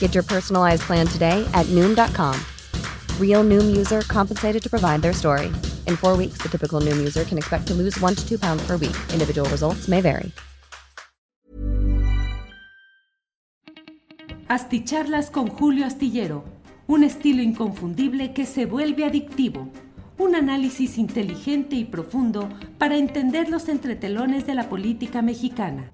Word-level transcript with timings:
Get 0.00 0.14
your 0.14 0.24
personalized 0.24 0.82
plan 0.82 1.06
today 1.06 1.46
at 1.52 1.66
Noom.com. 1.66 2.34
Real 3.20 3.44
Noom 3.44 3.76
user 3.76 4.00
compensated 4.02 4.62
to 4.62 4.68
provide 4.68 5.02
their 5.02 5.12
story. 5.12 5.52
In 5.86 5.96
four 5.96 6.16
weeks, 6.16 6.38
the 6.42 6.48
typical 6.48 6.80
Noom 6.80 6.98
user 6.98 7.24
can 7.24 7.38
expect 7.38 7.66
to 7.68 7.74
lose 7.74 7.98
one 8.00 8.14
to 8.14 8.28
two 8.28 8.38
pounds 8.38 8.62
per 8.66 8.76
week. 8.76 8.96
Individual 9.12 9.48
results 9.48 9.88
may 9.88 10.00
vary. 10.00 10.32
Asticharlas 14.48 15.30
con 15.30 15.46
Julio 15.46 15.86
Astillero, 15.86 16.42
un 16.88 17.04
estilo 17.04 17.40
inconfundible 17.40 18.32
que 18.32 18.46
se 18.46 18.66
vuelve 18.66 19.04
adictivo. 19.04 19.70
Un 20.18 20.34
análisis 20.34 20.98
inteligente 20.98 21.76
y 21.76 21.84
profundo 21.84 22.48
para 22.76 22.96
entender 22.96 23.48
los 23.48 23.68
entretelones 23.68 24.46
de 24.48 24.54
la 24.54 24.68
política 24.68 25.22
mexicana. 25.22 25.92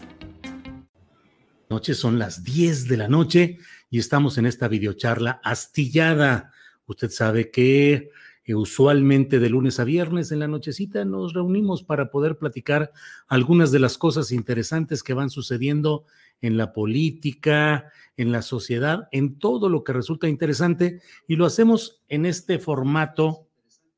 Noche 1.68 1.94
son 1.94 2.18
las 2.18 2.44
10 2.44 2.88
de 2.88 2.96
la 2.96 3.08
noche 3.08 3.58
y 3.96 3.98
estamos 3.98 4.36
en 4.36 4.44
esta 4.44 4.68
videocharla 4.68 5.40
astillada. 5.42 6.52
Usted 6.84 7.08
sabe 7.08 7.50
que 7.50 8.10
eh, 8.44 8.54
usualmente 8.54 9.38
de 9.38 9.48
lunes 9.48 9.80
a 9.80 9.84
viernes 9.84 10.30
en 10.32 10.40
la 10.40 10.48
nochecita 10.48 11.06
nos 11.06 11.32
reunimos 11.32 11.82
para 11.82 12.10
poder 12.10 12.36
platicar 12.36 12.92
algunas 13.26 13.72
de 13.72 13.78
las 13.78 13.96
cosas 13.96 14.32
interesantes 14.32 15.02
que 15.02 15.14
van 15.14 15.30
sucediendo 15.30 16.04
en 16.42 16.58
la 16.58 16.74
política, 16.74 17.90
en 18.18 18.32
la 18.32 18.42
sociedad, 18.42 19.08
en 19.12 19.38
todo 19.38 19.70
lo 19.70 19.82
que 19.82 19.94
resulta 19.94 20.28
interesante 20.28 21.00
y 21.26 21.36
lo 21.36 21.46
hacemos 21.46 22.02
en 22.10 22.26
este 22.26 22.58
formato, 22.58 23.48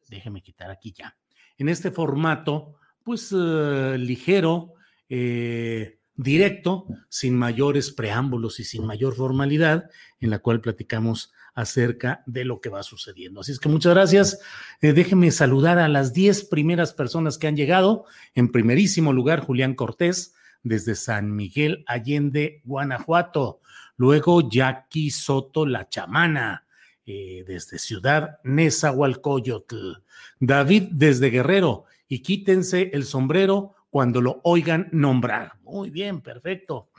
déjeme 0.08 0.42
quitar 0.42 0.70
aquí 0.70 0.92
ya, 0.92 1.16
en 1.56 1.68
este 1.68 1.90
formato 1.90 2.76
pues 3.02 3.34
eh, 3.36 3.96
ligero, 3.98 4.74
eh, 5.08 5.97
directo, 6.18 6.86
sin 7.08 7.34
mayores 7.34 7.92
preámbulos 7.92 8.60
y 8.60 8.64
sin 8.64 8.84
mayor 8.84 9.14
formalidad, 9.14 9.88
en 10.20 10.30
la 10.30 10.40
cual 10.40 10.60
platicamos 10.60 11.32
acerca 11.54 12.22
de 12.26 12.44
lo 12.44 12.60
que 12.60 12.68
va 12.68 12.82
sucediendo. 12.82 13.40
Así 13.40 13.52
es 13.52 13.60
que 13.60 13.68
muchas 13.68 13.94
gracias. 13.94 14.40
Eh, 14.82 14.92
déjenme 14.92 15.30
saludar 15.30 15.78
a 15.78 15.88
las 15.88 16.12
10 16.12 16.44
primeras 16.46 16.92
personas 16.92 17.38
que 17.38 17.46
han 17.46 17.56
llegado. 17.56 18.04
En 18.34 18.50
primerísimo 18.50 19.12
lugar, 19.12 19.40
Julián 19.40 19.74
Cortés, 19.74 20.34
desde 20.62 20.96
San 20.96 21.34
Miguel 21.34 21.84
Allende, 21.86 22.62
Guanajuato. 22.64 23.60
Luego, 23.96 24.48
Jackie 24.48 25.10
Soto 25.10 25.66
La 25.66 25.88
Chamana, 25.88 26.66
eh, 27.06 27.44
desde 27.46 27.78
Ciudad 27.78 28.38
Nezahualcóyotl. 28.42 30.02
David, 30.40 30.88
desde 30.90 31.30
Guerrero. 31.30 31.84
Y 32.08 32.20
quítense 32.20 32.90
el 32.92 33.04
sombrero 33.04 33.74
cuando 33.90 34.20
lo 34.20 34.40
oigan 34.44 34.88
nombrar. 34.92 35.54
Muy 35.62 35.90
bien, 35.90 36.20
perfecto. 36.20 36.90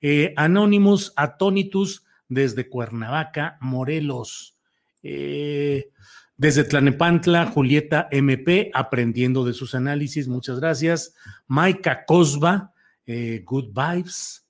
Eh, 0.00 0.34
Anonymous 0.36 1.12
Atonitus 1.16 2.04
desde 2.28 2.68
Cuernavaca, 2.68 3.58
Morelos. 3.60 4.56
Eh, 5.02 5.90
desde 6.36 6.64
Tlanepantla, 6.64 7.46
Julieta 7.46 8.08
MP, 8.10 8.70
aprendiendo 8.74 9.44
de 9.44 9.52
sus 9.52 9.74
análisis, 9.74 10.26
muchas 10.26 10.58
gracias. 10.58 11.14
Maika 11.46 12.04
Cosba, 12.04 12.72
eh, 13.06 13.42
Good 13.44 13.72
Vibes. 13.72 14.40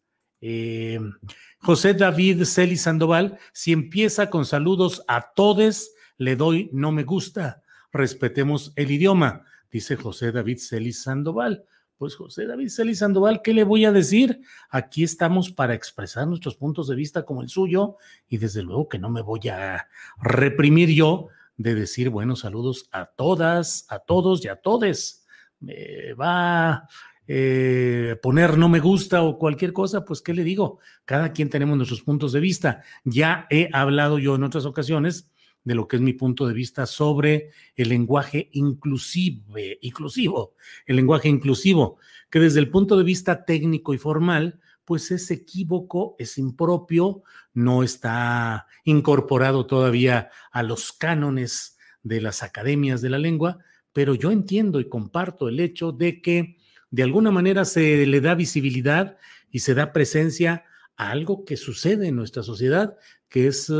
José 1.58 1.94
David 1.94 2.42
Celi 2.44 2.76
Sandoval, 2.76 3.38
si 3.52 3.70
empieza 3.70 4.28
con 4.28 4.44
saludos 4.44 5.04
a 5.06 5.32
todos, 5.36 5.92
le 6.19 6.34
doy 6.34 6.69
no 6.72 6.91
me 6.91 7.04
gusta. 7.04 7.62
Respetemos 7.92 8.72
el 8.75 8.91
idioma, 8.91 9.44
dice 9.70 9.97
José 9.97 10.32
David 10.32 10.58
Celis 10.58 11.02
Sandoval. 11.02 11.64
Pues 11.98 12.16
José 12.16 12.47
David 12.47 12.69
Celis 12.69 12.98
Sandoval, 12.98 13.42
¿qué 13.42 13.54
le 13.54 13.64
voy 13.64 13.84
a 13.84 13.92
decir? 13.92 14.41
Aquí 14.70 15.04
estamos 15.04 15.50
para 15.50 15.75
expresar 15.75 16.26
nuestros 16.26 16.56
puntos 16.56 16.88
de 16.88 16.97
vista 16.97 17.25
como 17.25 17.42
el 17.42 17.48
suyo 17.48 17.97
y 18.28 18.38
desde 18.38 18.62
luego 18.62 18.88
que 18.88 18.98
no 18.98 19.08
me 19.08 19.22
voy 19.22 19.48
a 19.48 19.88
reprimir 20.20 20.91
yo 20.91 21.28
de 21.56 21.75
decir 21.75 22.10
buenos 22.10 22.41
saludos 22.41 22.88
a 22.92 23.06
todas, 23.06 23.86
a 23.88 24.00
todos 24.00 24.44
y 24.44 24.48
a 24.48 24.56
todes. 24.56 25.26
Me 25.60 26.12
va 26.14 26.70
a 26.70 26.88
eh, 27.26 28.16
poner 28.20 28.58
no 28.58 28.69
me 28.69 28.81
gusta 28.81 29.22
o 29.22 29.38
cualquier 29.38 29.72
cosa, 29.72 30.04
pues 30.04 30.20
¿qué 30.20 30.34
le 30.34 30.44
digo? 30.44 30.81
Cada 31.04 31.32
quien 31.32 31.48
tenemos 31.48 31.76
nuestros 31.76 32.02
puntos 32.02 32.32
de 32.32 32.41
vista. 32.41 32.82
Ya 33.04 33.47
he 33.48 33.69
hablado 33.72 34.19
yo 34.19 34.34
en 34.34 34.42
otras 34.42 34.64
ocasiones 34.64 35.31
de 35.64 35.74
lo 35.74 35.86
que 35.86 35.96
es 35.96 36.02
mi 36.02 36.12
punto 36.12 36.46
de 36.46 36.54
vista 36.54 36.86
sobre 36.86 37.50
el 37.76 37.88
lenguaje 37.88 38.48
inclusive, 38.52 39.78
inclusivo, 39.82 40.54
el 40.86 40.96
lenguaje 40.96 41.28
inclusivo, 41.28 41.98
que 42.30 42.40
desde 42.40 42.60
el 42.60 42.70
punto 42.70 42.96
de 42.96 43.04
vista 43.04 43.44
técnico 43.44 43.94
y 43.94 43.98
formal, 43.98 44.60
pues 44.84 45.10
es 45.10 45.30
equívoco, 45.30 46.16
es 46.18 46.38
impropio, 46.38 47.22
no 47.54 47.82
está 47.82 48.66
incorporado 48.84 49.66
todavía 49.66 50.30
a 50.50 50.62
los 50.62 50.92
cánones 50.92 51.78
de 52.02 52.20
las 52.20 52.42
academias 52.42 53.00
de 53.00 53.10
la 53.10 53.18
lengua, 53.18 53.58
pero 53.92 54.14
yo 54.14 54.32
entiendo 54.32 54.80
y 54.80 54.88
comparto 54.88 55.48
el 55.48 55.60
hecho 55.60 55.92
de 55.92 56.20
que 56.20 56.56
de 56.90 57.02
alguna 57.02 57.30
manera 57.30 57.64
se 57.64 58.06
le 58.06 58.20
da 58.20 58.34
visibilidad 58.34 59.18
y 59.50 59.60
se 59.60 59.74
da 59.74 59.92
presencia 59.92 60.64
a 60.96 61.10
algo 61.10 61.44
que 61.44 61.56
sucede 61.56 62.08
en 62.08 62.16
nuestra 62.16 62.42
sociedad, 62.42 62.96
que 63.28 63.46
es 63.46 63.72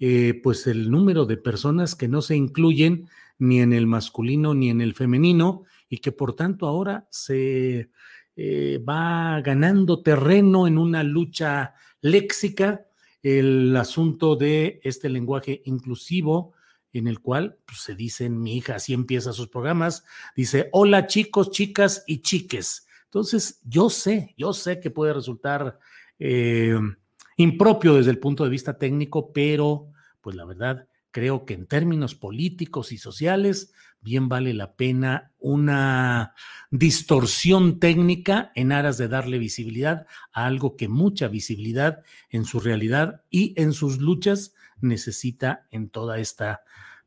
eh, 0.00 0.40
pues 0.42 0.66
el 0.66 0.90
número 0.90 1.26
de 1.26 1.36
personas 1.36 1.94
que 1.94 2.08
no 2.08 2.22
se 2.22 2.34
incluyen 2.34 3.08
ni 3.38 3.60
en 3.60 3.74
el 3.74 3.86
masculino 3.86 4.54
ni 4.54 4.70
en 4.70 4.80
el 4.80 4.94
femenino 4.94 5.64
y 5.90 5.98
que 5.98 6.10
por 6.10 6.34
tanto 6.34 6.66
ahora 6.66 7.06
se 7.10 7.90
eh, 8.34 8.82
va 8.88 9.40
ganando 9.42 10.02
terreno 10.02 10.66
en 10.66 10.78
una 10.78 11.02
lucha 11.02 11.74
léxica 12.00 12.86
el 13.22 13.76
asunto 13.76 14.36
de 14.36 14.80
este 14.84 15.10
lenguaje 15.10 15.60
inclusivo 15.66 16.54
en 16.94 17.06
el 17.06 17.20
cual 17.20 17.58
pues, 17.66 17.80
se 17.80 17.94
dice, 17.94 18.30
mi 18.30 18.56
hija 18.56 18.76
así 18.76 18.94
empieza 18.94 19.34
sus 19.34 19.48
programas, 19.48 20.04
dice, 20.34 20.70
hola 20.72 21.06
chicos, 21.06 21.50
chicas 21.50 22.04
y 22.06 22.22
chiques. 22.22 22.86
Entonces, 23.04 23.60
yo 23.64 23.90
sé, 23.90 24.34
yo 24.38 24.52
sé 24.52 24.80
que 24.80 24.90
puede 24.90 25.12
resultar 25.12 25.78
eh, 26.18 26.78
impropio 27.36 27.94
desde 27.94 28.10
el 28.10 28.18
punto 28.18 28.44
de 28.44 28.50
vista 28.50 28.78
técnico, 28.78 29.32
pero 29.32 29.89
pues 30.20 30.36
la 30.36 30.44
verdad 30.44 30.86
creo 31.10 31.44
que 31.44 31.54
en 31.54 31.66
términos 31.66 32.14
políticos 32.14 32.92
y 32.92 32.98
sociales 32.98 33.72
bien 34.00 34.28
vale 34.28 34.54
la 34.54 34.74
pena 34.74 35.32
una 35.38 36.34
distorsión 36.70 37.78
técnica 37.80 38.52
en 38.54 38.72
aras 38.72 38.96
de 38.98 39.08
darle 39.08 39.38
visibilidad 39.38 40.06
a 40.32 40.46
algo 40.46 40.76
que 40.76 40.88
mucha 40.88 41.28
visibilidad 41.28 42.02
en 42.30 42.44
su 42.44 42.60
realidad 42.60 43.22
y 43.30 43.54
en 43.60 43.72
sus 43.72 43.98
luchas 43.98 44.54
necesita 44.80 45.66
en 45.70 45.90
toda 45.90 46.18
esta 46.18 46.62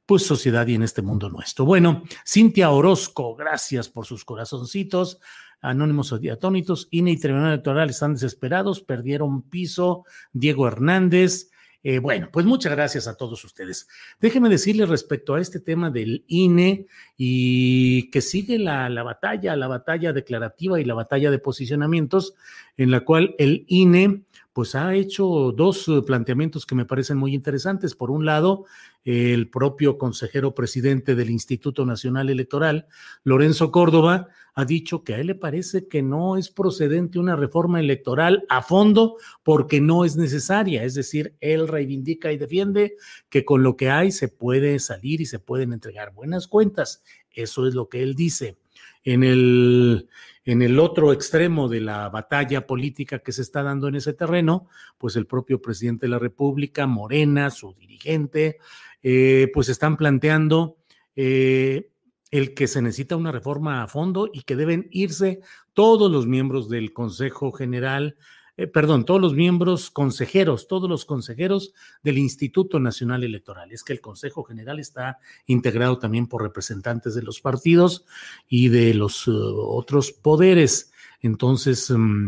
pues 0.05 0.25
sociedad 0.25 0.67
y 0.67 0.75
en 0.75 0.83
este 0.83 1.01
mundo 1.01 1.29
nuestro. 1.29 1.65
Bueno, 1.65 2.03
Cintia 2.27 2.69
Orozco, 2.71 3.35
gracias 3.35 3.87
por 3.89 4.05
sus 4.05 4.25
corazoncitos. 4.25 5.19
Anónimos 5.61 6.13
y 6.21 6.27
Atónitos, 6.27 6.89
INE 6.91 7.11
y 7.11 7.17
Tribunal 7.17 7.53
Electoral 7.53 7.89
están 7.89 8.13
desesperados, 8.13 8.81
perdieron 8.81 9.43
piso. 9.43 10.03
Diego 10.33 10.67
Hernández, 10.67 11.51
eh, 11.83 11.99
bueno, 11.99 12.29
pues 12.31 12.45
muchas 12.45 12.71
gracias 12.71 13.07
a 13.07 13.17
todos 13.17 13.43
ustedes. 13.43 13.89
Déjenme 14.21 14.47
decirles 14.47 14.87
respecto 14.87 15.35
a 15.35 15.41
este 15.41 15.59
tema 15.59 15.91
del 15.91 16.23
INE 16.27 16.87
y 17.17 18.09
que 18.09 18.21
sigue 18.21 18.57
la, 18.57 18.87
la, 18.87 19.03
batalla, 19.03 19.55
la 19.57 19.67
batalla 19.67 20.13
declarativa 20.13 20.79
y 20.79 20.85
la 20.85 20.93
batalla 20.93 21.29
de 21.29 21.39
posicionamientos, 21.39 22.35
en 22.77 22.89
la 22.89 23.01
cual 23.01 23.35
el 23.37 23.65
INE 23.67 24.21
pues 24.53 24.75
ha 24.75 24.93
hecho 24.93 25.51
dos 25.51 25.87
eh, 25.87 26.01
planteamientos 26.05 26.65
que 26.65 26.75
me 26.75 26.85
parecen 26.85 27.17
muy 27.17 27.33
interesantes. 27.33 27.95
Por 27.95 28.11
un 28.11 28.25
lado, 28.25 28.65
el 29.03 29.49
propio 29.49 29.97
consejero 29.97 30.53
presidente 30.53 31.15
del 31.15 31.31
Instituto 31.31 31.85
Nacional 31.85 32.29
Electoral, 32.29 32.87
Lorenzo 33.23 33.71
Córdoba, 33.71 34.29
ha 34.53 34.65
dicho 34.65 35.03
que 35.03 35.15
a 35.15 35.19
él 35.19 35.27
le 35.27 35.35
parece 35.35 35.87
que 35.87 36.03
no 36.03 36.37
es 36.37 36.51
procedente 36.51 37.17
una 37.17 37.35
reforma 37.35 37.79
electoral 37.79 38.45
a 38.49 38.61
fondo 38.61 39.17
porque 39.41 39.81
no 39.81 40.05
es 40.05 40.15
necesaria. 40.15 40.83
Es 40.83 40.93
decir, 40.93 41.35
él 41.41 41.67
reivindica 41.67 42.31
y 42.31 42.37
defiende 42.37 42.95
que 43.29 43.45
con 43.45 43.63
lo 43.63 43.75
que 43.75 43.89
hay 43.89 44.11
se 44.11 44.27
puede 44.27 44.77
salir 44.77 45.21
y 45.21 45.25
se 45.25 45.39
pueden 45.39 45.73
entregar 45.73 46.13
buenas 46.13 46.47
cuentas. 46.47 47.03
Eso 47.31 47.67
es 47.67 47.73
lo 47.73 47.89
que 47.89 48.03
él 48.03 48.13
dice. 48.13 48.57
En 49.03 49.23
el, 49.23 50.07
en 50.45 50.61
el 50.61 50.79
otro 50.79 51.13
extremo 51.13 51.69
de 51.69 51.81
la 51.81 52.09
batalla 52.09 52.67
política 52.67 53.19
que 53.19 53.31
se 53.31 53.41
está 53.41 53.63
dando 53.63 53.87
en 53.87 53.95
ese 53.95 54.13
terreno, 54.13 54.67
pues 54.97 55.15
el 55.15 55.25
propio 55.25 55.61
presidente 55.61 56.05
de 56.05 56.11
la 56.11 56.19
República, 56.19 56.87
Morena, 56.87 57.49
su 57.49 57.73
dirigente, 57.73 58.57
eh, 59.01 59.49
pues 59.53 59.69
están 59.69 59.97
planteando 59.97 60.77
eh, 61.15 61.89
el 62.31 62.53
que 62.53 62.67
se 62.67 62.81
necesita 62.81 63.15
una 63.15 63.31
reforma 63.31 63.83
a 63.83 63.87
fondo 63.87 64.29
y 64.31 64.41
que 64.41 64.55
deben 64.55 64.87
irse 64.91 65.41
todos 65.73 66.11
los 66.11 66.25
miembros 66.25 66.69
del 66.69 66.93
Consejo 66.93 67.51
General 67.51 68.15
eh, 68.55 68.67
perdón, 68.67 69.03
todos 69.05 69.19
los 69.19 69.33
miembros 69.33 69.89
consejeros, 69.89 70.67
todos 70.67 70.87
los 70.87 71.05
consejeros 71.05 71.73
del 72.03 72.19
Instituto 72.19 72.79
Nacional 72.79 73.23
Electoral. 73.23 73.71
Es 73.71 73.83
que 73.83 73.93
el 73.93 74.01
Consejo 74.01 74.43
General 74.43 74.79
está 74.79 75.17
integrado 75.47 75.97
también 75.97 76.27
por 76.27 76.43
representantes 76.43 77.15
de 77.15 77.23
los 77.23 77.41
partidos 77.41 78.05
y 78.47 78.67
de 78.67 78.93
los 78.93 79.27
uh, 79.27 79.55
otros 79.57 80.11
poderes. 80.11 80.91
Entonces, 81.21 81.89
mm, 81.89 82.27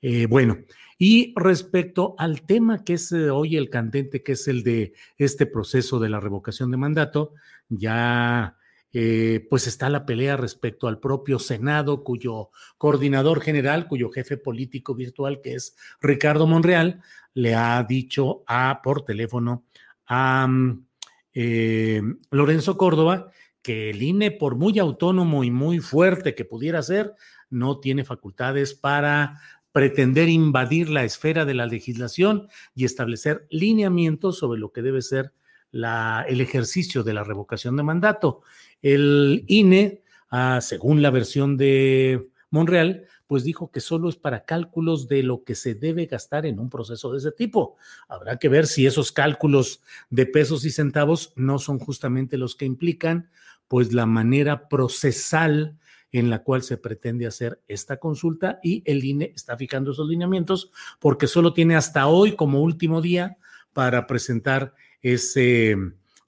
eh, 0.00 0.26
bueno, 0.26 0.58
y 0.98 1.34
respecto 1.36 2.14
al 2.16 2.42
tema 2.42 2.82
que 2.82 2.94
es 2.94 3.12
eh, 3.12 3.28
hoy 3.28 3.56
el 3.56 3.68
candente, 3.68 4.22
que 4.22 4.32
es 4.32 4.48
el 4.48 4.62
de 4.62 4.94
este 5.18 5.44
proceso 5.44 5.98
de 5.98 6.08
la 6.08 6.20
revocación 6.20 6.70
de 6.70 6.78
mandato, 6.78 7.34
ya 7.68 8.56
eh, 8.92 9.46
pues 9.50 9.66
está 9.66 9.90
la 9.90 10.06
pelea 10.06 10.36
respecto 10.36 10.88
al 10.88 11.00
propio 11.00 11.38
Senado, 11.38 12.02
cuyo 12.02 12.50
coordinador 12.78 13.40
general, 13.40 13.88
cuyo 13.88 14.10
jefe 14.10 14.36
político 14.36 14.94
virtual, 14.94 15.40
que 15.42 15.54
es 15.54 15.76
Ricardo 16.00 16.46
Monreal, 16.46 17.02
le 17.34 17.54
ha 17.54 17.82
dicho 17.82 18.42
a, 18.46 18.80
por 18.82 19.04
teléfono 19.04 19.66
a 20.06 20.46
mm, 20.46 20.86
eh, 21.34 22.02
Lorenzo 22.30 22.76
Córdoba 22.76 23.30
que 23.62 23.90
el 23.90 24.02
INE, 24.02 24.30
por 24.30 24.54
muy 24.54 24.78
autónomo 24.78 25.42
y 25.42 25.50
muy 25.50 25.80
fuerte 25.80 26.34
que 26.34 26.44
pudiera 26.44 26.80
ser, 26.82 27.14
no 27.50 27.80
tiene 27.80 28.04
facultades 28.04 28.74
para 28.74 29.40
pretender 29.72 30.28
invadir 30.28 30.88
la 30.88 31.04
esfera 31.04 31.44
de 31.44 31.52
la 31.52 31.66
legislación 31.66 32.48
y 32.74 32.84
establecer 32.84 33.46
lineamientos 33.50 34.38
sobre 34.38 34.58
lo 34.58 34.72
que 34.72 34.82
debe 34.82 35.02
ser 35.02 35.32
la, 35.70 36.24
el 36.28 36.40
ejercicio 36.40 37.02
de 37.02 37.14
la 37.14 37.24
revocación 37.24 37.76
de 37.76 37.82
mandato. 37.82 38.42
El 38.82 39.44
INE, 39.46 40.02
ah, 40.30 40.60
según 40.60 41.02
la 41.02 41.10
versión 41.10 41.56
de 41.56 42.28
Monreal, 42.50 43.06
pues 43.26 43.42
dijo 43.42 43.70
que 43.70 43.80
solo 43.80 44.08
es 44.08 44.16
para 44.16 44.44
cálculos 44.44 45.08
de 45.08 45.22
lo 45.22 45.42
que 45.44 45.54
se 45.54 45.74
debe 45.74 46.06
gastar 46.06 46.46
en 46.46 46.60
un 46.60 46.70
proceso 46.70 47.12
de 47.12 47.18
ese 47.18 47.32
tipo. 47.32 47.76
Habrá 48.08 48.38
que 48.38 48.48
ver 48.48 48.66
si 48.66 48.86
esos 48.86 49.12
cálculos 49.12 49.82
de 50.10 50.26
pesos 50.26 50.64
y 50.64 50.70
centavos 50.70 51.32
no 51.36 51.58
son 51.58 51.78
justamente 51.78 52.38
los 52.38 52.54
que 52.54 52.64
implican 52.64 53.28
pues 53.68 53.92
la 53.92 54.06
manera 54.06 54.68
procesal 54.68 55.76
en 56.12 56.30
la 56.30 56.44
cual 56.44 56.62
se 56.62 56.76
pretende 56.76 57.26
hacer 57.26 57.60
esta 57.66 57.96
consulta 57.96 58.60
y 58.62 58.82
el 58.86 59.04
INE 59.04 59.32
está 59.34 59.56
fijando 59.56 59.90
esos 59.90 60.08
lineamientos 60.08 60.70
porque 61.00 61.26
solo 61.26 61.52
tiene 61.52 61.74
hasta 61.74 62.06
hoy 62.06 62.36
como 62.36 62.62
último 62.62 63.02
día 63.02 63.36
para 63.72 64.06
presentar 64.06 64.74
ese 65.02 65.76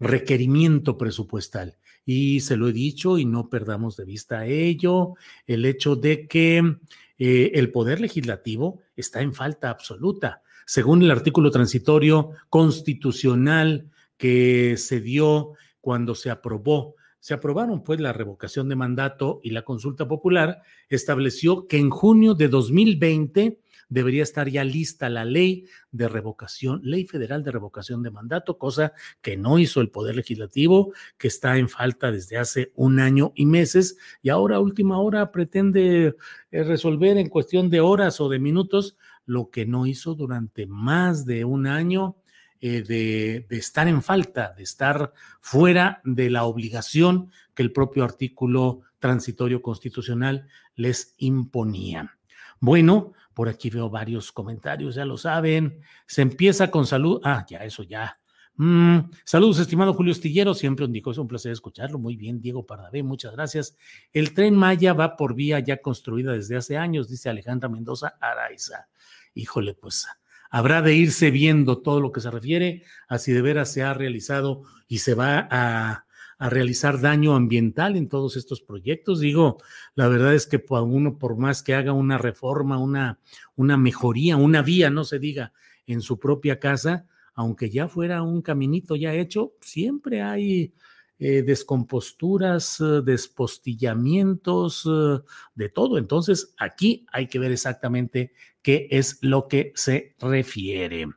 requerimiento 0.01 0.97
presupuestal 0.97 1.77
y 2.05 2.41
se 2.41 2.57
lo 2.57 2.69
he 2.69 2.73
dicho 2.73 3.19
y 3.19 3.25
no 3.25 3.51
perdamos 3.51 3.97
de 3.97 4.05
vista 4.05 4.47
ello, 4.47 5.15
el 5.47 5.65
hecho 5.67 5.97
de 5.97 6.27
que 6.27 6.77
eh, 7.19 7.51
el 7.55 7.71
poder 7.71 8.01
legislativo 8.01 8.81
está 8.97 9.21
en 9.21 9.35
falta 9.35 9.71
absoluta. 9.71 10.43
Según 10.65 11.03
el 11.03 11.11
artículo 11.11 11.51
transitorio 11.51 12.31
constitucional 12.49 13.91
que 14.17 14.77
se 14.79 15.01
dio 15.01 15.53
cuando 15.81 16.15
se 16.15 16.31
aprobó 16.31 16.97
se 17.21 17.35
aprobaron 17.35 17.83
pues 17.83 18.01
la 18.01 18.13
revocación 18.13 18.69
de 18.69 18.77
mandato 18.77 19.41
y 19.43 19.51
la 19.51 19.63
consulta 19.63 20.07
popular, 20.07 20.63
estableció 20.89 21.67
que 21.67 21.79
en 21.79 21.91
junio 21.91 22.35
de 22.35 22.49
2020 22.49 23.59
debería 23.89 24.23
estar 24.23 24.49
ya 24.49 24.65
lista 24.65 25.09
la 25.09 25.25
ley 25.25 25.67
de 25.91 26.09
revocación, 26.09 26.81
ley 26.83 27.05
federal 27.07 27.43
de 27.43 27.53
revocación 27.53 28.03
de 28.03 28.11
mandato, 28.11 28.59
cosa 28.59 28.93
que 29.23 29.37
no 29.37 29.59
hizo 29.59 29.81
el 29.81 29.91
Poder 29.91 30.17
Legislativo, 30.17 30.93
que 31.17 31.29
está 31.29 31.57
en 31.57 31.69
falta 31.69 32.11
desde 32.11 32.39
hace 32.39 32.73
un 32.75 33.01
año 33.01 33.33
y 33.35 33.47
meses, 33.47 33.97
y 34.23 34.29
ahora 34.29 34.57
a 34.57 34.61
última 34.61 34.99
hora 34.99 35.33
pretende 35.33 36.17
eh, 36.51 36.63
resolver 36.63 37.17
en 37.17 37.29
cuestión 37.29 37.71
de 37.71 37.81
horas 37.81 38.21
o 38.21 38.29
de 38.29 38.39
minutos 38.39 38.97
lo 39.27 39.51
que 39.51 39.67
no 39.67 39.87
hizo 39.87 40.15
durante 40.15 40.67
más 40.67 41.27
de 41.27 41.45
un 41.45 41.67
año. 41.67 42.17
Eh, 42.61 42.83
de, 42.83 43.47
de, 43.49 43.57
estar 43.57 43.87
en 43.87 44.03
falta, 44.03 44.53
de 44.57 44.65
estar 44.65 45.13
fuera 45.41 46.01
de 46.03 46.29
la 46.29 46.43
obligación 46.43 47.31
que 47.55 47.63
el 47.63 47.71
propio 47.71 48.03
artículo 48.03 48.81
transitorio 48.99 49.63
constitucional 49.63 50.49
les 50.75 51.15
imponía. 51.19 52.19
Bueno, 52.61 53.13
por 53.39 53.49
aquí 53.49 53.71
veo 53.71 53.89
varios 53.89 54.33
comentarios, 54.33 54.97
ya 54.97 55.05
lo 55.05 55.17
saben. 55.17 55.81
Se 56.09 56.23
empieza 56.23 56.73
con 56.73 56.89
salud. 56.89 57.21
Ah, 57.23 57.47
ya, 57.49 57.59
eso 57.59 57.85
ya. 57.85 58.19
Mm, 58.57 59.13
saludos, 59.25 59.61
estimado 59.61 59.95
Julio 59.95 60.11
Estillero. 60.11 60.55
Siempre 60.55 60.85
un 60.85 60.93
dijo, 60.93 61.13
es 61.13 61.19
un 61.19 61.29
placer 61.29 61.53
escucharlo. 61.53 62.01
Muy 62.01 62.17
bien, 62.17 62.41
Diego 62.41 62.67
Pardavé, 62.67 63.05
muchas 63.05 63.31
gracias. 63.35 63.77
El 64.13 64.35
tren 64.35 64.57
Maya 64.57 64.93
va 64.93 65.15
por 65.15 65.37
vía 65.37 65.61
ya 65.61 65.81
construida 65.81 66.33
desde 66.33 66.57
hace 66.57 66.77
años, 66.79 67.09
dice 67.09 67.29
Alejandra 67.29 67.69
Mendoza 67.69 68.17
Araiza. 68.21 68.89
Híjole, 69.35 69.75
pues 69.75 70.09
habrá 70.51 70.83
de 70.83 70.97
irse 70.97 71.31
viendo 71.31 71.81
todo 71.81 72.01
lo 72.01 72.11
que 72.11 72.21
se 72.21 72.33
refiere 72.33 72.83
a 73.07 73.19
si 73.19 73.31
de 73.31 73.43
veras 73.43 73.73
se 73.73 73.85
ha 73.85 73.95
realizado 73.95 74.63
y 74.89 74.99
se 74.99 75.15
va 75.15 75.47
a 75.49 76.08
a 76.39 76.49
realizar 76.49 77.01
daño 77.01 77.35
ambiental 77.35 77.97
en 77.97 78.09
todos 78.09 78.37
estos 78.37 78.61
proyectos. 78.61 79.21
Digo, 79.21 79.59
la 79.95 80.09
verdad 80.09 80.35
es 80.35 80.47
que 80.47 80.65
uno, 80.69 81.19
por 81.19 81.37
más 81.37 81.63
que 81.63 81.75
haga 81.75 81.93
una 81.93 82.17
reforma, 82.17 82.79
una, 82.79 83.19
una 83.57 83.77
mejoría, 83.77 84.37
una 84.37 84.63
vía, 84.63 84.89
no 84.89 85.05
se 85.05 85.19
diga, 85.19 85.53
en 85.87 86.01
su 86.01 86.19
propia 86.19 86.59
casa, 86.61 87.07
aunque 87.35 87.71
ya 87.71 87.89
fuera 87.89 88.23
un 88.23 88.43
caminito 88.43 88.95
ya 88.95 89.15
hecho, 89.15 89.55
siempre 89.61 90.23
hay 90.23 90.73
eh, 91.21 91.43
descomposturas, 91.43 92.81
eh, 92.81 93.03
despostillamientos, 93.05 94.89
eh, 94.89 95.21
de 95.55 95.69
todo. 95.69 95.99
Entonces, 95.99 96.55
aquí 96.59 97.07
hay 97.13 97.27
que 97.27 97.41
ver 97.41 97.51
exactamente 97.51 98.33
qué 98.63 98.87
es 98.91 99.19
lo 99.23 99.49
que 99.49 99.73
se 99.75 100.15
refiere. 100.21 101.09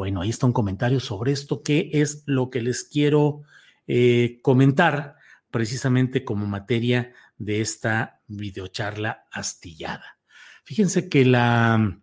Bueno, 0.00 0.22
ahí 0.22 0.30
está 0.30 0.46
un 0.46 0.54
comentario 0.54 0.98
sobre 0.98 1.30
esto, 1.30 1.62
qué 1.62 1.90
es 1.92 2.22
lo 2.24 2.48
que 2.48 2.62
les 2.62 2.84
quiero 2.84 3.42
eh, 3.86 4.38
comentar 4.40 5.16
precisamente 5.50 6.24
como 6.24 6.46
materia 6.46 7.12
de 7.36 7.60
esta 7.60 8.22
videocharla 8.26 9.26
astillada. 9.30 10.16
Fíjense 10.64 11.10
que 11.10 11.26
la, 11.26 12.00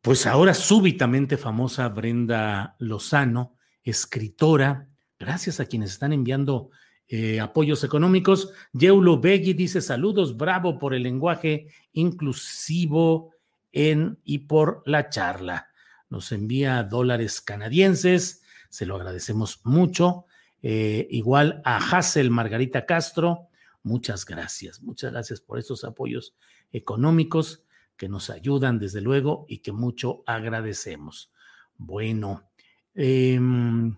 pues 0.00 0.26
ahora 0.26 0.54
súbitamente 0.54 1.36
famosa 1.36 1.90
Brenda 1.90 2.74
Lozano, 2.78 3.58
escritora, 3.82 4.88
gracias 5.18 5.60
a 5.60 5.66
quienes 5.66 5.90
están 5.90 6.14
enviando 6.14 6.70
eh, 7.06 7.38
apoyos 7.38 7.84
económicos. 7.84 8.50
Yeulo 8.72 9.20
Begui 9.20 9.52
dice 9.52 9.82
saludos, 9.82 10.38
bravo 10.38 10.78
por 10.78 10.94
el 10.94 11.02
lenguaje 11.02 11.66
inclusivo 11.92 13.34
en 13.72 14.18
y 14.24 14.38
por 14.38 14.82
la 14.86 15.10
charla 15.10 15.67
nos 16.10 16.32
envía 16.32 16.82
dólares 16.84 17.40
canadienses, 17.40 18.42
se 18.68 18.86
lo 18.86 18.96
agradecemos 18.96 19.60
mucho. 19.64 20.26
Eh, 20.62 21.06
igual 21.10 21.62
a 21.64 21.76
Hassel 21.76 22.30
Margarita 22.30 22.86
Castro, 22.86 23.48
muchas 23.82 24.24
gracias, 24.24 24.82
muchas 24.82 25.12
gracias 25.12 25.40
por 25.40 25.58
estos 25.58 25.84
apoyos 25.84 26.34
económicos 26.72 27.64
que 27.96 28.08
nos 28.08 28.30
ayudan 28.30 28.78
desde 28.78 29.00
luego 29.00 29.44
y 29.48 29.58
que 29.58 29.72
mucho 29.72 30.22
agradecemos. 30.26 31.32
Bueno, 31.76 32.50
em, 32.94 33.96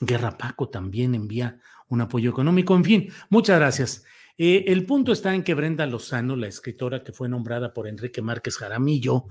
Guerra 0.00 0.36
Paco 0.36 0.68
también 0.68 1.14
envía 1.14 1.58
un 1.88 2.00
apoyo 2.00 2.30
económico. 2.30 2.74
En 2.74 2.84
fin, 2.84 3.12
muchas 3.30 3.58
gracias. 3.58 4.04
Eh, 4.36 4.64
el 4.66 4.84
punto 4.84 5.12
está 5.12 5.32
en 5.32 5.44
que 5.44 5.54
Brenda 5.54 5.86
Lozano, 5.86 6.34
la 6.34 6.48
escritora 6.48 7.04
que 7.04 7.12
fue 7.12 7.28
nombrada 7.28 7.72
por 7.72 7.86
Enrique 7.86 8.20
Márquez 8.20 8.56
Jaramillo, 8.56 9.26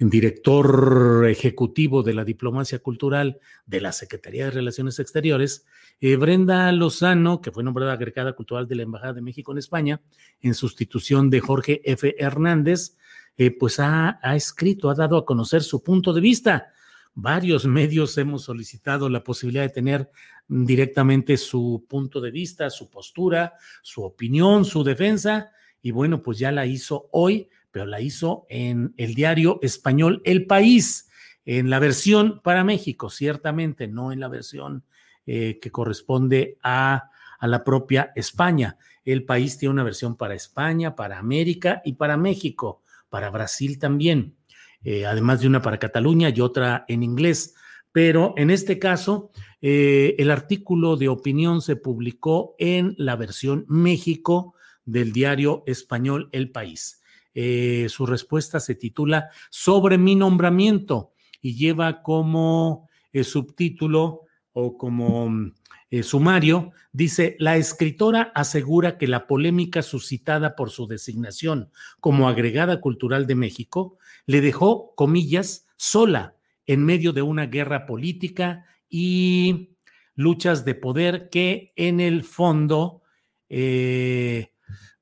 director 0.00 1.26
ejecutivo 1.28 2.02
de 2.02 2.14
la 2.14 2.24
diplomacia 2.24 2.80
cultural 2.80 3.38
de 3.66 3.80
la 3.80 3.92
Secretaría 3.92 4.46
de 4.46 4.50
Relaciones 4.50 4.98
Exteriores, 4.98 5.64
eh, 6.00 6.16
Brenda 6.16 6.72
Lozano, 6.72 7.40
que 7.40 7.52
fue 7.52 7.62
nombrada 7.62 7.92
agregada 7.92 8.32
cultural 8.32 8.66
de 8.66 8.74
la 8.74 8.82
Embajada 8.82 9.12
de 9.12 9.22
México 9.22 9.52
en 9.52 9.58
España, 9.58 10.00
en 10.40 10.54
sustitución 10.54 11.30
de 11.30 11.38
Jorge 11.38 11.80
F. 11.84 12.16
Hernández, 12.18 12.96
eh, 13.36 13.52
pues 13.52 13.78
ha, 13.78 14.18
ha 14.20 14.34
escrito, 14.34 14.90
ha 14.90 14.94
dado 14.96 15.18
a 15.18 15.24
conocer 15.24 15.62
su 15.62 15.84
punto 15.84 16.12
de 16.12 16.20
vista. 16.20 16.72
Varios 17.14 17.64
medios 17.64 18.18
hemos 18.18 18.42
solicitado 18.42 19.08
la 19.08 19.22
posibilidad 19.22 19.62
de 19.62 19.68
tener 19.70 20.10
directamente 20.48 21.36
su 21.36 21.84
punto 21.88 22.20
de 22.20 22.30
vista, 22.30 22.70
su 22.70 22.90
postura, 22.90 23.54
su 23.82 24.02
opinión, 24.02 24.64
su 24.64 24.82
defensa, 24.82 25.52
y 25.82 25.90
bueno, 25.90 26.22
pues 26.22 26.38
ya 26.38 26.50
la 26.50 26.66
hizo 26.66 27.08
hoy, 27.12 27.48
pero 27.70 27.86
la 27.86 28.00
hizo 28.00 28.46
en 28.48 28.94
el 28.96 29.14
diario 29.14 29.58
español 29.62 30.22
El 30.24 30.46
País, 30.46 31.10
en 31.44 31.70
la 31.70 31.78
versión 31.78 32.40
para 32.42 32.64
México, 32.64 33.10
ciertamente, 33.10 33.86
no 33.86 34.10
en 34.10 34.20
la 34.20 34.28
versión 34.28 34.84
eh, 35.26 35.58
que 35.60 35.70
corresponde 35.70 36.58
a, 36.62 37.10
a 37.38 37.46
la 37.46 37.62
propia 37.62 38.12
España. 38.16 38.76
El 39.04 39.24
País 39.24 39.58
tiene 39.58 39.72
una 39.72 39.84
versión 39.84 40.16
para 40.16 40.34
España, 40.34 40.94
para 40.96 41.18
América 41.18 41.80
y 41.84 41.94
para 41.94 42.16
México, 42.16 42.82
para 43.08 43.30
Brasil 43.30 43.78
también, 43.78 44.36
eh, 44.82 45.06
además 45.06 45.40
de 45.40 45.46
una 45.46 45.62
para 45.62 45.78
Cataluña 45.78 46.30
y 46.30 46.40
otra 46.40 46.84
en 46.88 47.02
inglés. 47.02 47.54
Pero 47.92 48.34
en 48.36 48.50
este 48.50 48.78
caso, 48.78 49.30
eh, 49.60 50.14
el 50.18 50.30
artículo 50.30 50.96
de 50.96 51.08
opinión 51.08 51.62
se 51.62 51.76
publicó 51.76 52.54
en 52.58 52.94
la 52.98 53.16
versión 53.16 53.64
México 53.68 54.54
del 54.84 55.12
diario 55.12 55.64
español 55.66 56.28
El 56.32 56.50
País. 56.50 57.02
Eh, 57.34 57.86
su 57.88 58.06
respuesta 58.06 58.58
se 58.58 58.74
titula 58.74 59.30
Sobre 59.50 59.98
mi 59.98 60.14
nombramiento 60.14 61.12
y 61.40 61.56
lleva 61.56 62.02
como 62.02 62.88
eh, 63.12 63.22
subtítulo 63.22 64.22
o 64.52 64.76
como 64.76 65.52
eh, 65.90 66.02
sumario, 66.02 66.72
dice, 66.92 67.36
la 67.38 67.56
escritora 67.56 68.32
asegura 68.34 68.98
que 68.98 69.06
la 69.06 69.26
polémica 69.26 69.82
suscitada 69.82 70.54
por 70.56 70.70
su 70.70 70.86
designación 70.86 71.70
como 72.00 72.28
agregada 72.28 72.80
cultural 72.80 73.26
de 73.26 73.34
México 73.34 73.96
le 74.26 74.40
dejó, 74.40 74.94
comillas, 74.96 75.66
sola 75.76 76.34
en 76.66 76.84
medio 76.84 77.12
de 77.12 77.22
una 77.22 77.46
guerra 77.46 77.86
política 77.86 78.66
y 78.88 79.76
luchas 80.14 80.64
de 80.64 80.74
poder 80.74 81.28
que 81.28 81.72
en 81.76 82.00
el 82.00 82.24
fondo 82.24 83.02
eh, 83.48 84.52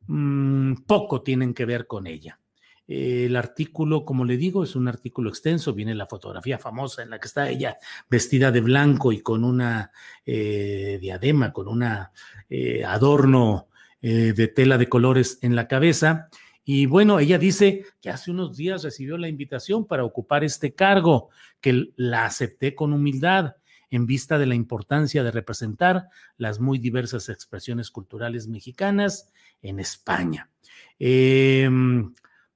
mmm, 0.07 0.75
poco 0.87 1.23
tienen 1.23 1.55
que 1.55 1.65
ver 1.65 1.87
con 1.87 2.07
ella. 2.07 2.41
El 2.89 3.35
artículo, 3.35 4.05
como 4.05 4.25
le 4.25 4.37
digo, 4.37 4.63
es 4.63 4.77
un 4.77 4.87
artículo 4.87 5.29
extenso, 5.29 5.75
viene 5.75 5.95
la 5.95 6.07
fotografía 6.07 6.59
famosa 6.59 7.03
en 7.03 7.11
la 7.11 7.19
que 7.19 7.27
está 7.27 7.49
ella 7.49 7.79
vestida 8.09 8.53
de 8.53 8.61
blanco 8.61 9.11
y 9.11 9.23
con 9.23 9.43
una 9.43 9.91
eh, 10.25 10.99
diadema, 11.01 11.53
con 11.53 11.67
un 11.67 11.85
eh, 12.49 12.85
adorno 12.85 13.69
de 14.01 14.47
tela 14.47 14.79
de 14.79 14.89
colores 14.89 15.41
en 15.43 15.57
la 15.57 15.67
cabeza. 15.67 16.29
Y 16.69 16.87
bueno, 16.87 17.21
ella 17.21 17.39
dice 17.39 17.85
que 18.01 18.11
hace 18.11 18.31
unos 18.31 18.57
días 18.57 18.85
recibió 18.85 19.19
la 19.19 19.29
invitación 19.29 19.85
para 19.85 20.05
ocupar 20.05 20.45
este 20.45 20.75
cargo, 20.75 21.31
que 21.61 21.93
la 21.97 22.27
acepté 22.27 22.75
con 22.75 22.93
humildad 22.93 23.55
en 23.91 24.07
vista 24.07 24.39
de 24.39 24.47
la 24.47 24.55
importancia 24.55 25.23
de 25.23 25.31
representar 25.31 26.09
las 26.37 26.61
muy 26.61 26.79
diversas 26.79 27.29
expresiones 27.29 27.91
culturales 27.91 28.49
mexicanas 28.49 29.33
en 29.63 29.81
España. 29.81 30.51
Eh, 30.99 31.69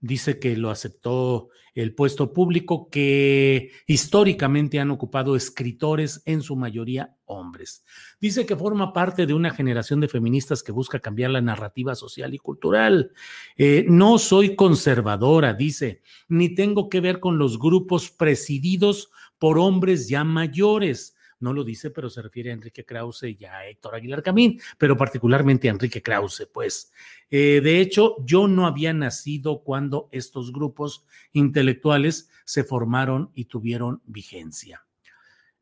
dice 0.01 0.39
que 0.39 0.57
lo 0.57 0.71
aceptó 0.71 1.51
el 1.75 1.95
puesto 1.95 2.33
público 2.33 2.89
que 2.91 3.71
históricamente 3.87 4.81
han 4.81 4.91
ocupado 4.91 5.37
escritores, 5.37 6.23
en 6.25 6.43
su 6.43 6.57
mayoría 6.57 7.17
hombres. 7.27 7.85
Dice 8.21 8.45
que 8.45 8.57
forma 8.57 8.93
parte 8.93 9.27
de 9.27 9.35
una 9.35 9.51
generación 9.51 10.01
de 10.01 10.09
feministas 10.09 10.63
que 10.63 10.73
busca 10.73 10.99
cambiar 10.99 11.31
la 11.31 11.41
narrativa 11.41 11.95
social 11.95 12.35
y 12.35 12.39
cultural. 12.39 13.13
Eh, 13.57 13.85
no 13.89 14.19
soy 14.19 14.57
conservadora, 14.57 15.55
dice, 15.55 16.03
ni 16.29 16.55
tengo 16.55 16.89
que 16.89 17.01
ver 17.01 17.21
con 17.21 17.39
los 17.39 17.59
grupos 17.59 18.11
presididos 18.11 19.11
por 19.39 19.59
hombres 19.59 20.09
ya 20.09 20.25
mayores 20.25 21.15
no 21.41 21.53
lo 21.53 21.65
dice, 21.65 21.91
pero 21.91 22.09
se 22.09 22.23
refiere 22.23 22.51
a 22.51 22.55
Enrique 22.55 22.85
Krause 22.85 23.25
y 23.25 23.45
a 23.45 23.67
Héctor 23.67 23.95
Aguilar 23.95 24.23
Camín, 24.23 24.61
pero 24.79 24.97
particularmente 24.97 25.69
a 25.69 25.73
Enrique 25.73 26.03
Krause, 26.03 26.49
pues. 26.53 26.93
Eh, 27.31 27.61
de 27.63 27.81
hecho, 27.81 28.17
yo 28.25 28.47
no 28.47 28.67
había 28.67 28.93
nacido 28.93 29.63
cuando 29.63 30.09
estos 30.13 30.53
grupos 30.53 31.05
intelectuales 31.33 32.31
se 32.45 32.65
formaron 32.65 33.31
y 33.35 33.47
tuvieron 33.47 34.03
vigencia. 34.07 34.85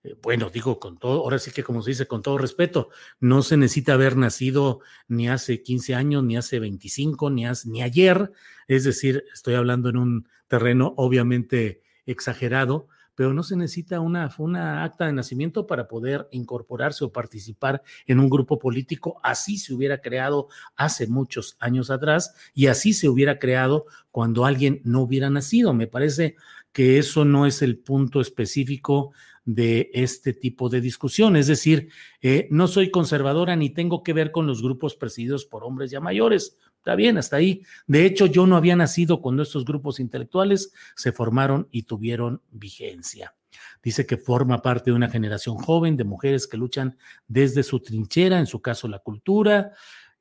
Eh, 0.03 0.17
bueno, 0.23 0.51
digo 0.51 0.79
con 0.79 0.99
todo, 0.99 1.23
ahora 1.23 1.39
sí 1.39 1.51
que 1.51 1.65
como 1.65 1.83
se 1.83 1.91
dice, 1.91 2.07
con 2.07 2.23
todo 2.23 2.39
respeto, 2.39 2.91
no 3.21 3.43
se 3.43 3.57
necesita 3.57 3.95
haber 3.95 4.17
nacido 4.17 4.81
ni 5.09 5.29
hace 5.29 5.63
15 5.63 5.95
años, 5.95 6.23
ni 6.25 6.37
hace 6.37 6.59
25, 6.59 7.31
ni, 7.31 7.45
ni 7.67 7.83
ayer, 7.83 8.33
es 8.69 8.85
decir, 8.85 9.25
estoy 9.33 9.55
hablando 9.55 9.89
en 9.89 9.97
un 9.97 10.29
terreno 10.47 10.95
obviamente 10.97 11.83
exagerado, 12.07 12.89
pero 13.19 13.35
no 13.35 13.43
se 13.43 13.57
necesita 13.57 13.99
una, 13.99 14.33
una 14.39 14.85
acta 14.85 15.07
de 15.07 15.13
nacimiento 15.13 15.67
para 15.67 15.89
poder 15.89 16.29
incorporarse 16.31 17.05
o 17.05 17.11
participar 17.11 17.83
en 18.07 18.21
un 18.21 18.31
grupo 18.31 18.61
político. 18.61 19.19
Así 19.25 19.59
se 19.59 19.75
hubiera 19.75 20.01
creado 20.01 20.47
hace 20.77 21.09
muchos 21.09 21.57
años 21.59 21.91
atrás 21.91 22.33
y 22.55 22.69
así 22.69 22.93
se 22.93 23.09
hubiera 23.09 23.41
creado 23.41 23.87
cuando 24.13 24.45
alguien 24.45 24.81
no 24.85 25.01
hubiera 25.01 25.31
nacido. 25.31 25.75
Me 25.75 25.89
parece 25.89 26.37
que 26.71 26.99
eso 26.99 27.25
no 27.25 27.45
es 27.45 27.61
el 27.61 27.79
punto 27.79 28.21
específico 28.21 29.11
de 29.45 29.91
este 29.95 30.33
tipo 30.33 30.69
de 30.69 30.81
discusión. 30.81 31.35
Es 31.35 31.49
decir, 31.49 31.89
eh, 32.23 32.47
no 32.53 32.69
soy 32.69 32.93
conservadora 32.93 33.57
ni 33.57 33.71
tengo 33.71 34.05
que 34.05 34.13
ver 34.13 34.31
con 34.31 34.47
los 34.47 34.63
grupos 34.63 34.95
presididos 34.95 35.45
por 35.45 35.65
hombres 35.65 35.91
ya 35.91 35.99
mayores. 35.99 36.57
Está 36.89 36.97
bien, 36.97 37.19
hasta 37.19 37.37
ahí. 37.37 37.61
De 37.87 38.07
hecho, 38.07 38.25
yo 38.25 38.47
no 38.47 38.57
había 38.57 38.75
nacido 38.75 39.21
cuando 39.21 39.43
estos 39.43 39.67
grupos 39.67 40.01
intelectuales 40.01 40.73
se 40.97 41.13
formaron 41.13 41.69
y 41.71 41.83
tuvieron 41.83 42.41
vigencia. 42.51 43.35
Dice 43.83 44.07
que 44.07 44.17
forma 44.17 44.63
parte 44.63 44.91
de 44.91 44.97
una 44.97 45.11
generación 45.11 45.59
joven 45.59 45.99
de 45.99 46.05
mujeres 46.05 46.47
que 46.47 46.57
luchan 46.57 46.97
desde 47.27 47.63
su 47.63 47.81
trinchera, 47.81 48.39
en 48.39 48.47
su 48.47 48.63
caso 48.63 48.89
la 48.89 49.01
cultura. 49.01 49.73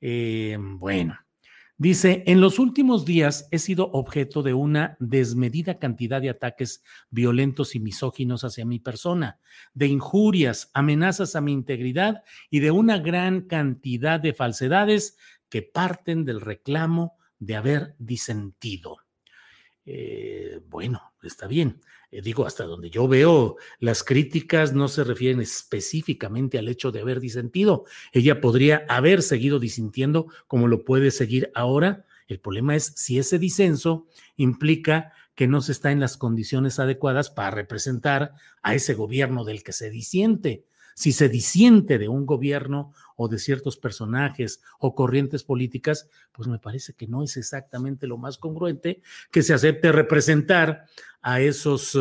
Eh, 0.02 0.58
bueno, 0.60 1.18
dice, 1.78 2.24
en 2.28 2.42
los 2.42 2.60
últimos 2.60 3.06
días 3.06 3.48
he 3.52 3.60
sido 3.60 3.90
objeto 3.94 4.44
de 4.44 4.54
una 4.54 4.98
desmedida 5.00 5.80
cantidad 5.80 6.22
de 6.22 6.32
ataques 6.32 6.84
violentos 7.10 7.76
y 7.76 7.80
misóginos 7.80 8.44
hacia 8.44 8.66
mi 8.66 8.80
persona, 8.80 9.40
de 9.74 9.88
injurias, 9.88 10.70
amenazas 10.74 11.38
a 11.38 11.40
mi 11.40 11.54
integridad 11.54 12.24
y 12.50 12.60
de 12.60 12.72
una 12.72 12.98
gran 12.98 13.44
cantidad 13.44 14.20
de 14.20 14.34
falsedades 14.34 15.16
que 15.50 15.62
parten 15.62 16.26
del 16.26 16.42
reclamo 16.42 17.18
de 17.40 17.56
haber 17.56 17.96
disentido. 18.00 18.98
Eh, 19.86 20.60
bueno, 20.68 21.14
está 21.24 21.48
bien. 21.48 21.82
Eh, 22.12 22.22
digo, 22.22 22.46
hasta 22.46 22.66
donde 22.66 22.90
yo 22.90 23.08
veo, 23.08 23.56
las 23.80 24.04
críticas 24.04 24.74
no 24.74 24.88
se 24.88 25.04
refieren 25.04 25.42
específicamente 25.42 26.58
al 26.58 26.68
hecho 26.68 26.92
de 26.92 27.02
haber 27.02 27.20
disentido. 27.20 27.86
Ella 28.12 28.42
podría 28.42 28.86
haber 28.90 29.22
seguido 29.22 29.60
disintiendo 29.60 30.28
como 30.48 30.68
lo 30.68 30.84
puede 30.84 31.12
seguir 31.12 31.52
ahora. 31.56 32.06
El 32.28 32.40
problema 32.40 32.76
es 32.76 32.94
si 32.96 33.20
ese 33.20 33.40
disenso 33.40 34.08
implica 34.36 35.14
que 35.36 35.48
no 35.48 35.62
se 35.62 35.72
está 35.72 35.92
en 35.92 36.00
las 36.00 36.18
condiciones 36.18 36.80
adecuadas 36.80 37.30
para 37.30 37.52
representar 37.52 38.34
a 38.62 38.74
ese 38.74 38.94
gobierno 38.94 39.46
del 39.46 39.64
que 39.64 39.72
se 39.72 39.90
disiente 39.90 40.66
si 40.98 41.12
se 41.12 41.30
disiente 41.30 42.00
de 42.00 42.08
un 42.08 42.26
gobierno 42.26 42.92
o 43.16 43.28
de 43.28 43.38
ciertos 43.38 43.78
personajes 43.78 44.64
o 44.80 44.96
corrientes 44.96 45.44
políticas, 45.44 46.10
pues 46.32 46.48
me 46.48 46.58
parece 46.58 46.96
que 46.96 47.06
no 47.06 47.22
es 47.22 47.38
exactamente 47.38 48.08
lo 48.08 48.18
más 48.18 48.40
congruente 48.40 49.04
que 49.30 49.44
se 49.44 49.54
acepte 49.54 49.92
representar 49.92 50.86
a 51.22 51.40
esos 51.40 51.96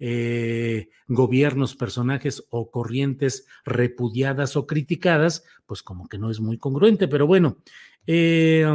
eh, 0.00 0.88
gobiernos, 1.06 1.76
personajes 1.76 2.44
o 2.50 2.72
corrientes 2.72 3.46
repudiadas 3.64 4.56
o 4.56 4.66
criticadas, 4.66 5.44
pues 5.64 5.84
como 5.84 6.08
que 6.08 6.18
no 6.18 6.28
es 6.28 6.40
muy 6.40 6.58
congruente, 6.58 7.06
pero 7.06 7.28
bueno, 7.28 7.58
eh, 8.04 8.66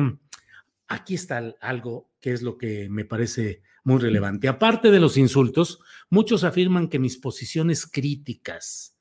aquí 0.87 1.15
está 1.15 1.53
algo 1.59 2.11
que 2.21 2.31
es 2.31 2.43
lo 2.43 2.57
que 2.57 2.87
me 2.87 3.03
parece 3.03 3.61
muy 3.83 3.99
relevante. 3.99 4.47
Aparte 4.47 4.89
de 4.89 5.01
los 5.01 5.17
insultos, 5.17 5.79
muchos 6.09 6.45
afirman 6.45 6.87
que 6.87 6.97
mis 6.97 7.17
posiciones 7.17 7.85
críticas, 7.85 8.95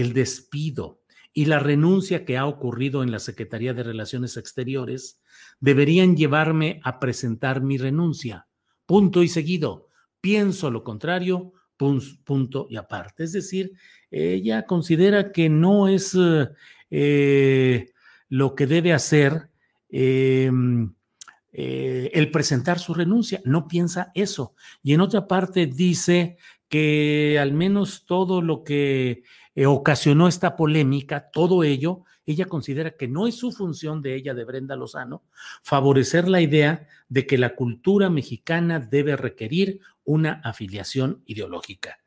el 0.00 0.12
despido 0.12 1.00
y 1.32 1.46
la 1.46 1.58
renuncia 1.58 2.24
que 2.24 2.36
ha 2.36 2.46
ocurrido 2.46 3.02
en 3.02 3.10
la 3.10 3.18
Secretaría 3.18 3.74
de 3.74 3.82
Relaciones 3.82 4.36
Exteriores 4.36 5.20
deberían 5.60 6.16
llevarme 6.16 6.80
a 6.84 7.00
presentar 7.00 7.62
mi 7.62 7.78
renuncia. 7.78 8.46
Punto 8.86 9.22
y 9.22 9.28
seguido. 9.28 9.88
Pienso 10.20 10.70
lo 10.70 10.84
contrario, 10.84 11.52
punto 11.76 12.66
y 12.70 12.76
aparte. 12.76 13.24
Es 13.24 13.32
decir, 13.32 13.72
ella 14.10 14.66
considera 14.66 15.32
que 15.32 15.48
no 15.48 15.88
es 15.88 16.16
eh, 16.90 17.90
lo 18.28 18.54
que 18.54 18.66
debe 18.66 18.92
hacer 18.92 19.50
em, 19.90 20.94
eh, 21.52 22.10
el 22.14 22.30
presentar 22.30 22.78
su 22.78 22.94
renuncia. 22.94 23.40
No 23.44 23.68
piensa 23.68 24.10
eso. 24.14 24.54
Y 24.82 24.94
en 24.94 25.00
otra 25.00 25.26
parte 25.26 25.66
dice 25.66 26.36
que 26.68 27.38
al 27.40 27.52
menos 27.52 28.04
todo 28.06 28.42
lo 28.42 28.62
que 28.62 29.22
eh, 29.58 29.66
ocasionó 29.66 30.28
esta 30.28 30.54
polémica, 30.54 31.30
todo 31.32 31.64
ello, 31.64 32.04
ella 32.26 32.44
considera 32.44 32.92
que 32.92 33.08
no 33.08 33.26
es 33.26 33.34
su 33.34 33.50
función 33.50 34.02
de 34.02 34.14
ella, 34.14 34.32
de 34.32 34.44
Brenda 34.44 34.76
Lozano, 34.76 35.24
favorecer 35.64 36.28
la 36.28 36.40
idea 36.40 36.86
de 37.08 37.26
que 37.26 37.38
la 37.38 37.56
cultura 37.56 38.08
mexicana 38.08 38.78
debe 38.78 39.16
requerir 39.16 39.80
una 40.04 40.40
afiliación 40.44 41.24
ideológica 41.26 41.98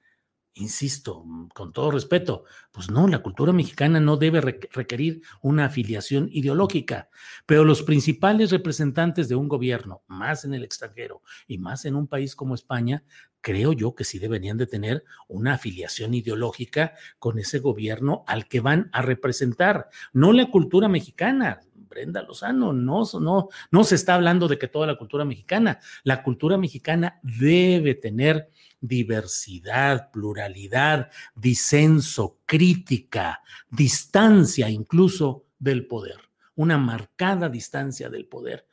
insisto, 0.53 1.23
mm, 1.25 1.49
con 1.49 1.73
todo 1.73 1.91
respeto, 1.91 2.43
pues 2.71 2.89
no, 2.89 3.07
la 3.07 3.19
cultura 3.19 3.53
mexicana 3.53 3.99
no 3.99 4.17
debe 4.17 4.41
requerir 4.41 5.21
una 5.41 5.65
afiliación 5.65 6.29
ideológica, 6.31 7.09
pero 7.45 7.63
los 7.63 7.83
principales 7.83 8.51
representantes 8.51 9.29
de 9.29 9.35
un 9.35 9.47
gobierno, 9.47 10.03
más 10.07 10.45
en 10.45 10.53
el 10.53 10.63
extranjero 10.63 11.21
y 11.47 11.57
más 11.57 11.85
en 11.85 11.95
un 11.95 12.07
país 12.07 12.35
como 12.35 12.55
España, 12.55 13.03
creo 13.41 13.73
yo 13.73 13.95
que 13.95 14.03
sí 14.03 14.19
deberían 14.19 14.57
de 14.57 14.67
tener 14.67 15.03
una 15.27 15.53
afiliación 15.53 16.13
ideológica 16.13 16.93
con 17.19 17.39
ese 17.39 17.59
gobierno 17.59 18.23
al 18.27 18.47
que 18.47 18.61
van 18.61 18.89
a 18.93 19.01
representar, 19.01 19.89
no 20.13 20.31
la 20.31 20.49
cultura 20.49 20.87
mexicana. 20.87 21.61
Brenda 21.91 22.23
Lozano, 22.23 22.73
no, 22.73 23.03
no, 23.19 23.49
no 23.69 23.83
se 23.83 23.95
está 23.95 24.15
hablando 24.15 24.47
de 24.47 24.57
que 24.57 24.67
toda 24.67 24.87
la 24.87 24.97
cultura 24.97 25.25
mexicana, 25.25 25.79
la 26.03 26.23
cultura 26.23 26.57
mexicana 26.57 27.19
debe 27.21 27.93
tener 27.93 28.49
diversidad, 28.79 30.09
pluralidad, 30.09 31.11
disenso, 31.35 32.39
crítica, 32.45 33.41
distancia 33.69 34.69
incluso 34.69 35.45
del 35.59 35.85
poder, 35.85 36.17
una 36.55 36.77
marcada 36.77 37.49
distancia 37.49 38.09
del 38.09 38.25
poder. 38.25 38.65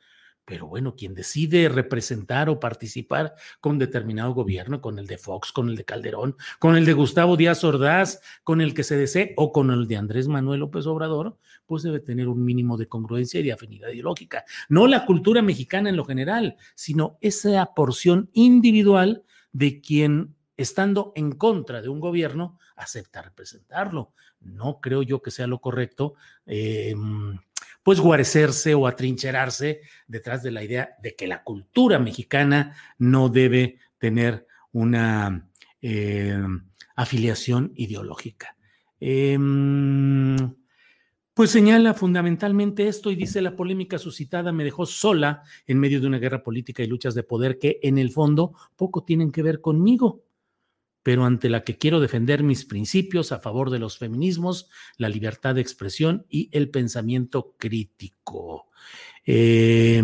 Pero 0.49 0.65
bueno, 0.65 0.95
quien 0.95 1.13
decide 1.13 1.69
representar 1.69 2.49
o 2.49 2.59
participar 2.59 3.35
con 3.61 3.77
determinado 3.77 4.33
gobierno, 4.33 4.81
con 4.81 4.97
el 4.97 5.05
de 5.05 5.19
Fox, 5.19 5.51
con 5.51 5.69
el 5.69 5.75
de 5.75 5.85
Calderón, 5.85 6.35
con 6.57 6.75
el 6.75 6.85
de 6.85 6.93
Gustavo 6.93 7.37
Díaz 7.37 7.63
Ordaz, 7.63 8.19
con 8.43 8.59
el 8.59 8.73
que 8.73 8.83
se 8.83 8.97
desee 8.97 9.35
o 9.37 9.51
con 9.51 9.69
el 9.69 9.87
de 9.87 9.97
Andrés 9.97 10.27
Manuel 10.27 10.61
López 10.61 10.87
Obrador, 10.87 11.37
pues 11.67 11.83
debe 11.83 11.99
tener 11.99 12.27
un 12.27 12.43
mínimo 12.43 12.77
de 12.77 12.87
congruencia 12.87 13.39
y 13.39 13.43
de 13.43 13.51
afinidad 13.51 13.89
ideológica. 13.89 14.43
No 14.69 14.87
la 14.87 15.05
cultura 15.05 15.43
mexicana 15.43 15.89
en 15.89 15.97
lo 15.97 16.03
general, 16.03 16.57
sino 16.73 17.19
esa 17.21 17.63
porción 17.75 18.31
individual 18.33 19.23
de 19.51 19.81
quien, 19.81 20.35
estando 20.57 21.11
en 21.13 21.33
contra 21.33 21.83
de 21.83 21.89
un 21.89 21.99
gobierno, 21.99 22.57
acepta 22.75 23.21
representarlo. 23.21 24.13
No 24.39 24.79
creo 24.81 25.03
yo 25.03 25.21
que 25.21 25.29
sea 25.29 25.45
lo 25.45 25.59
correcto. 25.59 26.15
Eh, 26.47 26.95
pues 27.83 27.99
guarecerse 27.99 28.73
o 28.73 28.87
atrincherarse 28.87 29.81
detrás 30.07 30.43
de 30.43 30.51
la 30.51 30.63
idea 30.63 30.95
de 31.01 31.15
que 31.15 31.27
la 31.27 31.43
cultura 31.43 31.99
mexicana 31.99 32.75
no 32.97 33.29
debe 33.29 33.77
tener 33.97 34.45
una 34.71 35.49
eh, 35.81 36.37
afiliación 36.95 37.71
ideológica. 37.75 38.55
Em, 38.99 40.35
pues 41.33 41.51
señala 41.51 41.93
fundamentalmente 41.93 42.89
esto 42.89 43.11
y 43.11 43.15
dice 43.15 43.41
la 43.41 43.55
polémica 43.55 43.97
suscitada 43.97 44.51
me 44.51 44.65
dejó 44.65 44.85
sola 44.85 45.43
en 45.65 45.79
medio 45.79 46.01
de 46.01 46.07
una 46.07 46.19
guerra 46.19 46.43
política 46.43 46.83
y 46.83 46.87
luchas 46.87 47.15
de 47.15 47.23
poder 47.23 47.59
que 47.59 47.79
en 47.81 47.97
el 47.97 48.11
fondo 48.11 48.53
poco 48.75 49.05
tienen 49.05 49.31
que 49.31 49.41
ver 49.41 49.61
conmigo, 49.61 50.25
pero 51.03 51.25
ante 51.25 51.49
la 51.49 51.63
que 51.63 51.77
quiero 51.77 51.99
defender 51.99 52.43
mis 52.43 52.65
principios 52.65 53.31
a 53.31 53.39
favor 53.39 53.69
de 53.69 53.79
los 53.79 53.97
feminismos, 53.97 54.69
la 54.97 55.09
libertad 55.09 55.55
de 55.55 55.61
expresión 55.61 56.25
y 56.29 56.49
el 56.51 56.69
pensamiento 56.69 57.55
crítico. 57.57 58.67
Eh, 59.25 60.03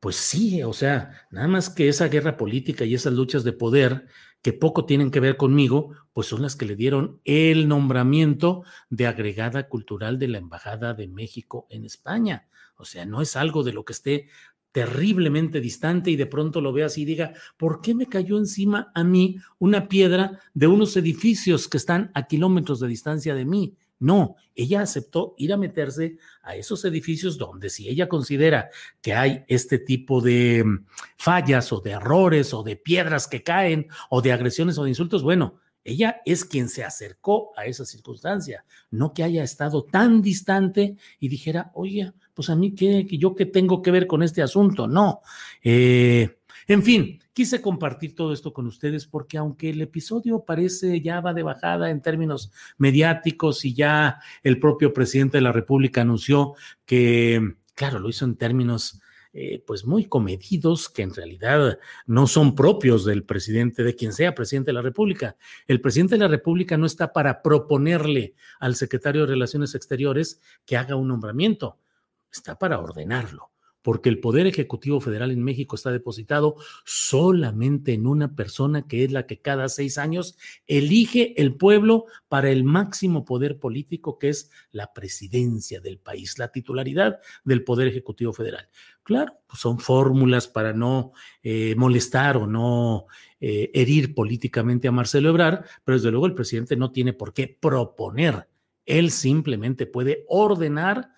pues 0.00 0.16
sí, 0.16 0.62
o 0.62 0.72
sea, 0.72 1.26
nada 1.30 1.48
más 1.48 1.70
que 1.70 1.88
esa 1.88 2.08
guerra 2.08 2.36
política 2.36 2.84
y 2.84 2.94
esas 2.94 3.14
luchas 3.14 3.42
de 3.42 3.54
poder 3.54 4.06
que 4.42 4.52
poco 4.52 4.84
tienen 4.84 5.10
que 5.10 5.20
ver 5.20 5.38
conmigo, 5.38 5.96
pues 6.12 6.26
son 6.26 6.42
las 6.42 6.54
que 6.54 6.66
le 6.66 6.76
dieron 6.76 7.22
el 7.24 7.66
nombramiento 7.66 8.64
de 8.90 9.06
agregada 9.06 9.68
cultural 9.68 10.18
de 10.18 10.28
la 10.28 10.36
Embajada 10.36 10.92
de 10.92 11.08
México 11.08 11.66
en 11.70 11.86
España. 11.86 12.46
O 12.76 12.84
sea, 12.84 13.06
no 13.06 13.22
es 13.22 13.36
algo 13.36 13.62
de 13.62 13.72
lo 13.72 13.86
que 13.86 13.94
esté 13.94 14.28
terriblemente 14.74 15.60
distante 15.60 16.10
y 16.10 16.16
de 16.16 16.26
pronto 16.26 16.60
lo 16.60 16.72
veas 16.72 16.98
y 16.98 17.04
diga, 17.04 17.32
¿por 17.56 17.80
qué 17.80 17.94
me 17.94 18.08
cayó 18.08 18.38
encima 18.38 18.90
a 18.92 19.04
mí 19.04 19.36
una 19.60 19.86
piedra 19.86 20.40
de 20.52 20.66
unos 20.66 20.96
edificios 20.96 21.68
que 21.68 21.76
están 21.76 22.10
a 22.12 22.26
kilómetros 22.26 22.80
de 22.80 22.88
distancia 22.88 23.36
de 23.36 23.44
mí? 23.44 23.76
No, 24.00 24.34
ella 24.56 24.80
aceptó 24.80 25.36
ir 25.38 25.52
a 25.52 25.56
meterse 25.56 26.18
a 26.42 26.56
esos 26.56 26.84
edificios 26.84 27.38
donde 27.38 27.70
si 27.70 27.88
ella 27.88 28.08
considera 28.08 28.68
que 29.00 29.14
hay 29.14 29.44
este 29.46 29.78
tipo 29.78 30.20
de 30.20 30.64
mm, 30.64 30.86
fallas 31.18 31.72
o 31.72 31.80
de 31.80 31.92
errores 31.92 32.52
o 32.52 32.64
de 32.64 32.74
piedras 32.74 33.28
que 33.28 33.44
caen 33.44 33.86
o 34.10 34.22
de 34.22 34.32
agresiones 34.32 34.76
o 34.76 34.82
de 34.82 34.88
insultos, 34.88 35.22
bueno, 35.22 35.60
ella 35.84 36.22
es 36.24 36.44
quien 36.44 36.68
se 36.68 36.82
acercó 36.82 37.52
a 37.56 37.66
esa 37.66 37.84
circunstancia, 37.84 38.64
no 38.90 39.12
que 39.12 39.22
haya 39.22 39.44
estado 39.44 39.84
tan 39.84 40.22
distante 40.22 40.96
y 41.20 41.28
dijera, 41.28 41.70
oye, 41.74 42.12
pues 42.32 42.50
a 42.50 42.56
mí 42.56 42.74
qué, 42.74 43.06
yo 43.06 43.34
qué 43.34 43.46
tengo 43.46 43.82
que 43.82 43.90
ver 43.90 44.06
con 44.06 44.22
este 44.22 44.42
asunto, 44.42 44.88
no. 44.88 45.20
Eh, 45.62 46.38
en 46.66 46.82
fin, 46.82 47.20
quise 47.34 47.60
compartir 47.60 48.14
todo 48.14 48.32
esto 48.32 48.52
con 48.52 48.66
ustedes 48.66 49.06
porque 49.06 49.36
aunque 49.36 49.70
el 49.70 49.82
episodio 49.82 50.44
parece 50.44 51.02
ya 51.02 51.20
va 51.20 51.34
de 51.34 51.42
bajada 51.42 51.90
en 51.90 52.00
términos 52.00 52.50
mediáticos 52.78 53.64
y 53.66 53.74
ya 53.74 54.20
el 54.42 54.58
propio 54.58 54.94
presidente 54.94 55.36
de 55.36 55.42
la 55.42 55.52
República 55.52 56.00
anunció 56.00 56.54
que, 56.86 57.56
claro, 57.74 57.98
lo 57.98 58.08
hizo 58.08 58.24
en 58.24 58.36
términos 58.36 59.00
eh, 59.36 59.62
pues 59.66 59.84
muy 59.84 60.04
comedidos 60.04 60.88
que 60.88 61.02
en 61.02 61.12
realidad 61.12 61.80
no 62.06 62.28
son 62.28 62.54
propios 62.54 63.04
del 63.04 63.24
presidente, 63.24 63.82
de 63.82 63.96
quien 63.96 64.12
sea 64.12 64.34
presidente 64.34 64.68
de 64.68 64.74
la 64.74 64.82
República. 64.82 65.36
El 65.66 65.80
presidente 65.80 66.14
de 66.14 66.20
la 66.20 66.28
República 66.28 66.76
no 66.76 66.86
está 66.86 67.12
para 67.12 67.42
proponerle 67.42 68.34
al 68.60 68.76
secretario 68.76 69.22
de 69.22 69.32
Relaciones 69.32 69.74
Exteriores 69.74 70.40
que 70.64 70.76
haga 70.76 70.94
un 70.94 71.08
nombramiento, 71.08 71.78
está 72.30 72.56
para 72.56 72.78
ordenarlo 72.78 73.53
porque 73.84 74.08
el 74.08 74.18
Poder 74.18 74.46
Ejecutivo 74.46 74.98
Federal 74.98 75.30
en 75.30 75.44
México 75.44 75.76
está 75.76 75.92
depositado 75.92 76.56
solamente 76.86 77.92
en 77.92 78.06
una 78.06 78.34
persona 78.34 78.88
que 78.88 79.04
es 79.04 79.12
la 79.12 79.26
que 79.26 79.42
cada 79.42 79.68
seis 79.68 79.98
años 79.98 80.38
elige 80.66 81.38
el 81.40 81.54
pueblo 81.56 82.06
para 82.28 82.50
el 82.50 82.64
máximo 82.64 83.26
poder 83.26 83.58
político 83.58 84.18
que 84.18 84.30
es 84.30 84.50
la 84.72 84.94
presidencia 84.94 85.82
del 85.82 85.98
país, 85.98 86.38
la 86.38 86.48
titularidad 86.48 87.20
del 87.44 87.62
Poder 87.62 87.86
Ejecutivo 87.86 88.32
Federal. 88.32 88.70
Claro, 89.02 89.34
pues 89.46 89.60
son 89.60 89.78
fórmulas 89.78 90.48
para 90.48 90.72
no 90.72 91.12
eh, 91.42 91.74
molestar 91.76 92.38
o 92.38 92.46
no 92.46 93.04
eh, 93.38 93.70
herir 93.74 94.14
políticamente 94.14 94.88
a 94.88 94.92
Marcelo 94.92 95.28
Ebrard, 95.28 95.66
pero 95.84 95.98
desde 95.98 96.10
luego 96.10 96.24
el 96.24 96.34
presidente 96.34 96.74
no 96.74 96.90
tiene 96.90 97.12
por 97.12 97.34
qué 97.34 97.48
proponer. 97.48 98.48
Él 98.86 99.10
simplemente 99.10 99.84
puede 99.84 100.24
ordenar 100.26 101.13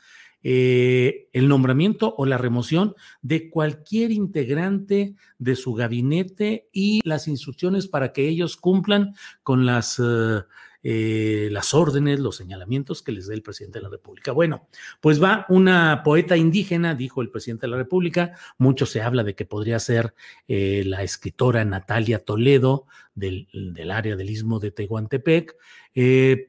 eh, 0.49 1.29
el 1.33 1.49
nombramiento 1.49 2.15
o 2.17 2.25
la 2.25 2.39
remoción 2.39 2.95
de 3.21 3.51
cualquier 3.51 4.13
integrante 4.13 5.17
de 5.41 5.57
su 5.57 5.75
gabinete 5.75 6.69
y 6.71 7.01
las 7.03 7.27
instrucciones 7.27 7.89
para 7.89 8.13
que 8.13 8.29
ellos 8.29 8.57
cumplan 8.57 9.17
con 9.43 9.67
las... 9.67 9.99
Eh, 9.99 10.43
eh, 10.89 11.49
las 11.51 11.75
órdenes, 11.75 12.21
los 12.21 12.37
señalamientos 12.37 13.03
que 13.03 13.11
les 13.11 13.27
dé 13.27 13.35
el 13.35 13.43
presidente 13.43 13.81
de 13.81 13.83
la 13.83 13.89
República. 13.89 14.31
Bueno, 14.31 14.69
pues 15.01 15.21
va 15.21 15.45
una 15.49 16.03
poeta 16.05 16.37
indígena, 16.37 16.95
dijo 16.95 17.23
el 17.23 17.31
presidente 17.31 17.67
de 17.67 17.73
la 17.73 17.77
República. 17.79 18.39
Mucho 18.57 18.87
se 18.87 19.03
habla 19.03 19.25
de 19.25 19.35
que 19.35 19.47
podría 19.47 19.81
ser 19.81 20.15
la 20.47 21.03
escritora 21.03 21.65
Natalia 21.65 22.21
Toledo 22.21 22.87
del, 23.17 23.49
del, 23.53 23.91
área 23.91 24.15
del 24.15 24.31
istmo 24.31 24.61
de 24.61 24.71
Tehuantepec, 24.71 25.57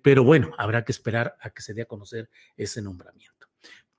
pero 0.03 0.23
bueno, 0.23 0.51
habrá 0.59 0.85
que 0.85 0.91
esperar 0.91 1.35
a 1.41 1.49
que 1.49 1.63
se 1.63 1.73
dé 1.73 1.81
a 1.81 1.85
conocer 1.85 2.29
ese 2.57 2.83
nombramiento. 2.83 3.36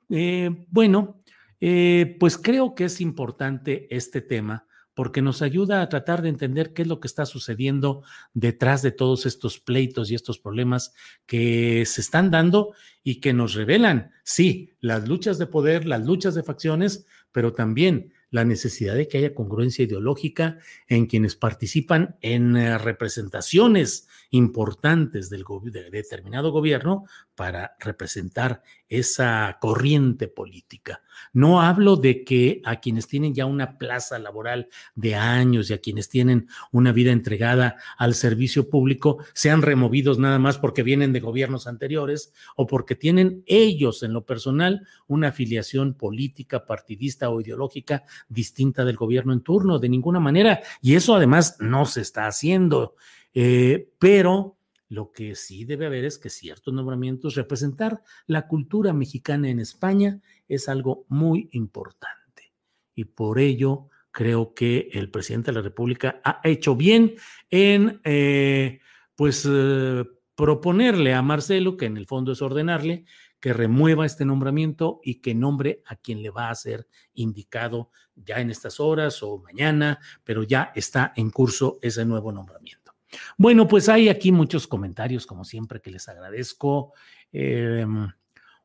Eh, 0.08 0.66
bueno, 0.68 1.22
eh, 1.60 2.16
pues 2.18 2.38
creo 2.38 2.74
que 2.74 2.84
es 2.84 3.00
importante 3.00 3.94
este 3.94 4.20
tema 4.20 4.66
porque 4.98 5.22
nos 5.22 5.42
ayuda 5.42 5.80
a 5.80 5.88
tratar 5.88 6.22
de 6.22 6.28
entender 6.28 6.72
qué 6.72 6.82
es 6.82 6.88
lo 6.88 6.98
que 6.98 7.06
está 7.06 7.24
sucediendo 7.24 8.02
detrás 8.34 8.82
de 8.82 8.90
todos 8.90 9.26
estos 9.26 9.60
pleitos 9.60 10.10
y 10.10 10.16
estos 10.16 10.40
problemas 10.40 10.92
que 11.24 11.84
se 11.86 12.00
están 12.00 12.32
dando 12.32 12.74
y 13.04 13.20
que 13.20 13.32
nos 13.32 13.54
revelan, 13.54 14.10
sí, 14.24 14.74
las 14.80 15.06
luchas 15.06 15.38
de 15.38 15.46
poder, 15.46 15.86
las 15.86 16.04
luchas 16.04 16.34
de 16.34 16.42
facciones, 16.42 17.06
pero 17.30 17.52
también 17.52 18.12
la 18.30 18.44
necesidad 18.44 18.96
de 18.96 19.06
que 19.06 19.18
haya 19.18 19.34
congruencia 19.34 19.84
ideológica 19.84 20.58
en 20.88 21.06
quienes 21.06 21.36
participan 21.36 22.16
en 22.20 22.56
eh, 22.56 22.76
representaciones 22.76 24.08
importantes 24.30 25.30
del 25.30 25.44
de 25.64 25.90
determinado 25.90 26.50
gobierno 26.50 27.04
para 27.38 27.76
representar 27.78 28.64
esa 28.88 29.58
corriente 29.60 30.26
política. 30.26 31.02
No 31.32 31.62
hablo 31.62 31.94
de 31.94 32.24
que 32.24 32.60
a 32.64 32.80
quienes 32.80 33.06
tienen 33.06 33.32
ya 33.32 33.46
una 33.46 33.78
plaza 33.78 34.18
laboral 34.18 34.70
de 34.96 35.14
años 35.14 35.70
y 35.70 35.72
a 35.72 35.78
quienes 35.78 36.08
tienen 36.08 36.48
una 36.72 36.90
vida 36.90 37.12
entregada 37.12 37.76
al 37.96 38.16
servicio 38.16 38.68
público 38.68 39.18
sean 39.34 39.62
removidos 39.62 40.18
nada 40.18 40.40
más 40.40 40.58
porque 40.58 40.82
vienen 40.82 41.12
de 41.12 41.20
gobiernos 41.20 41.68
anteriores 41.68 42.32
o 42.56 42.66
porque 42.66 42.96
tienen 42.96 43.44
ellos 43.46 44.02
en 44.02 44.14
lo 44.14 44.26
personal 44.26 44.84
una 45.06 45.28
afiliación 45.28 45.94
política, 45.94 46.66
partidista 46.66 47.30
o 47.30 47.40
ideológica 47.40 48.02
distinta 48.28 48.84
del 48.84 48.96
gobierno 48.96 49.32
en 49.32 49.42
turno, 49.42 49.78
de 49.78 49.88
ninguna 49.88 50.18
manera. 50.18 50.60
Y 50.82 50.96
eso 50.96 51.14
además 51.14 51.58
no 51.60 51.86
se 51.86 52.00
está 52.00 52.26
haciendo. 52.26 52.96
Eh, 53.32 53.90
pero 54.00 54.57
Lo 54.88 55.12
que 55.12 55.34
sí 55.34 55.64
debe 55.64 55.86
haber 55.86 56.04
es 56.04 56.18
que 56.18 56.30
ciertos 56.30 56.72
nombramientos, 56.72 57.34
representar 57.34 58.02
la 58.26 58.46
cultura 58.46 58.92
mexicana 58.92 59.50
en 59.50 59.60
España 59.60 60.20
es 60.48 60.68
algo 60.68 61.04
muy 61.08 61.48
importante. 61.52 62.52
Y 62.94 63.04
por 63.04 63.38
ello 63.38 63.88
creo 64.10 64.54
que 64.54 64.88
el 64.92 65.10
presidente 65.10 65.50
de 65.50 65.56
la 65.56 65.62
República 65.62 66.20
ha 66.24 66.40
hecho 66.44 66.74
bien 66.74 67.14
en, 67.50 68.00
eh, 68.04 68.80
pues, 69.14 69.46
eh, 69.48 70.04
proponerle 70.34 71.14
a 71.14 71.22
Marcelo, 71.22 71.76
que 71.76 71.86
en 71.86 71.96
el 71.96 72.06
fondo 72.06 72.32
es 72.32 72.42
ordenarle, 72.42 73.04
que 73.40 73.52
remueva 73.52 74.06
este 74.06 74.24
nombramiento 74.24 75.00
y 75.02 75.16
que 75.20 75.34
nombre 75.34 75.82
a 75.86 75.96
quien 75.96 76.22
le 76.22 76.30
va 76.30 76.50
a 76.50 76.54
ser 76.54 76.88
indicado 77.14 77.90
ya 78.14 78.40
en 78.40 78.50
estas 78.50 78.80
horas 78.80 79.22
o 79.22 79.38
mañana, 79.38 79.98
pero 80.24 80.42
ya 80.42 80.72
está 80.74 81.12
en 81.16 81.30
curso 81.30 81.78
ese 81.82 82.04
nuevo 82.04 82.32
nombramiento. 82.32 82.87
Bueno, 83.36 83.66
pues 83.66 83.88
hay 83.88 84.08
aquí 84.08 84.32
muchos 84.32 84.66
comentarios, 84.66 85.26
como 85.26 85.44
siempre, 85.44 85.80
que 85.80 85.90
les 85.90 86.08
agradezco. 86.08 86.92
Em, 87.32 88.08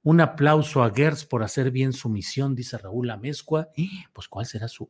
un 0.04 0.22
aplauso 0.22 0.84
a 0.84 0.92
Gertz 0.94 1.26
por 1.26 1.44
hacer 1.44 1.72
bien 1.72 1.94
su 1.94 2.10
misión, 2.10 2.56
dice 2.56 2.78
Raúl 2.78 3.10
Amezcua. 3.10 3.70
Pues, 4.12 4.28
¿cuál 4.28 4.46
será 4.46 4.68
su? 4.68 4.90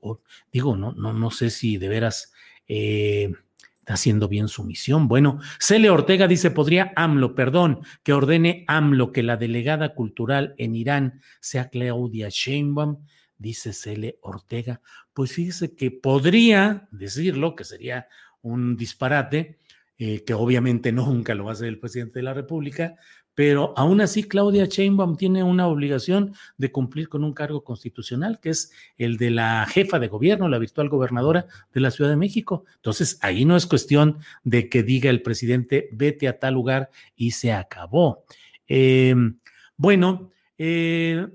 Digo, 0.51 0.75
no, 0.75 0.91
no, 0.93 1.13
no 1.13 1.31
sé 1.31 1.49
si 1.49 1.77
de 1.77 1.87
veras 1.87 2.33
eh, 2.67 3.31
está 3.79 3.93
haciendo 3.93 4.27
bien 4.27 4.47
su 4.47 4.63
misión. 4.63 5.07
Bueno, 5.07 5.39
Cele 5.59 5.89
Ortega 5.89 6.27
dice: 6.27 6.49
podría 6.49 6.93
AMLO, 6.95 7.35
perdón, 7.35 7.81
que 8.01 8.13
ordene 8.13 8.65
AMLO 8.67 9.11
que 9.11 9.23
la 9.23 9.37
delegada 9.37 9.93
cultural 9.93 10.55
en 10.57 10.75
Irán 10.75 11.21
sea 11.41 11.69
Claudia 11.69 12.29
Sheinbaum 12.29 13.05
dice 13.37 13.73
Cele 13.73 14.17
Ortega. 14.21 14.81
Pues 15.13 15.33
fíjese 15.33 15.75
que 15.75 15.91
podría 15.91 16.87
decirlo, 16.91 17.55
que 17.55 17.65
sería 17.65 18.07
un 18.43 18.77
disparate, 18.77 19.57
eh, 19.97 20.23
que 20.23 20.33
obviamente 20.33 20.91
nunca 20.91 21.33
lo 21.35 21.45
va 21.45 21.51
a 21.51 21.53
hacer 21.53 21.67
el 21.67 21.79
presidente 21.79 22.19
de 22.19 22.23
la 22.23 22.33
República, 22.33 22.95
pero 23.35 23.73
aún 23.75 24.01
así 24.01 24.23
Claudia 24.23 24.65
Sheinbaum 24.65 25.17
tiene 25.17 25.43
una 25.43 25.67
obligación 25.67 26.33
de 26.57 26.71
cumplir 26.71 27.09
con 27.09 27.23
un 27.23 27.33
cargo 27.33 27.63
constitucional, 27.63 28.39
que 28.39 28.49
es 28.49 28.71
el 28.97 29.17
de 29.17 29.31
la 29.31 29.65
jefa 29.67 29.97
de 29.99 30.07
gobierno, 30.07 30.47
la 30.47 30.59
virtual 30.59 30.89
gobernadora 30.89 31.47
de 31.73 31.81
la 31.81 31.89
Ciudad 31.89 32.11
de 32.11 32.15
México. 32.15 32.65
Entonces, 32.75 33.17
ahí 33.21 33.43
no 33.45 33.55
es 33.55 33.65
cuestión 33.65 34.19
de 34.43 34.69
que 34.69 34.83
diga 34.83 35.09
el 35.09 35.23
presidente, 35.23 35.89
vete 35.91 36.27
a 36.27 36.37
tal 36.37 36.53
lugar 36.53 36.91
y 37.15 37.31
se 37.31 37.53
acabó. 37.53 38.23
Em, 38.67 39.39
bueno, 39.77 40.31
eh, 40.57 41.27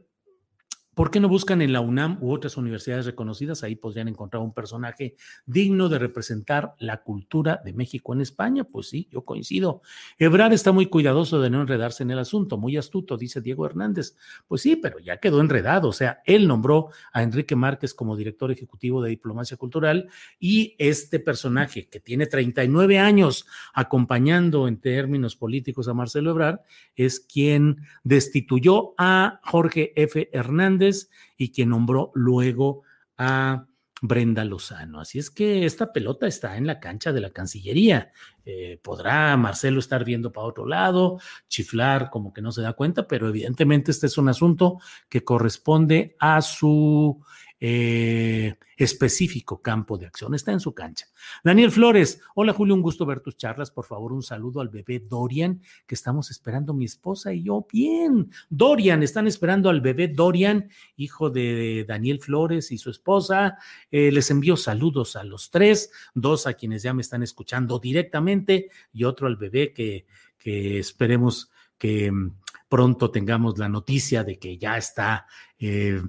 ¿Por 0.99 1.13
qué 1.13 1.21
no 1.21 1.29
buscan 1.29 1.63
en 1.63 1.73
la 1.73 1.81
UNAM 1.81 2.19
u 2.21 2.33
otras 2.33 2.57
universidades 2.57 3.07
reconocidas? 3.07 3.63
Ahí 3.63 3.77
podrían 3.77 4.09
encontrar 4.09 4.43
un 4.43 4.53
personaje 4.53 5.15
digno 5.47 5.89
de 5.89 6.01
representar 6.01 6.75
la 6.81 7.05
cultura 7.05 7.63
de 7.65 7.73
México 7.73 8.15
en 8.15 8.21
España. 8.21 8.65
Pues 8.65 8.89
sí, 8.89 9.07
yo 9.13 9.25
coincido. 9.25 9.81
Ebrard 10.19 10.53
está 10.55 10.73
muy 10.73 10.87
cuidadoso 10.87 11.41
de 11.41 11.51
no 11.51 11.61
enredarse 11.61 12.03
en 12.03 12.11
el 12.11 12.19
asunto, 12.19 12.59
muy 12.59 12.77
astuto, 12.77 13.17
dice 13.17 13.41
Diego 13.41 13.65
Hernández. 13.65 14.17
Pues 14.49 14.63
sí, 14.63 14.75
pero 14.75 14.99
ya 14.99 15.19
quedó 15.19 15.41
enredado. 15.41 15.87
O 15.87 15.93
sea, 15.93 16.21
él 16.27 16.49
nombró 16.49 16.89
a 17.13 17.23
Enrique 17.23 17.55
Márquez 17.55 17.95
como 17.95 18.17
director 18.17 18.51
ejecutivo 18.51 19.01
de 19.01 19.11
diplomacia 19.11 19.57
cultural 19.57 20.09
y 20.41 20.75
este 20.79 21.21
personaje 21.21 21.89
que 21.89 22.01
tiene 22.01 22.27
39 22.27 22.99
años 22.99 23.47
acompañando 23.73 24.67
en 24.67 24.81
términos 24.81 25.37
políticos 25.37 25.87
a 25.87 25.95
Marcelo 25.95 26.33
Ebrard 26.33 26.59
es 26.97 27.21
quien 27.21 27.83
destituyó 28.03 28.95
a 28.99 29.39
Jorge 29.45 29.93
F. 29.95 30.29
Hernández 30.33 30.88
y 31.37 31.53
quien 31.53 31.71
nombró 31.71 32.11
luego 32.15 32.83
a 33.17 33.67
Brenda 34.01 34.45
Lozano. 34.45 35.01
Así 35.01 35.19
es 35.19 35.31
que 35.31 35.65
esta 35.65 35.93
pelota 35.93 36.27
está 36.27 36.57
en 36.57 36.67
la 36.67 36.79
cancha 36.79 37.13
de 37.13 37.21
la 37.21 37.31
Cancillería. 37.31 38.13
Eh, 38.45 38.81
podrá 38.83 39.37
Marcelo 39.37 39.81
estar 39.81 40.05
viendo 40.05 40.33
para 40.33 40.47
otro 40.47 40.67
lado, 40.67 41.19
chiflar 41.49 42.11
como 42.11 42.33
que 42.33 42.41
no 42.41 42.53
se 42.53 42.63
da 42.63 42.75
cuenta, 42.75 43.07
pero 43.09 43.29
evidentemente 43.29 43.91
este 43.91 44.07
es 44.07 44.17
un 44.17 44.29
asunto 44.29 44.79
que 45.09 45.25
corresponde 45.25 46.17
a 46.21 46.41
su 46.43 47.21
eh, 47.61 48.55
específico 48.77 49.61
campo 49.61 49.99
de 49.99 50.07
acción. 50.07 50.35
Está 50.35 50.53
en 50.53 50.61
su 50.61 50.73
cancha. 50.73 51.07
Daniel 51.43 51.73
Flores, 51.73 52.21
hola 52.35 52.53
Julio, 52.53 52.75
un 52.75 52.83
gusto 52.83 53.05
ver 53.05 53.21
tus 53.21 53.37
charlas. 53.37 53.71
Por 53.71 53.85
favor, 53.85 54.13
un 54.13 54.23
saludo 54.23 54.61
al 54.61 54.69
bebé 54.69 55.01
Dorian, 55.01 55.61
que 55.87 55.95
estamos 55.95 56.31
esperando 56.31 56.73
mi 56.73 56.85
esposa 56.85 57.33
y 57.33 57.43
yo. 57.45 57.67
Bien, 57.73 58.31
Dorian, 58.49 59.03
están 59.03 59.27
esperando 59.27 59.71
al 59.71 59.81
bebé 59.81 60.09
Dorian, 60.09 60.71
hijo 60.97 61.31
de 61.31 61.85
Daniel 61.89 62.21
Flores 62.21 62.71
y 62.71 62.79
su 62.79 62.91
esposa. 62.91 63.59
Eh, 63.91 64.13
les 64.13 64.31
envío 64.31 64.57
saludos 64.57 65.17
a 65.17 65.25
los 65.25 65.51
tres, 65.51 65.91
dos 66.15 66.47
a 66.47 66.55
quienes 66.55 66.83
ya 66.83 66.95
me 66.95 67.03
están 67.03 67.23
escuchando 67.23 67.79
directamente 67.79 68.71
y 68.93 69.05
otro 69.05 69.27
al 69.27 69.37
bebé 69.37 69.73
que, 69.73 70.07
que 70.39 70.79
esperemos 70.79 71.51
que 71.79 72.11
mm, 72.11 72.37
pronto 72.69 73.11
tengamos 73.11 73.59
la 73.59 73.69
noticia 73.69 74.25
de 74.25 74.39
que 74.39 74.59
ya 74.59 74.77
está 74.77 75.27
eh, 75.59 76.03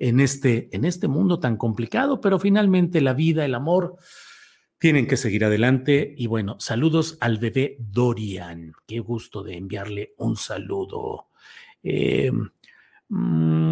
en 0.00 0.18
este, 0.18 0.68
en 0.72 0.84
este 0.84 1.06
mundo 1.06 1.38
tan 1.38 1.56
complicado, 1.56 2.20
pero 2.20 2.40
finalmente 2.40 3.00
la 3.02 3.12
vida, 3.12 3.44
el 3.44 3.54
amor, 3.54 3.96
tienen 4.78 5.06
que 5.06 5.18
seguir 5.18 5.44
adelante. 5.44 6.14
Y 6.16 6.26
bueno, 6.26 6.56
saludos 6.58 7.18
al 7.20 7.38
bebé 7.38 7.76
Dorian. 7.78 8.72
Qué 8.86 8.98
gusto 9.00 9.42
de 9.42 9.58
enviarle 9.58 10.14
un 10.16 10.36
saludo. 10.36 11.28
Eh, 11.82 12.32
mm, 13.10 13.69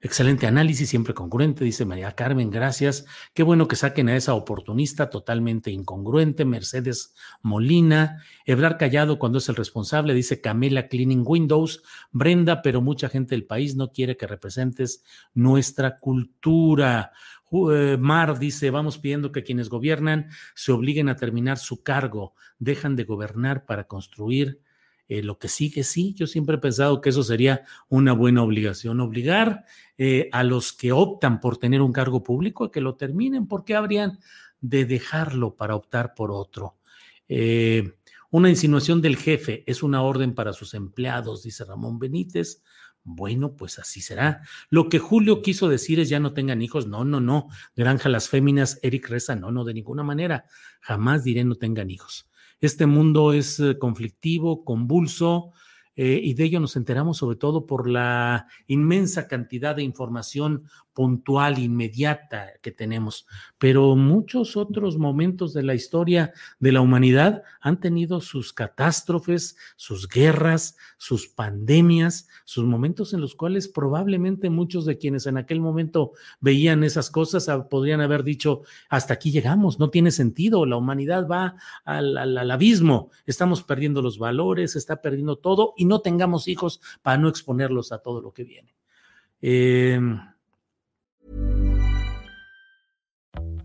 Excelente 0.00 0.46
análisis, 0.46 0.88
siempre 0.88 1.12
congruente, 1.12 1.64
dice 1.64 1.84
María 1.84 2.12
Carmen, 2.12 2.50
gracias. 2.50 3.04
Qué 3.34 3.42
bueno 3.42 3.66
que 3.66 3.74
saquen 3.74 4.08
a 4.08 4.14
esa 4.14 4.34
oportunista 4.34 5.10
totalmente 5.10 5.72
incongruente, 5.72 6.44
Mercedes 6.44 7.16
Molina. 7.42 8.22
Ebrar 8.46 8.78
Callado 8.78 9.18
cuando 9.18 9.38
es 9.38 9.48
el 9.48 9.56
responsable, 9.56 10.14
dice 10.14 10.40
Camila 10.40 10.86
Cleaning 10.86 11.24
Windows. 11.26 11.82
Brenda, 12.12 12.62
pero 12.62 12.80
mucha 12.80 13.08
gente 13.08 13.34
del 13.34 13.44
país 13.44 13.74
no 13.74 13.90
quiere 13.90 14.16
que 14.16 14.28
representes 14.28 15.02
nuestra 15.34 15.98
cultura. 15.98 17.10
Eh, 17.50 17.96
Mar 17.98 18.38
dice, 18.38 18.70
vamos 18.70 18.98
pidiendo 18.98 19.32
que 19.32 19.42
quienes 19.42 19.68
gobiernan 19.68 20.28
se 20.54 20.70
obliguen 20.70 21.08
a 21.08 21.16
terminar 21.16 21.58
su 21.58 21.82
cargo, 21.82 22.34
dejan 22.60 22.94
de 22.94 23.02
gobernar 23.02 23.66
para 23.66 23.88
construir 23.88 24.60
eh, 25.08 25.22
lo 25.22 25.38
que 25.38 25.48
sigue, 25.48 25.84
sí, 25.84 26.14
yo 26.14 26.26
siempre 26.26 26.56
he 26.56 26.60
pensado 26.60 27.00
que 27.00 27.08
eso 27.08 27.22
sería 27.22 27.64
una 27.88 28.12
buena 28.12 28.42
obligación, 28.42 29.00
obligar 29.00 29.64
eh, 29.96 30.28
a 30.32 30.44
los 30.44 30.72
que 30.74 30.92
optan 30.92 31.40
por 31.40 31.56
tener 31.56 31.80
un 31.80 31.92
cargo 31.92 32.22
público 32.22 32.64
a 32.64 32.70
que 32.70 32.82
lo 32.82 32.94
terminen, 32.96 33.46
porque 33.46 33.74
habrían 33.74 34.18
de 34.60 34.84
dejarlo 34.84 35.56
para 35.56 35.76
optar 35.76 36.14
por 36.14 36.30
otro. 36.30 36.76
Eh, 37.28 37.94
una 38.30 38.50
insinuación 38.50 39.00
del 39.00 39.16
jefe 39.16 39.64
es 39.66 39.82
una 39.82 40.02
orden 40.02 40.34
para 40.34 40.52
sus 40.52 40.74
empleados, 40.74 41.42
dice 41.42 41.64
Ramón 41.64 41.98
Benítez. 41.98 42.62
Bueno, 43.02 43.56
pues 43.56 43.78
así 43.78 44.02
será. 44.02 44.42
Lo 44.68 44.90
que 44.90 44.98
Julio 44.98 45.40
quiso 45.40 45.70
decir 45.70 45.98
es 45.98 46.10
ya 46.10 46.20
no 46.20 46.34
tengan 46.34 46.60
hijos. 46.60 46.86
No, 46.86 47.06
no, 47.06 47.20
no. 47.20 47.48
Granja 47.74 48.10
las 48.10 48.28
féminas, 48.28 48.78
Eric 48.82 49.08
Reza, 49.08 49.34
no, 49.34 49.50
no, 49.50 49.64
de 49.64 49.72
ninguna 49.72 50.02
manera. 50.02 50.44
Jamás 50.82 51.24
diré 51.24 51.42
no 51.44 51.54
tengan 51.54 51.90
hijos. 51.90 52.28
Este 52.60 52.86
mundo 52.86 53.32
es 53.32 53.60
eh, 53.60 53.78
conflictivo, 53.78 54.64
convulso, 54.64 55.52
eh, 56.00 56.20
y 56.22 56.34
de 56.34 56.44
ello 56.44 56.60
nos 56.60 56.76
enteramos 56.76 57.16
sobre 57.18 57.36
todo 57.36 57.66
por 57.66 57.88
la 57.88 58.46
inmensa 58.68 59.26
cantidad 59.26 59.74
de 59.74 59.82
información 59.82 60.62
puntual, 60.98 61.60
inmediata 61.60 62.54
que 62.60 62.72
tenemos, 62.72 63.28
pero 63.56 63.94
muchos 63.94 64.56
otros 64.56 64.98
momentos 64.98 65.52
de 65.52 65.62
la 65.62 65.76
historia 65.76 66.32
de 66.58 66.72
la 66.72 66.80
humanidad 66.80 67.44
han 67.60 67.78
tenido 67.78 68.20
sus 68.20 68.52
catástrofes, 68.52 69.56
sus 69.76 70.08
guerras, 70.08 70.76
sus 70.96 71.28
pandemias, 71.28 72.26
sus 72.44 72.64
momentos 72.64 73.14
en 73.14 73.20
los 73.20 73.36
cuales 73.36 73.68
probablemente 73.68 74.50
muchos 74.50 74.86
de 74.86 74.98
quienes 74.98 75.26
en 75.26 75.36
aquel 75.36 75.60
momento 75.60 76.14
veían 76.40 76.82
esas 76.82 77.10
cosas 77.10 77.48
podrían 77.70 78.00
haber 78.00 78.24
dicho, 78.24 78.62
hasta 78.88 79.14
aquí 79.14 79.30
llegamos, 79.30 79.78
no 79.78 79.90
tiene 79.90 80.10
sentido, 80.10 80.66
la 80.66 80.78
humanidad 80.78 81.28
va 81.28 81.54
al, 81.84 82.18
al 82.18 82.50
abismo, 82.50 83.12
estamos 83.24 83.62
perdiendo 83.62 84.02
los 84.02 84.18
valores, 84.18 84.74
está 84.74 85.00
perdiendo 85.00 85.36
todo 85.38 85.74
y 85.76 85.84
no 85.84 86.00
tengamos 86.00 86.48
hijos 86.48 86.80
para 87.02 87.18
no 87.18 87.28
exponerlos 87.28 87.92
a 87.92 87.98
todo 87.98 88.20
lo 88.20 88.32
que 88.32 88.42
viene. 88.42 88.74
Eh, 89.40 90.00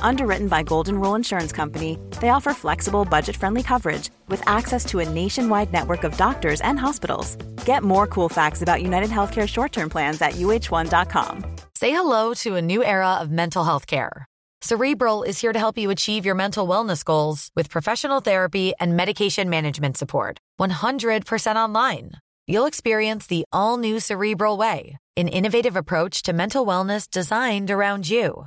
Underwritten 0.00 0.48
by 0.48 0.62
Golden 0.62 1.00
Rule 1.00 1.16
Insurance 1.16 1.52
Company, 1.52 1.98
they 2.20 2.28
offer 2.28 2.54
flexible, 2.54 3.04
budget 3.04 3.36
friendly 3.36 3.62
coverage 3.62 4.10
with 4.28 4.42
access 4.46 4.84
to 4.86 5.00
a 5.00 5.08
nationwide 5.08 5.72
network 5.72 6.04
of 6.04 6.16
doctors 6.16 6.60
and 6.60 6.78
hospitals. 6.78 7.36
Get 7.64 7.82
more 7.82 8.06
cool 8.06 8.28
facts 8.28 8.62
about 8.62 8.82
United 8.82 9.10
Healthcare 9.10 9.48
short 9.48 9.72
term 9.72 9.90
plans 9.90 10.22
at 10.22 10.34
uh1.com. 10.34 11.56
Say 11.74 11.90
hello 11.90 12.34
to 12.34 12.54
a 12.56 12.62
new 12.62 12.84
era 12.84 13.14
of 13.14 13.30
mental 13.30 13.64
health 13.64 13.86
care. 13.86 14.26
Cerebral 14.62 15.24
is 15.24 15.38
here 15.38 15.52
to 15.52 15.58
help 15.58 15.76
you 15.76 15.90
achieve 15.90 16.24
your 16.24 16.34
mental 16.34 16.66
wellness 16.66 17.04
goals 17.04 17.50
with 17.54 17.68
professional 17.68 18.20
therapy 18.20 18.72
and 18.80 18.96
medication 18.96 19.50
management 19.50 19.98
support. 19.98 20.38
100% 20.58 21.56
online. 21.56 22.12
You'll 22.46 22.66
experience 22.66 23.26
the 23.26 23.44
all 23.52 23.76
new 23.76 24.00
Cerebral 24.00 24.56
Way, 24.56 24.96
an 25.16 25.28
innovative 25.28 25.76
approach 25.76 26.22
to 26.22 26.32
mental 26.32 26.64
wellness 26.64 27.10
designed 27.10 27.70
around 27.70 28.08
you. 28.08 28.46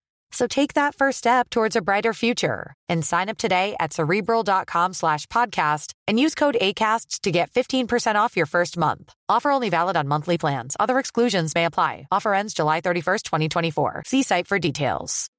So 0.31 0.47
take 0.47 0.73
that 0.75 0.95
first 0.95 1.17
step 1.17 1.49
towards 1.49 1.75
a 1.75 1.81
brighter 1.81 2.13
future 2.13 2.73
and 2.87 3.05
sign 3.05 3.29
up 3.29 3.37
today 3.37 3.75
at 3.79 3.93
cerebral.com 3.93 4.93
slash 4.93 5.27
podcast 5.27 5.93
and 6.07 6.19
use 6.19 6.35
code 6.35 6.55
ACasts 6.59 7.19
to 7.21 7.31
get 7.31 7.51
15% 7.51 8.15
off 8.15 8.37
your 8.37 8.45
first 8.45 8.77
month. 8.77 9.13
Offer 9.27 9.51
only 9.51 9.69
valid 9.69 9.97
on 9.97 10.07
monthly 10.07 10.37
plans. 10.37 10.75
Other 10.79 10.99
exclusions 10.99 11.53
may 11.53 11.65
apply. 11.65 12.07
Offer 12.11 12.33
ends 12.33 12.53
July 12.53 12.81
31st, 12.81 13.23
2024. 13.23 14.03
See 14.05 14.23
site 14.23 14.47
for 14.47 14.57
details. 14.57 15.29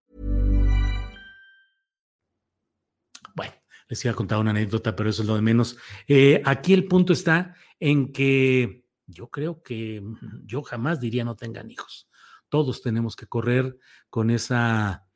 Bueno, 3.35 3.53
les 3.89 4.05
iba 4.05 4.13
a 4.13 4.17
contar 4.17 4.39
una 4.39 4.51
anécdota, 4.51 4.95
pero 4.95 5.09
eso 5.09 5.23
es 5.23 5.29
lo 5.29 5.37
de 5.37 5.43
menos. 5.43 5.77
Eh, 6.07 6.43
aquí 6.45 6.75
el 6.75 6.87
punto 6.87 7.13
está 7.13 7.55
en 7.81 8.13
que 8.13 8.85
yo 9.07 9.29
creo 9.29 9.63
que 9.63 10.03
yo 10.45 10.63
jamás 10.63 11.01
diría 11.01 11.25
no 11.25 11.35
tengan 11.35 11.71
hijos. 11.71 12.09
Todos 12.53 12.83
tenemos 12.83 13.17
que 13.17 13.25
correr 13.25 13.79
con 14.11 14.29
esa, 14.29 15.07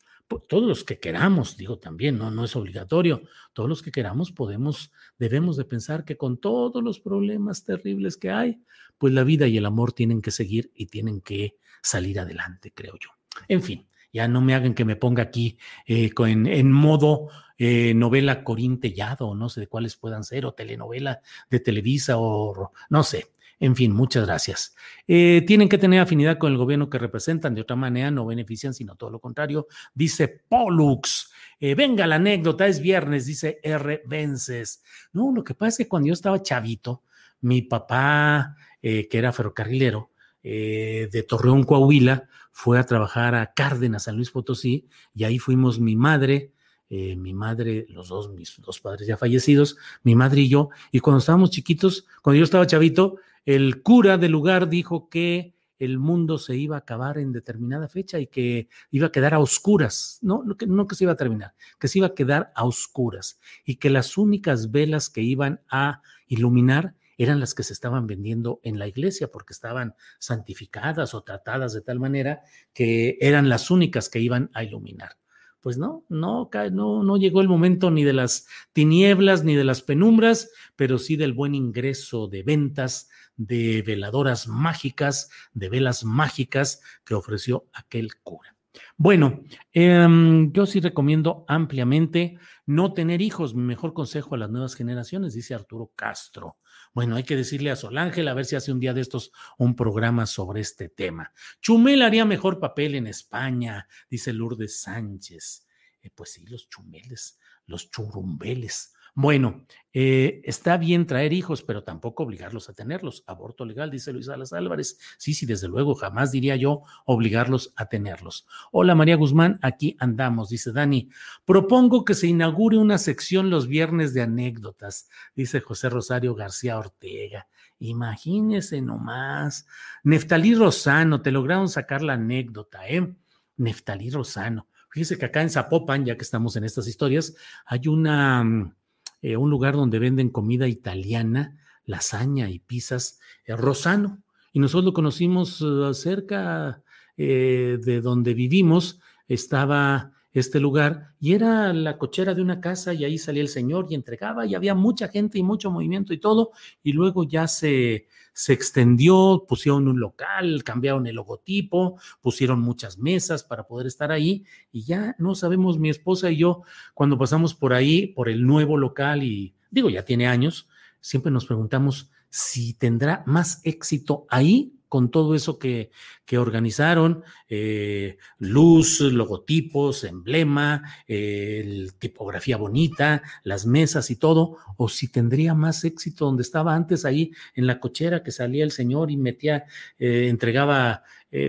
todos 0.49 0.66
los 0.66 0.85
que 0.85 0.99
queramos, 0.99 1.59
digo 1.59 1.79
también, 1.79 2.16
no, 2.16 2.31
no 2.31 2.46
es 2.46 2.57
obligatorio, 2.57 3.25
todos 3.53 3.68
los 3.68 3.83
que 3.83 3.90
queramos 3.90 4.33
podemos, 4.33 4.90
debemos 5.18 5.59
de 5.59 5.66
pensar 5.66 6.07
que 6.07 6.16
con 6.16 6.38
todos 6.38 6.83
los 6.83 6.99
problemas 6.99 7.62
terribles 7.62 8.16
que 8.16 8.31
hay, 8.31 8.62
pues 8.96 9.12
la 9.12 9.22
vida 9.22 9.46
y 9.49 9.59
el 9.59 9.66
amor 9.66 9.92
tienen 9.92 10.22
que 10.22 10.31
seguir 10.31 10.72
y 10.75 10.87
tienen 10.87 11.20
que 11.20 11.59
salir 11.83 12.18
adelante, 12.20 12.72
creo 12.75 12.94
yo. 12.99 13.11
En 13.49 13.62
fin, 13.62 13.87
ya 14.14 14.29
no 14.29 14.40
me 14.40 14.55
hagan 14.55 14.72
que 14.72 14.87
me 14.87 14.96
ponga 14.96 15.22
aquí 15.22 15.59
eh, 15.87 16.11
en, 16.16 16.72
modo 16.72 17.29
eh, 17.59 17.92
novela 17.92 18.44
corintellado, 18.44 19.35
no 19.35 19.51
sé 19.51 19.61
de 19.61 19.66
cuáles 19.66 19.96
puedan 19.96 20.25
ser, 20.25 20.46
o 20.46 20.55
telenovela 20.55 21.20
de 21.51 21.61
Televisa, 21.61 22.14
o 22.16 22.72
no 22.88 23.03
sé. 23.03 23.27
En 23.58 23.74
fin, 23.74 23.92
muchas 23.92 24.26
gracias. 24.26 24.74
Eh, 25.08 25.42
tienen 25.46 25.68
que 25.68 25.78
tener 25.78 26.00
afinidad 26.00 26.36
con 26.36 26.52
el 26.52 26.58
gobierno 26.58 26.90
que 26.90 26.98
representan, 26.98 27.54
de 27.54 27.62
otra 27.62 27.76
manera 27.76 28.10
no 28.10 28.26
benefician, 28.26 28.74
sino 28.74 28.96
todo 28.96 29.10
lo 29.10 29.18
contrario, 29.18 29.66
dice 29.94 30.28
Pollux. 30.28 31.32
Eh, 31.58 31.74
venga 31.74 32.06
la 32.06 32.16
anécdota, 32.16 32.66
es 32.66 32.80
viernes, 32.80 33.24
dice 33.24 33.60
R. 33.62 34.02
Vences. 34.06 34.82
No, 35.12 35.32
lo 35.32 35.42
que 35.42 35.54
pasa 35.54 35.68
es 35.68 35.78
que 35.78 35.88
cuando 35.88 36.08
yo 36.08 36.12
estaba 36.12 36.42
chavito, 36.42 37.02
mi 37.40 37.62
papá, 37.62 38.56
eh, 38.82 39.08
que 39.08 39.18
era 39.18 39.32
ferrocarrilero, 39.32 40.10
eh, 40.42 41.08
de 41.10 41.22
Torreón, 41.22 41.64
Coahuila, 41.64 42.28
fue 42.52 42.78
a 42.78 42.84
trabajar 42.84 43.34
a 43.34 43.52
Cárdenas, 43.54 44.04
San 44.04 44.16
Luis 44.16 44.30
Potosí, 44.30 44.88
y 45.14 45.24
ahí 45.24 45.38
fuimos 45.38 45.80
mi 45.80 45.96
madre, 45.96 46.52
mi 46.88 47.34
madre, 47.34 47.84
los 47.88 48.08
dos, 48.08 48.30
mis 48.30 48.60
dos 48.60 48.78
padres 48.78 49.08
ya 49.08 49.16
fallecidos, 49.16 49.76
mi 50.04 50.14
madre 50.14 50.42
y 50.42 50.48
yo, 50.48 50.68
y 50.92 51.00
cuando 51.00 51.18
estábamos 51.18 51.50
chiquitos, 51.50 52.06
cuando 52.22 52.38
yo 52.38 52.44
estaba 52.44 52.64
chavito, 52.64 53.16
el 53.46 53.82
cura 53.82 54.18
del 54.18 54.32
lugar 54.32 54.68
dijo 54.68 55.09
que 55.09 55.56
el 55.78 55.98
mundo 55.98 56.38
se 56.38 56.56
iba 56.56 56.76
a 56.76 56.80
acabar 56.80 57.18
en 57.18 57.32
determinada 57.32 57.88
fecha 57.88 58.18
y 58.18 58.26
que 58.26 58.68
iba 58.90 59.09
a 59.09 59.12
quedar 59.12 59.35
a 59.35 59.38
oscuras, 59.38 60.18
no, 60.22 60.42
no, 60.42 60.56
que, 60.87 60.94
se 60.94 61.04
iba 61.04 61.12
a 61.12 61.16
terminar, 61.16 61.54
que 61.78 61.88
se 61.88 61.98
iba 61.98 62.09
a 62.09 62.14
quedar 62.14 62.52
a 62.54 62.64
oscuras 62.64 63.38
y 63.64 63.76
que 63.76 63.90
las 63.90 64.18
únicas 64.18 64.70
velas 64.70 65.11
que 65.11 65.20
iban 65.22 65.61
a 65.70 66.02
iluminar 66.26 66.94
eran 67.18 67.40
las 67.40 67.54
que 67.54 67.62
se 67.62 67.72
estaban 67.72 68.06
vendiendo 68.06 68.61
en 68.62 68.78
la 68.78 68.88
iglesia 68.88 69.30
porque 69.30 69.52
estaban 69.52 69.94
santificadas 70.18 71.14
o 71.14 71.22
tratadas 71.22 71.72
de 71.72 71.80
tal 71.80 71.98
manera 71.98 72.42
que 72.74 73.16
eran 73.20 73.48
las 73.48 73.70
únicas 73.70 74.09
que 74.09 74.20
iban 74.20 74.50
a 74.54 74.64
iluminar. 74.64 75.16
Pues 75.61 75.78
no, 75.78 76.04
no, 76.09 76.48
no, 76.70 77.02
no 77.02 77.16
llegó 77.16 77.40
el 77.40 77.48
momento 77.48 77.90
ni 77.90 78.04
de 78.04 78.12
las 78.12 78.46
tinieblas 78.72 79.42
ni 79.42 79.56
de 79.56 79.64
las 79.64 79.82
penumbras, 79.82 80.52
pero 80.76 80.98
sí 80.98 81.16
del 81.16 81.32
buen 81.32 81.56
ingreso 81.56 82.28
de 82.28 82.44
ventas 82.44 83.09
de 83.37 83.83
veladoras 83.83 84.49
mágicas, 84.49 85.31
de 85.53 85.68
velas 85.68 86.05
mágicas 86.05 86.81
que 87.05 87.14
ofreció 87.14 87.68
aquel 87.72 88.16
cura. 88.22 88.57
Bueno, 88.96 89.42
eh, 89.72 90.07
yo 90.53 90.66
sí 90.66 90.81
recomiendo 90.81 91.44
ampliamente 91.49 92.38
no 92.66 92.92
tener 92.92 93.22
hijos. 93.22 93.55
Mi 93.55 93.62
mejor 93.62 93.94
consejo 93.94 94.35
a 94.35 94.38
las 94.38 94.51
nuevas 94.51 94.75
generaciones, 94.75 95.35
dice 95.35 95.55
Arturo 95.55 95.92
Castro. 95.94 96.59
Bueno, 96.92 97.16
hay 97.16 97.25
que 97.25 97.37
decirle 97.37 97.70
a 97.70 97.77
Sol 97.77 97.99
Ángel 97.99 98.29
a 98.29 98.35
ver 98.35 98.46
si 98.46 98.57
hace 98.57 98.72
un 98.72 98.81
día 98.81 98.94
de 98.94 99.03
estos 99.03 99.33
un 99.59 99.77
programa 99.77 100.27
sobre 100.27 100.61
este 100.61 100.88
tema. 100.88 101.33
Chumel 101.61 102.03
haría 102.03 102.25
mejor 102.25 102.59
papel 102.59 102.94
en 102.94 103.07
España, 103.07 103.87
dice 104.09 104.33
Lourdes 104.33 104.81
Sánchez. 104.81 105.66
Eh, 106.03 106.11
pues 106.14 106.33
sí, 106.33 106.46
los 106.46 106.68
chumeles, 106.68 107.38
los 107.66 107.90
churumbeles. 107.90 108.94
Bueno, 109.18 109.64
eh, 109.94 110.42
está 110.44 110.76
bien 110.76 111.07
traer 111.07 111.33
hijos, 111.33 111.62
pero 111.62 111.83
tampoco 111.83 112.24
obligarlos 112.24 112.68
a 112.68 112.74
tenerlos. 112.74 113.24
Aborto 113.26 113.64
legal, 113.64 113.90
dice 113.90 114.12
Luis 114.12 114.26
Salas 114.26 114.52
Álvarez. 114.52 114.98
Sí, 115.16 115.33
sí, 115.33 115.46
desde 115.46 115.68
luego, 115.68 115.94
jamás 115.94 116.33
diría 116.33 116.55
yo 116.55 116.83
obligarlos 117.07 117.72
a 117.76 117.87
tenerlos. 117.87 118.46
Hola 118.72 118.94
María 118.94 119.16
Guzmán, 119.16 119.59
aquí 119.62 119.96
andamos, 120.00 120.50
dice 120.50 120.70
Dani. 120.70 121.09
Propongo 121.46 122.05
que 122.05 122.12
se 122.12 122.26
inaugure 122.26 122.76
una 122.76 122.98
sección 122.98 123.48
los 123.48 123.68
viernes 123.68 124.12
de 124.12 124.20
anécdotas, 124.20 125.09
dice 125.35 125.61
José 125.61 125.88
Rosario 125.88 126.35
García 126.35 126.79
Ortega. 126.79 127.48
Imagínese 127.79 128.83
nomás. 128.83 129.66
Neftalí 130.05 130.55
Rosano, 130.55 131.22
te 131.22 131.31
lograron 131.31 131.70
sacar 131.70 132.02
la 132.02 132.12
anécdota, 132.12 132.87
¿eh? 132.87 133.16
Neftalí 133.57 134.11
Rosano. 134.11 134.68
Fíjese 134.90 135.16
que 135.16 135.24
acá 135.24 135.40
en 135.40 135.48
Zapopan, 135.48 136.05
ya 136.05 136.18
que 136.18 136.22
estamos 136.22 136.55
en 136.57 136.64
estas 136.64 136.87
historias, 136.87 137.35
hay 137.64 137.88
una 137.88 138.44
mm, 138.44 138.74
eh, 139.22 139.37
un 139.37 139.50
lugar 139.50 139.74
donde 139.74 139.98
venden 139.98 140.31
comida 140.31 140.68
italiana, 140.68 141.57
lasaña 141.85 142.50
y 142.50 142.59
pizzas, 142.59 143.20
eh, 143.44 143.57
Rosano. 143.57 144.22
Y 144.52 144.59
nosotros 144.59 144.87
lo 144.87 144.92
conocimos 144.92 145.61
uh, 145.61 145.92
cerca 145.92 146.83
eh, 147.16 147.79
de 147.83 148.00
donde 148.00 148.35
vivimos, 148.35 149.00
estaba 149.29 150.12
este 150.33 150.61
lugar 150.61 151.14
y 151.18 151.33
era 151.33 151.72
la 151.72 151.96
cochera 151.96 152.35
de 152.35 152.42
una 152.42 152.61
casa 152.61 152.92
y 152.92 153.05
ahí 153.05 153.16
salía 153.16 153.42
el 153.42 153.48
señor 153.48 153.87
y 153.88 153.94
entregaba 153.94 154.44
y 154.44 154.55
había 154.55 154.74
mucha 154.74 155.09
gente 155.09 155.38
y 155.38 155.42
mucho 155.42 155.70
movimiento 155.70 156.12
y 156.12 156.18
todo 156.18 156.50
y 156.83 156.92
luego 156.92 157.24
ya 157.24 157.48
se, 157.48 158.07
se 158.37 158.53
extendió, 158.53 159.46
pusieron 159.49 159.88
un 159.88 159.99
local, 159.99 160.62
cambiaron 160.62 161.07
el 161.07 161.14
logotipo, 161.16 161.99
pusieron 162.20 162.61
muchas 162.61 162.99
mesas 162.99 163.42
para 163.42 163.66
poder 163.66 163.87
estar 163.87 164.12
ahí 164.12 164.44
y 164.70 164.85
ya 164.85 165.16
no 165.18 165.35
sabemos 165.35 165.79
mi 165.79 165.88
esposa 165.88 166.31
y 166.31 166.37
yo 166.37 166.61
cuando 166.92 167.16
pasamos 167.16 167.55
por 167.55 167.72
ahí, 167.72 168.09
por 168.09 168.29
el 168.29 168.46
nuevo 168.46 168.77
local 168.77 169.22
y 169.22 169.55
digo, 169.70 169.88
ya 169.88 170.05
tiene 170.05 170.27
años, 170.27 170.68
siempre 171.01 171.33
nos 171.33 171.46
preguntamos 171.46 172.11
si 172.29 172.75
tendrá 172.75 173.25
más 173.25 173.62
éxito 173.64 174.27
ahí 174.29 174.75
con 174.96 175.11
todo 175.11 175.35
eso 175.35 175.59
que, 175.59 175.90
que 176.24 176.38
organizaron, 176.38 177.22
eh, 177.50 178.16
luz, 178.38 179.02
logotipos, 179.02 180.04
emblema, 180.04 180.85
eh, 181.06 181.87
tipografía 181.98 182.56
bonita, 182.56 183.20
las 183.44 183.66
mesas 183.66 184.11
y 184.11 184.16
todo, 184.16 184.56
o 184.78 184.88
si 184.88 185.09
tendría 185.09 185.52
más 185.52 185.85
éxito 185.85 186.24
donde 186.24 186.40
estaba 186.40 186.74
antes 186.74 187.04
ahí 187.04 187.30
en 187.54 187.66
la 187.66 187.78
cochera 187.78 188.22
que 188.22 188.30
salía 188.30 188.64
el 188.64 188.70
señor 188.70 189.11
y 189.11 189.18
metía, 189.18 189.64
eh, 189.98 190.28
entregaba 190.30 191.02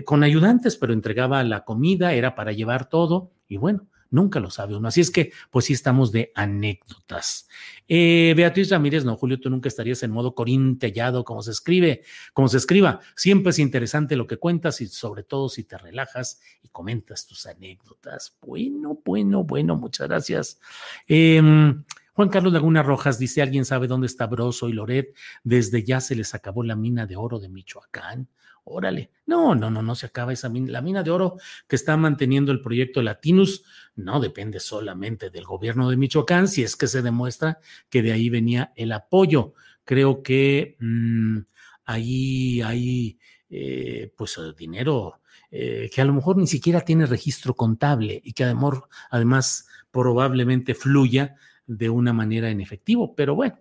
con 0.04 0.22
ayudantes, 0.22 0.76
pero 0.76 0.92
entregaba 0.92 1.42
la 1.44 1.64
comida, 1.64 2.12
era 2.12 2.34
para 2.34 2.52
llevar 2.52 2.90
todo, 2.90 3.30
y 3.48 3.56
bueno, 3.56 3.86
Nunca 4.10 4.40
lo 4.40 4.50
sabe 4.50 4.76
uno. 4.76 4.88
Así 4.88 5.00
es 5.00 5.10
que, 5.10 5.32
pues 5.50 5.66
sí, 5.66 5.74
estamos 5.74 6.12
de 6.12 6.32
anécdotas. 6.34 7.48
Eh, 7.86 8.32
Beatriz 8.36 8.70
Ramírez, 8.70 9.04
no, 9.04 9.16
Julio, 9.16 9.38
tú 9.38 9.50
nunca 9.50 9.68
estarías 9.68 10.02
en 10.02 10.10
modo 10.10 10.34
corintellado, 10.34 11.24
como 11.24 11.42
se 11.42 11.50
escribe, 11.50 12.02
como 12.32 12.48
se 12.48 12.56
escriba. 12.56 13.00
Siempre 13.16 13.50
es 13.50 13.58
interesante 13.58 14.16
lo 14.16 14.26
que 14.26 14.38
cuentas 14.38 14.80
y 14.80 14.88
sobre 14.88 15.22
todo 15.24 15.48
si 15.48 15.64
te 15.64 15.76
relajas 15.76 16.40
y 16.62 16.68
comentas 16.68 17.26
tus 17.26 17.46
anécdotas. 17.46 18.36
Bueno, 18.40 19.00
bueno, 19.04 19.44
bueno, 19.44 19.76
muchas 19.76 20.08
gracias. 20.08 20.60
Em, 21.06 21.84
Juan 22.14 22.28
Carlos 22.30 22.52
Laguna 22.52 22.82
Rojas 22.82 23.18
dice: 23.18 23.42
¿Alguien 23.42 23.64
sabe 23.64 23.86
dónde 23.88 24.06
está 24.06 24.26
Broso 24.26 24.68
y 24.68 24.72
Loret? 24.72 25.14
Desde 25.44 25.84
ya 25.84 26.00
se 26.00 26.14
les 26.14 26.34
acabó 26.34 26.62
la 26.62 26.76
mina 26.76 27.06
de 27.06 27.16
oro 27.16 27.38
de 27.38 27.48
Michoacán. 27.48 28.28
Órale, 28.70 29.10
no, 29.26 29.54
no, 29.54 29.70
no, 29.70 29.82
no 29.82 29.94
se 29.94 30.06
acaba 30.06 30.32
esa 30.32 30.48
mina. 30.48 30.70
La 30.72 30.82
mina 30.82 31.02
de 31.02 31.10
oro 31.10 31.36
que 31.66 31.76
está 31.76 31.96
manteniendo 31.96 32.52
el 32.52 32.60
proyecto 32.60 33.02
Latinus 33.02 33.64
no 33.96 34.20
depende 34.20 34.60
solamente 34.60 35.30
del 35.30 35.44
gobierno 35.44 35.88
de 35.88 35.96
Michoacán, 35.96 36.48
si 36.48 36.62
es 36.62 36.76
que 36.76 36.86
se 36.86 37.02
demuestra 37.02 37.58
que 37.88 38.02
de 38.02 38.12
ahí 38.12 38.28
venía 38.28 38.72
el 38.76 38.92
apoyo. 38.92 39.54
Creo 39.84 40.22
que 40.22 40.76
mmm, 40.80 41.38
ahí 41.84 42.60
hay 42.62 43.18
eh, 43.48 44.12
pues 44.16 44.38
dinero 44.56 45.20
eh, 45.50 45.90
que 45.92 46.00
a 46.02 46.04
lo 46.04 46.12
mejor 46.12 46.36
ni 46.36 46.46
siquiera 46.46 46.82
tiene 46.82 47.06
registro 47.06 47.54
contable 47.54 48.20
y 48.22 48.34
que 48.34 48.44
además, 48.44 48.74
además 49.10 49.68
probablemente 49.90 50.74
fluya 50.74 51.36
de 51.66 51.88
una 51.88 52.12
manera 52.12 52.50
en 52.50 52.60
efectivo. 52.60 53.14
Pero 53.14 53.34
bueno, 53.34 53.58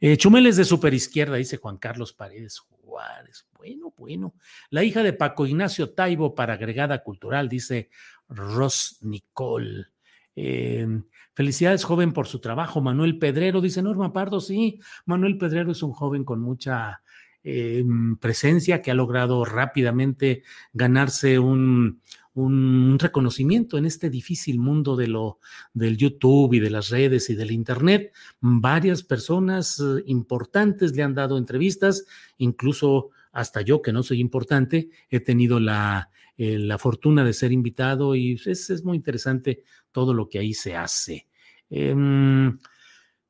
eh, 0.00 0.16
Chumeles 0.16 0.56
de 0.56 0.64
superizquierda, 0.64 1.36
dice 1.36 1.58
Juan 1.58 1.78
Carlos 1.78 2.12
Paredes 2.12 2.58
Juárez. 2.58 3.47
Bueno, 3.58 3.92
bueno. 3.96 4.34
La 4.70 4.84
hija 4.84 5.02
de 5.02 5.12
Paco 5.12 5.44
Ignacio 5.44 5.90
Taibo 5.90 6.32
para 6.36 6.54
agregada 6.54 7.02
cultural, 7.02 7.48
dice 7.48 7.90
Ros 8.28 8.98
Nicole. 9.02 9.86
Em, 10.36 11.02
felicidades, 11.34 11.82
joven, 11.82 12.12
por 12.12 12.28
su 12.28 12.38
trabajo. 12.38 12.80
Manuel 12.80 13.18
Pedrero, 13.18 13.60
dice 13.60 13.82
Norma 13.82 14.12
Pardo, 14.12 14.40
sí, 14.40 14.78
Manuel 15.06 15.38
Pedrero 15.38 15.72
es 15.72 15.82
un 15.82 15.92
joven 15.92 16.22
con 16.24 16.40
mucha 16.40 17.02
em, 17.42 18.16
presencia 18.16 18.80
que 18.80 18.92
ha 18.92 18.94
logrado 18.94 19.44
rápidamente 19.44 20.44
ganarse 20.72 21.40
un, 21.40 22.00
un 22.34 22.96
reconocimiento 23.00 23.78
en 23.78 23.86
este 23.86 24.08
difícil 24.10 24.60
mundo 24.60 24.94
de 24.94 25.08
lo 25.08 25.40
del 25.74 25.96
YouTube 25.96 26.54
y 26.54 26.60
de 26.60 26.70
las 26.70 26.90
redes 26.90 27.28
y 27.30 27.34
del 27.34 27.50
internet. 27.50 28.12
Varias 28.40 29.02
personas 29.02 29.80
eh, 29.80 30.04
importantes 30.06 30.94
le 30.94 31.02
han 31.02 31.14
dado 31.14 31.36
entrevistas, 31.36 32.06
incluso 32.36 33.10
hasta 33.38 33.60
yo 33.60 33.82
que 33.82 33.92
no 33.92 34.02
soy 34.02 34.20
importante, 34.20 34.90
he 35.08 35.20
tenido 35.20 35.60
la, 35.60 36.10
eh, 36.36 36.58
la 36.58 36.76
fortuna 36.76 37.24
de 37.24 37.32
ser 37.32 37.52
invitado 37.52 38.16
y 38.16 38.40
es, 38.44 38.70
es, 38.70 38.84
muy 38.84 38.96
interesante 38.96 39.62
todo 39.92 40.12
lo 40.12 40.28
que 40.28 40.40
ahí 40.40 40.54
se 40.54 40.74
hace. 40.74 41.28
Eh, 41.70 41.94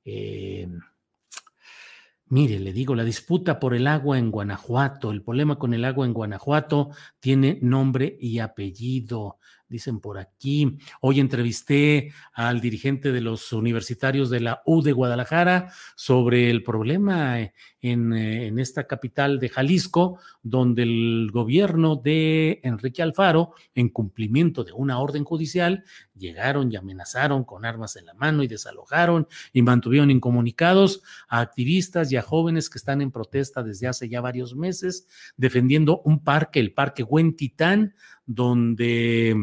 Em, 0.06 0.80
mire, 2.28 2.60
le 2.60 2.74
digo, 2.74 2.96
la 2.96 3.04
disputa 3.04 3.60
por 3.60 3.74
el 3.74 3.88
agua 3.88 4.20
en 4.20 4.32
Guanajuato, 4.32 5.12
el 5.12 5.24
problema 5.24 5.58
con 5.58 5.74
el 5.74 5.86
agua 5.86 6.06
en 6.06 6.14
Guanajuato 6.14 6.92
tiene 7.20 7.60
nombre 7.62 8.18
y 8.20 8.40
apellido 8.40 9.38
dicen 9.70 10.00
por 10.00 10.18
aquí. 10.18 10.78
Hoy 11.02 11.20
entrevisté 11.20 12.14
al 12.34 12.62
dirigente 12.62 13.12
de 13.12 13.22
los 13.22 13.52
universitarios 13.54 14.30
de 14.30 14.40
la 14.40 14.62
U 14.66 14.82
de 14.82 14.92
Guadalajara 14.92 15.72
sobre 15.96 16.50
el 16.50 16.64
problema 16.64 17.40
en, 17.40 18.14
eh, 18.14 18.48
en, 18.48 18.60
esta 18.60 18.88
capital 18.88 19.40
de 19.40 19.50
Jalisco, 19.50 20.20
donde 20.42 20.84
el 20.84 21.30
gobierno 21.32 21.96
de 21.96 22.60
Enrique 22.64 23.02
Alfaro, 23.02 23.54
en 23.76 23.90
cumplimiento 23.90 24.64
de 24.64 24.74
una 24.74 25.00
orden 25.00 25.24
judicial, 25.24 25.84
llegaron 26.16 26.72
y 26.72 26.76
amenazaron 26.76 27.44
con 27.44 27.66
armas 27.66 27.96
en 27.96 28.06
la 28.06 28.14
mano 28.14 28.44
y 28.44 28.48
desalojaron 28.48 29.28
y 29.54 29.62
mantuvieron 29.62 30.12
incomunicados 30.12 31.02
a 31.28 31.40
activistas 31.42 32.12
y 32.12 32.18
a 32.18 32.22
jóvenes 32.22 32.70
que 32.70 32.78
están 32.78 33.02
en 33.02 33.12
protesta 33.12 33.64
desde 33.64 33.88
hace 33.88 34.10
ya 34.10 34.22
varios 34.22 34.56
meses 34.56 35.08
defendiendo 35.36 36.02
un 36.04 36.24
parque, 36.24 36.60
el 36.60 36.74
Parque 36.74 37.04
Huentitán, 37.04 37.96
donde 38.28 39.36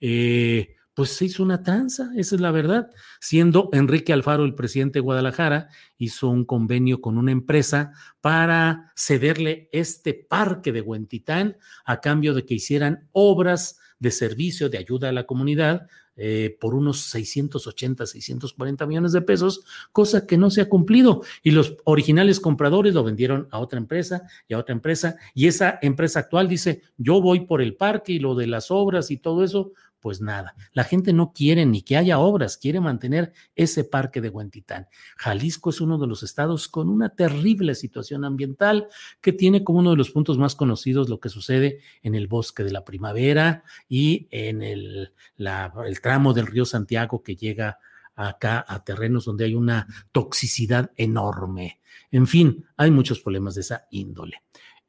eh, 0.00 0.74
pues 0.94 1.10
se 1.10 1.26
hizo 1.26 1.42
una 1.42 1.62
tranza, 1.62 2.10
esa 2.16 2.34
es 2.34 2.40
la 2.40 2.50
verdad. 2.50 2.90
Siendo 3.20 3.68
Enrique 3.72 4.12
Alfaro 4.12 4.44
el 4.44 4.54
presidente 4.54 4.98
de 4.98 5.02
Guadalajara, 5.02 5.68
hizo 5.98 6.28
un 6.28 6.44
convenio 6.44 7.00
con 7.00 7.18
una 7.18 7.32
empresa 7.32 7.92
para 8.20 8.92
cederle 8.96 9.68
este 9.72 10.14
parque 10.14 10.72
de 10.72 10.80
Huentitán 10.80 11.56
a 11.84 12.00
cambio 12.00 12.34
de 12.34 12.46
que 12.46 12.54
hicieran 12.54 13.08
obras 13.12 13.78
de 14.04 14.12
servicio, 14.12 14.68
de 14.68 14.78
ayuda 14.78 15.08
a 15.08 15.12
la 15.12 15.24
comunidad, 15.24 15.88
eh, 16.16 16.56
por 16.60 16.76
unos 16.76 17.00
680, 17.10 18.06
640 18.06 18.86
millones 18.86 19.10
de 19.10 19.22
pesos, 19.22 19.64
cosa 19.90 20.26
que 20.26 20.36
no 20.36 20.50
se 20.50 20.60
ha 20.60 20.68
cumplido. 20.68 21.22
Y 21.42 21.50
los 21.50 21.76
originales 21.82 22.38
compradores 22.38 22.94
lo 22.94 23.02
vendieron 23.02 23.48
a 23.50 23.58
otra 23.58 23.80
empresa 23.80 24.22
y 24.46 24.54
a 24.54 24.58
otra 24.58 24.74
empresa. 24.74 25.16
Y 25.34 25.48
esa 25.48 25.78
empresa 25.82 26.20
actual 26.20 26.46
dice, 26.46 26.82
yo 26.96 27.20
voy 27.20 27.46
por 27.46 27.60
el 27.60 27.74
parque 27.74 28.12
y 28.12 28.20
lo 28.20 28.36
de 28.36 28.46
las 28.46 28.70
obras 28.70 29.10
y 29.10 29.16
todo 29.16 29.42
eso, 29.42 29.72
pues 30.04 30.20
nada, 30.20 30.54
la 30.74 30.84
gente 30.84 31.14
no 31.14 31.32
quiere 31.32 31.64
ni 31.64 31.80
que 31.80 31.96
haya 31.96 32.18
obras, 32.18 32.58
quiere 32.58 32.78
mantener 32.78 33.32
ese 33.56 33.84
parque 33.84 34.20
de 34.20 34.28
Huentitán. 34.28 34.86
Jalisco 35.16 35.70
es 35.70 35.80
uno 35.80 35.96
de 35.96 36.06
los 36.06 36.22
estados 36.22 36.68
con 36.68 36.90
una 36.90 37.08
terrible 37.08 37.74
situación 37.74 38.26
ambiental 38.26 38.88
que 39.22 39.32
tiene 39.32 39.64
como 39.64 39.78
uno 39.78 39.92
de 39.92 39.96
los 39.96 40.10
puntos 40.10 40.36
más 40.36 40.56
conocidos 40.56 41.08
lo 41.08 41.20
que 41.20 41.30
sucede 41.30 41.80
en 42.02 42.14
el 42.14 42.26
bosque 42.26 42.64
de 42.64 42.72
la 42.72 42.84
primavera 42.84 43.64
y 43.88 44.28
en 44.30 44.60
el, 44.60 45.14
el 45.38 46.00
tramo 46.02 46.34
del 46.34 46.48
río 46.48 46.66
Santiago 46.66 47.22
que 47.22 47.36
llega 47.36 47.78
acá 48.14 48.62
a 48.68 48.84
terrenos 48.84 49.24
donde 49.24 49.46
hay 49.46 49.54
una 49.54 49.86
toxicidad 50.12 50.90
enorme. 50.96 51.80
En 52.10 52.26
fin, 52.26 52.66
hay 52.76 52.90
muchos 52.90 53.20
problemas 53.20 53.54
de 53.54 53.62
esa 53.62 53.86
índole. 53.90 54.42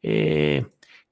Eh, 0.08 0.66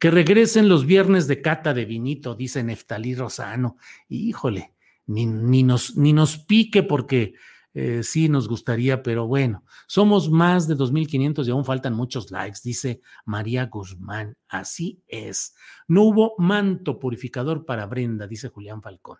que 0.03 0.11
regresen 0.11 0.67
los 0.67 0.85
viernes 0.85 1.27
de 1.27 1.41
cata 1.41 1.73
de 1.73 1.85
vinito, 1.85 2.35
dice 2.35 2.61
Neftalí 2.61 3.15
Rosano. 3.15 3.77
Híjole, 4.09 4.73
ni, 5.05 5.25
ni, 5.25 5.63
nos, 5.63 5.95
ni 5.95 6.11
nos 6.11 6.37
pique 6.37 6.83
porque 6.83 7.35
eh, 7.73 8.01
sí 8.03 8.27
nos 8.27 8.49
gustaría, 8.49 9.01
pero 9.01 9.27
bueno, 9.27 9.63
somos 9.87 10.29
más 10.29 10.67
de 10.67 10.75
2.500 10.75 11.47
y 11.47 11.51
aún 11.51 11.63
faltan 11.63 11.93
muchos 11.93 12.31
likes, 12.31 12.59
dice 12.65 12.99
María 13.23 13.67
Guzmán. 13.67 14.35
Así 14.49 15.01
es. 15.07 15.55
No 15.87 16.03
hubo 16.03 16.35
manto 16.37 16.99
purificador 16.99 17.63
para 17.63 17.85
Brenda, 17.85 18.27
dice 18.27 18.49
Julián 18.49 18.81
Falcón. 18.81 19.19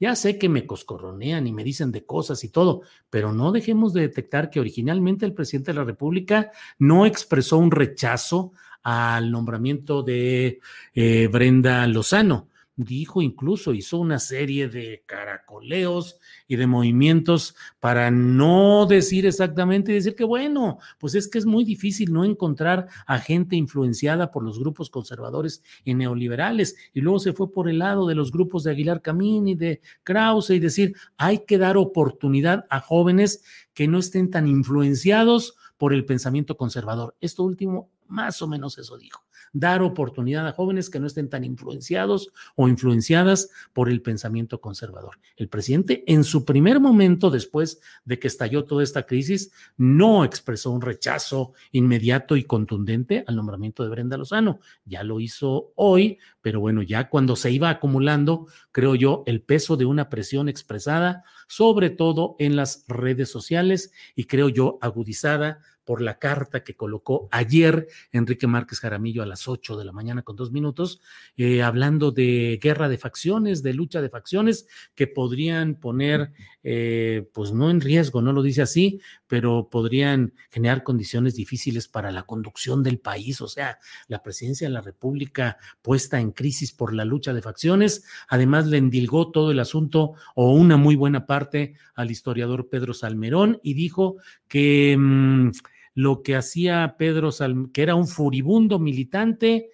Ya 0.00 0.16
sé 0.16 0.36
que 0.36 0.48
me 0.48 0.66
coscorronean 0.66 1.46
y 1.46 1.52
me 1.52 1.62
dicen 1.62 1.92
de 1.92 2.04
cosas 2.04 2.42
y 2.42 2.48
todo, 2.48 2.82
pero 3.08 3.32
no 3.32 3.52
dejemos 3.52 3.92
de 3.92 4.00
detectar 4.00 4.50
que 4.50 4.58
originalmente 4.58 5.26
el 5.26 5.32
presidente 5.32 5.70
de 5.70 5.78
la 5.78 5.84
República 5.84 6.50
no 6.76 7.06
expresó 7.06 7.58
un 7.58 7.70
rechazo 7.70 8.52
al 8.84 9.30
nombramiento 9.30 10.02
de 10.02 10.60
eh, 10.94 11.28
Brenda 11.32 11.86
Lozano. 11.88 12.48
dijo 12.76 13.22
incluso, 13.22 13.72
hizo 13.72 13.98
una 13.98 14.18
serie 14.18 14.68
de 14.68 15.04
caracoleos 15.06 16.18
y 16.48 16.56
de 16.56 16.66
movimientos 16.66 17.54
para 17.80 18.10
no 18.10 18.84
decir 18.86 19.26
exactamente 19.26 19.92
y 19.92 19.94
decir 19.94 20.14
que 20.16 20.24
bueno, 20.24 20.78
pues 20.98 21.14
es 21.14 21.28
que 21.28 21.38
es 21.38 21.46
muy 21.46 21.64
difícil 21.64 22.12
no 22.12 22.24
encontrar 22.24 22.88
a 23.06 23.18
gente 23.20 23.56
influenciada 23.56 24.30
por 24.30 24.42
los 24.42 24.58
grupos 24.58 24.90
conservadores 24.90 25.62
y 25.84 25.94
neoliberales. 25.94 26.76
Y 26.92 27.00
luego 27.00 27.20
se 27.20 27.32
fue 27.32 27.50
por 27.50 27.70
el 27.70 27.78
lado 27.78 28.06
de 28.06 28.16
los 28.16 28.32
grupos 28.32 28.64
de 28.64 28.72
Aguilar 28.72 29.00
Camín 29.00 29.48
y 29.48 29.54
de 29.54 29.80
Krause 30.02 30.50
y 30.50 30.58
decir, 30.58 30.94
hay 31.16 31.44
que 31.46 31.58
dar 31.58 31.76
oportunidad 31.76 32.66
a 32.68 32.80
jóvenes 32.80 33.44
que 33.72 33.88
no 33.88 33.98
estén 33.98 34.30
tan 34.30 34.46
influenciados 34.46 35.56
por 35.78 35.92
el 35.92 36.04
pensamiento 36.04 36.56
conservador. 36.56 37.16
Esto 37.20 37.44
último, 37.44 37.90
más 38.06 38.40
o 38.42 38.46
menos 38.46 38.78
eso 38.78 38.96
dijo 38.98 39.24
dar 39.54 39.82
oportunidad 39.82 40.46
a 40.46 40.52
jóvenes 40.52 40.90
que 40.90 40.98
no 40.98 41.06
estén 41.06 41.30
tan 41.30 41.44
influenciados 41.44 42.32
o 42.56 42.68
influenciadas 42.68 43.50
por 43.72 43.88
el 43.88 44.02
pensamiento 44.02 44.60
conservador. 44.60 45.18
El 45.36 45.48
presidente 45.48 46.02
en 46.08 46.24
su 46.24 46.44
primer 46.44 46.80
momento, 46.80 47.30
después 47.30 47.80
de 48.04 48.18
que 48.18 48.26
estalló 48.26 48.64
toda 48.64 48.82
esta 48.82 49.04
crisis, 49.04 49.52
no 49.76 50.24
expresó 50.24 50.72
un 50.72 50.82
rechazo 50.82 51.52
inmediato 51.70 52.36
y 52.36 52.42
contundente 52.42 53.24
al 53.28 53.36
nombramiento 53.36 53.84
de 53.84 53.90
Brenda 53.90 54.16
Lozano. 54.16 54.58
Ya 54.84 55.04
lo 55.04 55.20
hizo 55.20 55.72
hoy, 55.76 56.18
pero 56.42 56.58
bueno, 56.58 56.82
ya 56.82 57.08
cuando 57.08 57.36
se 57.36 57.52
iba 57.52 57.70
acumulando, 57.70 58.48
creo 58.72 58.96
yo, 58.96 59.22
el 59.26 59.40
peso 59.40 59.76
de 59.76 59.84
una 59.84 60.10
presión 60.10 60.48
expresada, 60.48 61.22
sobre 61.46 61.90
todo 61.90 62.34
en 62.40 62.56
las 62.56 62.84
redes 62.88 63.30
sociales 63.30 63.92
y 64.16 64.24
creo 64.24 64.48
yo 64.48 64.78
agudizada 64.80 65.60
por 65.84 66.00
la 66.00 66.18
carta 66.18 66.64
que 66.64 66.74
colocó 66.74 67.28
ayer 67.30 67.86
Enrique 68.12 68.46
Márquez 68.46 68.80
Jaramillo 68.80 69.22
a 69.22 69.26
las 69.26 69.48
8 69.48 69.76
de 69.76 69.84
la 69.84 69.92
mañana 69.92 70.22
con 70.22 70.36
dos 70.36 70.52
minutos, 70.52 71.00
eh, 71.36 71.62
hablando 71.62 72.10
de 72.10 72.58
guerra 72.62 72.88
de 72.88 72.98
facciones, 72.98 73.62
de 73.62 73.74
lucha 73.74 74.00
de 74.00 74.08
facciones 74.08 74.66
que 74.94 75.06
podrían 75.06 75.76
poner, 75.76 76.32
eh, 76.62 77.28
pues 77.32 77.52
no 77.52 77.70
en 77.70 77.80
riesgo, 77.80 78.22
no 78.22 78.32
lo 78.32 78.42
dice 78.42 78.62
así, 78.62 79.00
pero 79.26 79.68
podrían 79.70 80.34
generar 80.50 80.82
condiciones 80.82 81.34
difíciles 81.34 81.88
para 81.88 82.10
la 82.10 82.22
conducción 82.22 82.82
del 82.82 82.98
país, 82.98 83.40
o 83.40 83.48
sea, 83.48 83.78
la 84.08 84.22
presidencia 84.22 84.66
de 84.66 84.74
la 84.74 84.80
República 84.80 85.58
puesta 85.82 86.20
en 86.20 86.32
crisis 86.32 86.72
por 86.72 86.94
la 86.94 87.04
lucha 87.04 87.32
de 87.32 87.42
facciones. 87.42 88.04
Además, 88.28 88.66
le 88.66 88.78
endilgó 88.78 89.30
todo 89.30 89.50
el 89.50 89.60
asunto 89.60 90.14
o 90.34 90.52
una 90.52 90.76
muy 90.76 90.96
buena 90.96 91.26
parte 91.26 91.74
al 91.94 92.10
historiador 92.10 92.68
Pedro 92.68 92.94
Salmerón 92.94 93.60
y 93.62 93.74
dijo 93.74 94.16
que... 94.48 94.96
Mm, 94.98 95.50
lo 95.94 96.22
que 96.22 96.36
hacía 96.36 96.96
Pedro 96.98 97.32
Salmerón, 97.32 97.72
que 97.72 97.82
era 97.82 97.94
un 97.94 98.08
furibundo 98.08 98.78
militante 98.78 99.70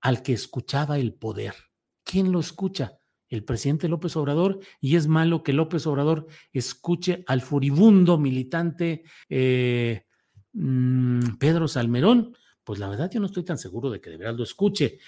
al 0.00 0.22
que 0.22 0.32
escuchaba 0.32 0.98
el 0.98 1.14
poder. 1.14 1.54
¿Quién 2.02 2.32
lo 2.32 2.40
escucha? 2.40 2.98
El 3.28 3.44
presidente 3.44 3.88
López 3.88 4.16
Obrador, 4.16 4.60
y 4.80 4.96
es 4.96 5.06
malo 5.06 5.42
que 5.42 5.52
López 5.52 5.86
Obrador 5.86 6.26
escuche 6.52 7.24
al 7.26 7.40
furibundo 7.40 8.18
militante 8.18 9.04
eh, 9.28 10.04
mm, 10.52 11.36
Pedro 11.38 11.66
Salmerón 11.66 12.36
pues 12.64 12.78
la 12.78 12.88
verdad 12.88 13.10
yo 13.12 13.20
no 13.20 13.26
estoy 13.26 13.44
tan 13.44 13.58
seguro 13.58 13.90
de 13.90 14.00
que 14.00 14.10
de 14.10 14.16
verdad 14.16 14.36
lo 14.36 14.44
escuche, 14.44 14.98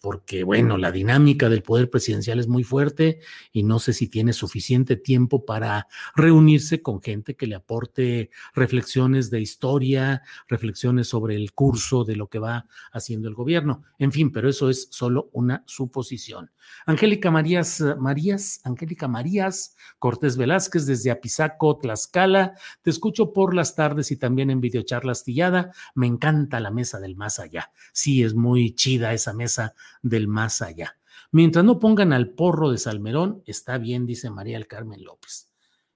porque 0.00 0.44
bueno, 0.44 0.76
la 0.76 0.92
dinámica 0.92 1.48
del 1.48 1.62
poder 1.62 1.90
presidencial 1.90 2.38
es 2.38 2.48
muy 2.48 2.64
fuerte 2.64 3.20
y 3.52 3.62
no 3.62 3.78
sé 3.78 3.92
si 3.92 4.08
tiene 4.08 4.32
suficiente 4.32 4.96
tiempo 4.96 5.44
para 5.44 5.88
reunirse 6.14 6.82
con 6.82 7.00
gente 7.02 7.34
que 7.34 7.46
le 7.46 7.54
aporte 7.54 8.30
reflexiones 8.54 9.30
de 9.30 9.40
historia, 9.40 10.22
reflexiones 10.48 11.08
sobre 11.08 11.36
el 11.36 11.52
curso 11.52 12.04
de 12.04 12.16
lo 12.16 12.28
que 12.28 12.38
va 12.38 12.66
haciendo 12.92 13.28
el 13.28 13.34
gobierno. 13.34 13.82
En 13.98 14.12
fin, 14.12 14.30
pero 14.30 14.48
eso 14.48 14.68
es 14.68 14.88
solo 14.90 15.30
una 15.32 15.64
suposición. 15.66 16.50
Angélica 16.86 17.30
Marías, 17.30 17.82
Marías, 17.98 18.60
Angélica 18.64 19.08
Marías 19.08 19.76
Cortés 19.98 20.36
Velázquez 20.36 20.86
desde 20.86 21.10
Apizaco, 21.10 21.78
Tlaxcala, 21.78 22.54
te 22.82 22.90
escucho 22.90 23.32
por 23.32 23.54
las 23.54 23.74
tardes 23.74 24.10
y 24.10 24.16
también 24.16 24.50
en 24.50 24.60
videocharla 24.60 25.12
astillada. 25.12 25.72
Me 25.94 26.06
encanta 26.06 26.49
la 26.58 26.72
mesa 26.72 26.98
del 26.98 27.14
más 27.14 27.38
allá. 27.38 27.70
Sí, 27.92 28.24
es 28.24 28.34
muy 28.34 28.74
chida 28.74 29.12
esa 29.12 29.32
mesa 29.32 29.74
del 30.02 30.26
más 30.26 30.62
allá. 30.62 30.98
Mientras 31.30 31.64
no 31.64 31.78
pongan 31.78 32.12
al 32.12 32.30
porro 32.30 32.72
de 32.72 32.78
Salmerón, 32.78 33.42
está 33.46 33.78
bien, 33.78 34.06
dice 34.06 34.30
María 34.30 34.58
del 34.58 34.66
Carmen 34.66 35.04
López. 35.04 35.48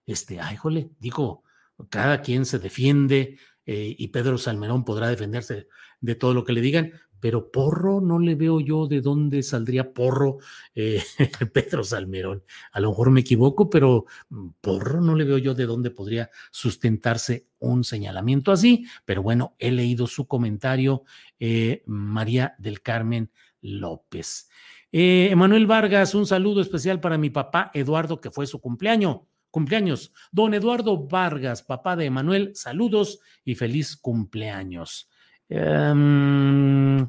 Este, 0.06 0.40
ay, 0.40 0.56
jole, 0.56 0.90
digo, 1.00 1.42
cada 1.88 2.22
quien 2.22 2.46
se 2.46 2.58
defiende 2.60 3.38
eh, 3.66 3.96
y 3.98 4.08
Pedro 4.08 4.38
Salmerón 4.38 4.84
podrá 4.84 5.08
defenderse 5.08 5.66
de 6.00 6.14
todo 6.14 6.34
lo 6.34 6.44
que 6.44 6.52
le 6.52 6.60
digan, 6.60 6.92
pero 7.24 7.50
porro 7.50 8.02
no 8.02 8.18
le 8.18 8.34
veo 8.34 8.60
yo 8.60 8.86
de 8.86 9.00
dónde 9.00 9.42
saldría 9.42 9.94
porro 9.94 10.40
eh, 10.74 11.02
Pedro 11.54 11.82
Salmerón. 11.82 12.44
A 12.70 12.80
lo 12.80 12.90
mejor 12.90 13.10
me 13.10 13.20
equivoco, 13.20 13.70
pero 13.70 14.04
mm, 14.28 14.48
porro 14.60 15.00
no 15.00 15.14
le 15.14 15.24
veo 15.24 15.38
yo 15.38 15.54
de 15.54 15.64
dónde 15.64 15.90
podría 15.90 16.28
sustentarse 16.50 17.46
un 17.60 17.82
señalamiento 17.82 18.52
así. 18.52 18.84
Pero 19.06 19.22
bueno, 19.22 19.56
he 19.58 19.70
leído 19.70 20.06
su 20.06 20.28
comentario, 20.28 21.04
eh, 21.40 21.82
María 21.86 22.56
del 22.58 22.82
Carmen 22.82 23.30
López. 23.62 24.50
Eh, 24.92 25.28
Emanuel 25.30 25.66
Vargas, 25.66 26.14
un 26.14 26.26
saludo 26.26 26.60
especial 26.60 27.00
para 27.00 27.16
mi 27.16 27.30
papá 27.30 27.70
Eduardo, 27.72 28.20
que 28.20 28.30
fue 28.30 28.46
su 28.46 28.60
cumpleaños 28.60 29.20
cumpleaños. 29.50 30.12
Don 30.30 30.52
Eduardo 30.52 31.06
Vargas, 31.06 31.62
papá 31.62 31.96
de 31.96 32.04
Emanuel, 32.04 32.50
saludos 32.54 33.20
y 33.46 33.54
feliz 33.54 33.96
cumpleaños. 33.96 35.08
Em, 35.48 37.06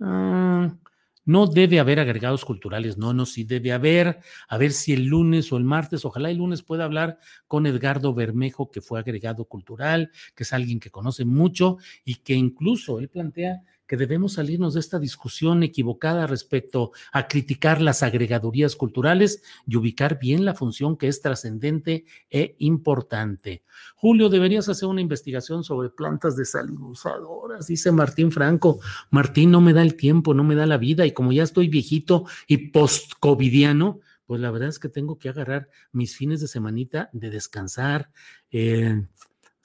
ah, 0.00 0.76
no 1.24 1.46
debe 1.46 1.80
haber 1.80 1.98
agregados 2.00 2.44
culturales, 2.44 2.96
no, 2.98 3.12
no, 3.12 3.26
sí 3.26 3.44
debe 3.44 3.72
haber. 3.72 4.20
A 4.48 4.58
ver 4.58 4.72
si 4.72 4.92
el 4.92 5.06
lunes 5.06 5.52
o 5.52 5.56
el 5.56 5.64
martes, 5.64 6.04
ojalá 6.04 6.30
el 6.30 6.38
lunes 6.38 6.62
pueda 6.62 6.84
hablar 6.84 7.18
con 7.48 7.66
Edgardo 7.66 8.14
Bermejo, 8.14 8.70
que 8.70 8.80
fue 8.80 9.00
agregado 9.00 9.44
cultural, 9.46 10.10
que 10.34 10.44
es 10.44 10.52
alguien 10.52 10.80
que 10.80 10.90
conoce 10.90 11.24
mucho 11.24 11.78
y 12.04 12.16
que 12.16 12.34
incluso 12.34 12.98
él 13.00 13.08
plantea 13.08 13.62
que 13.86 13.96
debemos 13.96 14.34
salirnos 14.34 14.74
de 14.74 14.80
esta 14.80 14.98
discusión 14.98 15.62
equivocada 15.62 16.26
respecto 16.26 16.92
a 17.12 17.28
criticar 17.28 17.80
las 17.80 18.02
agregadurías 18.02 18.76
culturales 18.76 19.42
y 19.66 19.76
ubicar 19.76 20.18
bien 20.18 20.44
la 20.44 20.54
función 20.54 20.96
que 20.96 21.08
es 21.08 21.20
trascendente 21.20 22.04
e 22.30 22.56
importante. 22.58 23.62
Julio, 23.94 24.28
deberías 24.28 24.68
hacer 24.68 24.88
una 24.88 25.00
investigación 25.00 25.64
sobre 25.64 25.90
plantas 25.90 26.36
desalinizadoras, 26.36 27.66
dice 27.66 27.92
Martín 27.92 28.32
Franco. 28.32 28.80
Martín, 29.10 29.50
no 29.50 29.60
me 29.60 29.72
da 29.72 29.82
el 29.82 29.96
tiempo, 29.96 30.34
no 30.34 30.44
me 30.44 30.54
da 30.54 30.66
la 30.66 30.78
vida 30.78 31.06
y 31.06 31.12
como 31.12 31.32
ya 31.32 31.42
estoy 31.42 31.68
viejito 31.68 32.24
y 32.46 32.68
post-covidiano, 32.68 34.00
pues 34.26 34.40
la 34.40 34.50
verdad 34.50 34.68
es 34.68 34.78
que 34.78 34.88
tengo 34.88 35.18
que 35.18 35.28
agarrar 35.28 35.68
mis 35.92 36.16
fines 36.16 36.40
de 36.40 36.48
semanita 36.48 37.08
de 37.12 37.30
descansar. 37.30 38.10
Eh, 38.50 39.06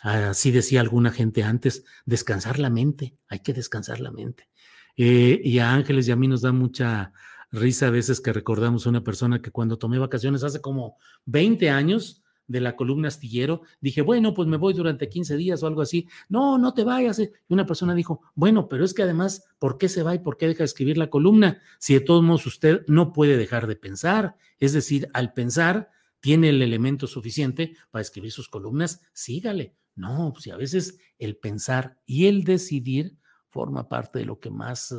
Así 0.01 0.49
decía 0.49 0.81
alguna 0.81 1.11
gente 1.11 1.43
antes, 1.43 1.85
descansar 2.05 2.57
la 2.57 2.71
mente, 2.71 3.15
hay 3.27 3.39
que 3.39 3.53
descansar 3.53 3.99
la 3.99 4.11
mente. 4.11 4.49
Eh, 4.97 5.39
y 5.43 5.59
a 5.59 5.73
Ángeles 5.73 6.07
y 6.07 6.11
a 6.11 6.15
mí 6.15 6.27
nos 6.27 6.41
da 6.41 6.51
mucha 6.51 7.13
risa 7.51 7.87
a 7.87 7.91
veces 7.91 8.19
que 8.19 8.33
recordamos 8.33 8.85
a 8.85 8.89
una 8.89 9.03
persona 9.03 9.41
que 9.41 9.51
cuando 9.51 9.77
tomé 9.77 9.99
vacaciones 9.99 10.43
hace 10.43 10.59
como 10.59 10.97
20 11.25 11.69
años 11.69 12.23
de 12.47 12.61
la 12.61 12.75
columna 12.75 13.09
astillero, 13.09 13.61
dije, 13.79 14.01
bueno, 14.01 14.33
pues 14.33 14.47
me 14.47 14.57
voy 14.57 14.73
durante 14.73 15.07
15 15.07 15.37
días 15.37 15.61
o 15.61 15.67
algo 15.67 15.81
así. 15.81 16.07
No, 16.27 16.57
no 16.57 16.73
te 16.73 16.83
vayas. 16.83 17.19
Y 17.19 17.29
una 17.49 17.67
persona 17.67 17.93
dijo, 17.93 18.21
bueno, 18.33 18.67
pero 18.67 18.83
es 18.83 18.95
que 18.95 19.03
además, 19.03 19.45
¿por 19.59 19.77
qué 19.77 19.87
se 19.87 20.01
va 20.01 20.15
y 20.15 20.19
por 20.19 20.35
qué 20.35 20.47
deja 20.47 20.59
de 20.59 20.65
escribir 20.65 20.97
la 20.97 21.11
columna? 21.11 21.61
Si 21.77 21.93
de 21.93 22.01
todos 22.01 22.23
modos 22.23 22.47
usted 22.47 22.83
no 22.87 23.13
puede 23.13 23.37
dejar 23.37 23.67
de 23.67 23.75
pensar. 23.75 24.35
Es 24.57 24.73
decir, 24.73 25.07
al 25.13 25.33
pensar, 25.33 25.91
tiene 26.19 26.49
el 26.49 26.61
elemento 26.61 27.05
suficiente 27.05 27.75
para 27.91 28.01
escribir 28.01 28.31
sus 28.31 28.49
columnas, 28.49 29.01
sígale 29.13 29.75
no, 29.95 30.31
pues 30.33 30.47
a 30.47 30.57
veces 30.57 30.97
el 31.19 31.37
pensar 31.37 31.97
y 32.05 32.27
el 32.27 32.43
decidir 32.43 33.17
forma 33.49 33.89
parte 33.89 34.19
de 34.19 34.25
lo 34.25 34.39
que 34.39 34.49
más 34.49 34.91
eh, 34.91 34.95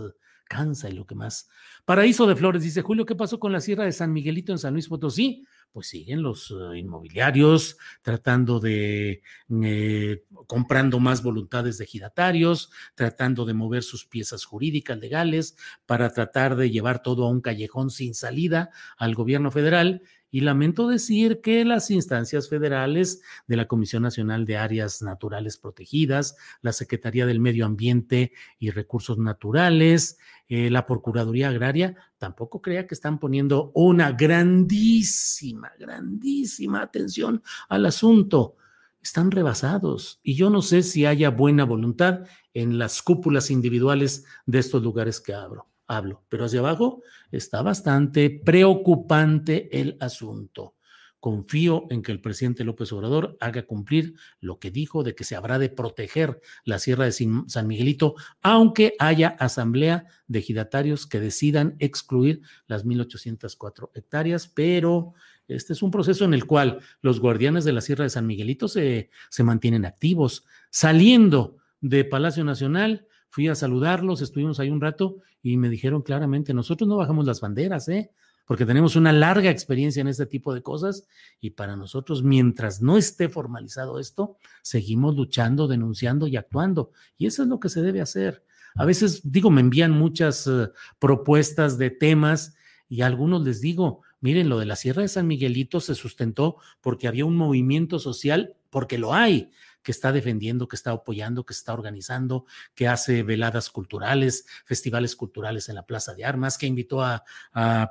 cansa 0.53 0.91
y 0.91 0.93
lo 0.93 1.07
que 1.07 1.15
más... 1.15 1.49
Paraíso 1.87 2.27
de 2.27 2.37
Flores 2.37 2.63
dice, 2.63 2.83
Julio, 2.83 3.07
¿qué 3.07 3.15
pasó 3.15 3.41
con 3.41 3.53
la 3.53 3.61
Sierra 3.61 3.85
de 3.85 3.93
San 3.93 4.13
Miguelito 4.13 4.53
en 4.53 4.59
San 4.59 4.75
Luis 4.75 4.89
Potosí? 4.89 5.47
Pues 5.73 5.89
siguen 5.89 6.21
los 6.21 6.51
eh, 6.51 6.79
inmobiliarios 6.79 7.79
tratando 8.03 8.61
de, 8.61 9.23
eh, 9.63 10.25
comprando 10.47 11.01
más 11.01 11.23
voluntades 11.23 11.79
de 11.79 11.87
giratarios, 11.87 12.71
tratando 12.95 13.47
de 13.47 13.55
mover 13.55 13.83
sus 13.83 14.05
piezas 14.05 14.45
jurídicas 14.45 14.99
legales 14.99 15.57
para 15.87 16.11
tratar 16.11 16.57
de 16.57 16.71
llevar 16.71 17.03
todo 17.03 17.25
a 17.25 17.31
un 17.31 17.41
callejón 17.41 17.89
sin 17.89 18.15
salida 18.15 18.71
al 18.99 19.15
gobierno 19.15 19.51
federal 19.51 20.03
y 20.33 20.41
lamento 20.41 20.89
decir 20.89 21.43
que 21.43 21.65
las 21.67 21.91
instancias 21.91 22.49
federales 22.49 23.21
de 23.47 23.57
la 23.57 23.69
Comisión 23.69 24.03
Nacional 24.03 24.47
de 24.47 24.57
Áreas 24.57 25.03
Naturales 25.03 25.59
Protegidas, 25.59 26.37
la 26.63 26.73
Secretaría 26.73 27.27
del 27.27 27.39
Medio 27.39 27.67
Ambiente 27.67 28.33
y 28.59 28.71
Recursos 28.71 29.19
Naturales, 29.19 30.19
eh, 30.49 30.71
la 30.71 30.87
Procuraduría 30.87 31.51
Agraria, 31.51 31.97
tampoco 32.17 32.63
crea 32.63 32.87
que 32.87 32.95
están 32.95 33.19
poniendo 33.19 33.73
una 33.75 34.13
grandísima, 34.13 35.71
grandísima 35.79 36.81
atención 36.81 37.43
al 37.69 37.85
asunto. 37.85 38.57
Están 39.03 39.33
rebasados 39.33 40.19
y 40.23 40.35
yo 40.35 40.49
no 40.49 40.63
sé 40.63 40.83
si 40.83 41.05
haya 41.05 41.29
buena 41.29 41.65
voluntad 41.65 42.21
en 42.55 42.79
las 42.79 43.03
cúpulas 43.03 43.51
individuales 43.51 44.25
de 44.47 44.61
estos 44.61 44.83
lugares 44.83 45.21
que 45.21 45.35
abro 45.35 45.72
hablo, 45.97 46.25
pero 46.29 46.45
hacia 46.45 46.61
abajo 46.61 47.03
está 47.31 47.63
bastante 47.63 48.31
preocupante 48.31 49.81
el 49.81 49.97
asunto. 50.01 50.75
Confío 51.21 51.87
en 51.91 52.03
que 52.03 52.11
el 52.11 52.21
presidente 52.21 52.65
López 52.65 52.93
Obrador 52.93 53.37
haga 53.39 53.63
cumplir 53.63 54.15
lo 54.41 54.59
que 54.59 54.73
dijo 54.73 55.05
de 55.05 55.15
que 55.15 55.23
se 55.23 55.37
habrá 55.37 55.61
de 55.61 55.69
proteger 55.69 56.41
la 56.65 56.81
Sierra 56.81 57.05
de 57.05 57.13
San 57.13 57.69
Miguelito, 57.69 58.17
aunque 58.43 58.95
haya 58.99 59.29
asamblea 59.29 60.07
de 60.27 60.41
ejidatarios 60.41 61.07
que 61.07 61.21
decidan 61.21 61.77
excluir 61.79 62.43
las 62.67 62.85
1.804 62.85 63.91
hectáreas, 63.95 64.49
pero 64.49 65.15
este 65.47 65.75
es 65.75 65.83
un 65.83 65.93
proceso 65.93 66.25
en 66.25 66.35
el 66.35 66.45
cual 66.45 66.81
los 67.03 67.21
guardianes 67.21 67.63
de 67.65 67.73
la 67.73 67.83
Sierra 67.83 68.03
de 68.03 68.11
San 68.11 68.27
Miguelito 68.27 68.67
se, 68.67 69.11
se 69.31 69.45
mantienen 69.45 69.85
activos. 69.85 70.45
Saliendo 70.71 71.59
de 71.81 72.05
Palacio 72.05 72.43
Nacional, 72.43 73.07
fui 73.33 73.49
a 73.49 73.55
saludarlos, 73.55 74.21
estuvimos 74.21 74.61
ahí 74.61 74.69
un 74.69 74.83
rato 74.83 75.17
y 75.43 75.57
me 75.57 75.71
dijeron 75.71 76.03
claramente, 76.03 76.53
nosotros 76.53 76.87
no 76.87 76.99
bajamos 76.99 77.25
las 77.25 77.41
banderas, 77.41 77.89
¿eh? 77.89 78.11
porque 78.45 78.67
tenemos 78.67 78.95
una 78.95 79.11
larga 79.11 79.49
experiencia 79.49 80.03
en 80.03 80.09
este 80.09 80.27
tipo 80.27 80.53
de 80.53 80.63
cosas 80.63 81.09
y 81.41 81.49
para 81.49 81.75
nosotros, 81.75 82.23
mientras 82.23 82.83
no 82.83 82.99
esté 82.99 83.31
formalizado 83.31 83.99
esto, 83.99 84.37
seguimos 84.61 85.17
luchando, 85.17 85.67
denunciando 85.67 86.27
y 86.27 86.37
actuando. 86.37 86.93
Y 87.17 87.25
eso 87.25 87.43
es 87.43 87.49
lo 87.49 87.59
que 87.59 87.71
se 87.71 87.81
debe 87.81 88.03
hacer. 88.03 88.45
A 88.75 88.85
veces, 88.85 89.23
digo, 89.25 89.51
me 89.51 89.63
envían 89.63 89.93
muchas 89.93 90.47
uh, 90.47 90.69
propuestas 90.99 91.79
de 91.79 91.89
temas 91.89 92.55
y 92.87 93.01
a 93.01 93.07
algunos 93.07 93.43
les 93.45 93.63
digo, 93.63 94.03
miren, 94.21 94.51
lo 94.51 94.59
de 94.59 94.67
la 94.67 94.77
Sierra 94.77 95.01
de 95.01 95.09
San 95.09 95.27
Miguelito 95.27 95.81
se 95.81 95.95
sustentó 95.95 96.59
porque 96.83 97.09
había 97.09 97.25
un 97.25 97.39
movimiento 97.39 97.99
social, 97.99 98.57
porque 98.69 98.99
lo 98.99 99.15
hay, 99.15 99.51
que 99.83 99.93
está 99.93 100.13
defendiendo, 100.13 100.69
que 100.69 100.77
está 100.77 100.93
apoyando, 100.93 101.45
que 101.45 101.53
está 101.53 101.75
organizando, 101.75 102.47
que 102.75 102.89
hace 102.89 103.23
veladas 103.23 103.71
culturales, 103.71 104.47
festivales 104.65 105.17
culturales 105.17 105.69
en 105.69 105.75
la 105.75 105.87
Plaza 105.87 106.15
de 106.15 106.25
Armas, 106.25 106.59
que 106.59 106.67
invitó 106.67 107.03
a, 107.03 107.25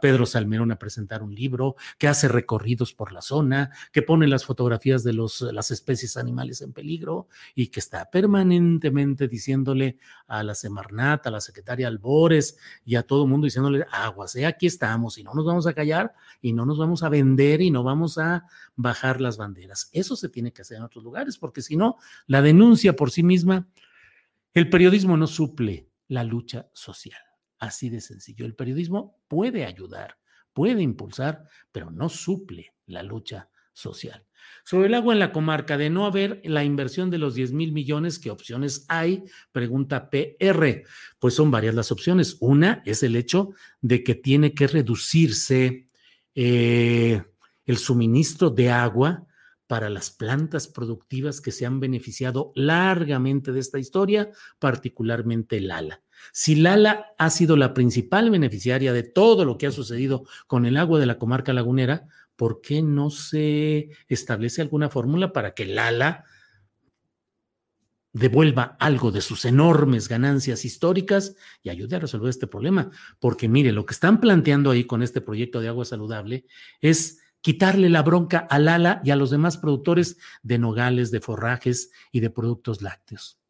Pedro 0.01 0.25
Salmerón 0.25 0.71
a 0.71 0.79
presentar 0.79 1.23
un 1.23 1.33
libro, 1.33 1.75
que 1.97 2.07
hace 2.07 2.27
recorridos 2.27 2.93
por 2.93 3.11
la 3.11 3.21
zona, 3.21 3.71
que 3.91 4.01
pone 4.01 4.27
las 4.27 4.45
fotografías 4.45 5.03
de 5.03 5.13
los, 5.13 5.41
las 5.41 5.71
especies 5.71 6.17
animales 6.17 6.61
en 6.61 6.73
peligro 6.73 7.27
y 7.55 7.67
que 7.67 7.79
está 7.79 8.09
permanentemente 8.09 9.27
diciéndole 9.27 9.97
a 10.27 10.43
la 10.43 10.55
Semarnat, 10.55 11.27
a 11.27 11.31
la 11.31 11.41
secretaria 11.41 11.87
Albores 11.87 12.57
y 12.85 12.95
a 12.95 13.03
todo 13.03 13.23
el 13.23 13.29
mundo 13.29 13.45
diciéndole, 13.45 13.85
aguas, 13.91 14.35
¿eh? 14.35 14.45
aquí 14.45 14.67
estamos 14.67 15.17
y 15.17 15.23
no 15.23 15.33
nos 15.33 15.45
vamos 15.45 15.67
a 15.67 15.73
callar 15.73 16.13
y 16.41 16.53
no 16.53 16.65
nos 16.65 16.77
vamos 16.77 17.03
a 17.03 17.09
vender 17.09 17.61
y 17.61 17.71
no 17.71 17.83
vamos 17.83 18.17
a 18.17 18.45
bajar 18.75 19.21
las 19.21 19.37
banderas. 19.37 19.89
Eso 19.91 20.15
se 20.15 20.29
tiene 20.29 20.53
que 20.53 20.61
hacer 20.61 20.77
en 20.77 20.83
otros 20.83 21.03
lugares 21.03 21.37
porque 21.37 21.61
si 21.61 21.75
no, 21.75 21.97
la 22.27 22.41
denuncia 22.41 22.95
por 22.95 23.11
sí 23.11 23.23
misma, 23.23 23.67
el 24.53 24.69
periodismo 24.69 25.17
no 25.17 25.27
suple 25.27 25.89
la 26.07 26.23
lucha 26.23 26.69
social. 26.73 27.21
Así 27.59 27.89
de 27.89 28.01
sencillo. 28.01 28.45
El 28.45 28.55
periodismo 28.55 29.21
puede 29.27 29.65
ayudar, 29.65 30.17
puede 30.53 30.81
impulsar, 30.81 31.47
pero 31.71 31.91
no 31.91 32.09
suple 32.09 32.73
la 32.87 33.03
lucha 33.03 33.49
social. 33.73 34.25
Sobre 34.63 34.87
el 34.87 34.93
agua 34.93 35.13
en 35.13 35.19
la 35.19 35.31
comarca, 35.31 35.77
de 35.77 35.89
no 35.89 36.05
haber 36.05 36.41
la 36.43 36.63
inversión 36.63 37.09
de 37.09 37.17
los 37.17 37.35
10 37.35 37.53
mil 37.53 37.71
millones, 37.71 38.19
¿qué 38.19 38.31
opciones 38.31 38.85
hay? 38.89 39.23
Pregunta 39.51 40.09
PR. 40.09 40.83
Pues 41.19 41.35
son 41.35 41.51
varias 41.51 41.75
las 41.75 41.91
opciones. 41.91 42.37
Una 42.39 42.81
es 42.85 43.03
el 43.03 43.15
hecho 43.15 43.51
de 43.81 44.03
que 44.03 44.15
tiene 44.15 44.53
que 44.53 44.67
reducirse 44.67 45.87
eh, 46.35 47.23
el 47.65 47.77
suministro 47.77 48.49
de 48.49 48.69
agua 48.69 49.25
para 49.71 49.89
las 49.89 50.11
plantas 50.11 50.67
productivas 50.67 51.39
que 51.39 51.53
se 51.53 51.65
han 51.65 51.79
beneficiado 51.79 52.51
largamente 52.55 53.53
de 53.53 53.61
esta 53.61 53.79
historia, 53.79 54.29
particularmente 54.59 55.61
Lala. 55.61 56.01
Si 56.33 56.55
Lala 56.55 57.13
ha 57.17 57.29
sido 57.29 57.55
la 57.55 57.73
principal 57.73 58.29
beneficiaria 58.29 58.91
de 58.91 59.03
todo 59.03 59.45
lo 59.45 59.57
que 59.57 59.67
ha 59.67 59.71
sucedido 59.71 60.25
con 60.45 60.65
el 60.65 60.75
agua 60.75 60.99
de 60.99 61.05
la 61.05 61.17
comarca 61.17 61.53
lagunera, 61.53 62.05
¿por 62.35 62.59
qué 62.59 62.81
no 62.81 63.09
se 63.09 63.91
establece 64.09 64.61
alguna 64.61 64.89
fórmula 64.89 65.31
para 65.31 65.53
que 65.53 65.65
Lala 65.65 66.25
devuelva 68.11 68.75
algo 68.77 69.09
de 69.11 69.21
sus 69.21 69.45
enormes 69.45 70.09
ganancias 70.09 70.65
históricas 70.65 71.37
y 71.63 71.69
ayude 71.69 71.95
a 71.95 71.99
resolver 71.99 72.29
este 72.29 72.45
problema? 72.45 72.91
Porque 73.19 73.47
mire, 73.47 73.71
lo 73.71 73.85
que 73.85 73.93
están 73.93 74.19
planteando 74.19 74.71
ahí 74.71 74.83
con 74.83 75.01
este 75.01 75.21
proyecto 75.21 75.61
de 75.61 75.69
agua 75.69 75.85
saludable 75.85 76.45
es 76.81 77.20
quitarle 77.41 77.89
la 77.89 78.03
bronca 78.03 78.39
al 78.39 78.67
ala 78.67 79.01
y 79.03 79.11
a 79.11 79.15
los 79.15 79.29
demás 79.29 79.57
productores 79.57 80.17
de 80.43 80.57
nogales, 80.57 81.11
de 81.11 81.21
forrajes 81.21 81.91
y 82.11 82.19
de 82.19 82.29
productos 82.29 82.81
lácteos. 82.81 83.41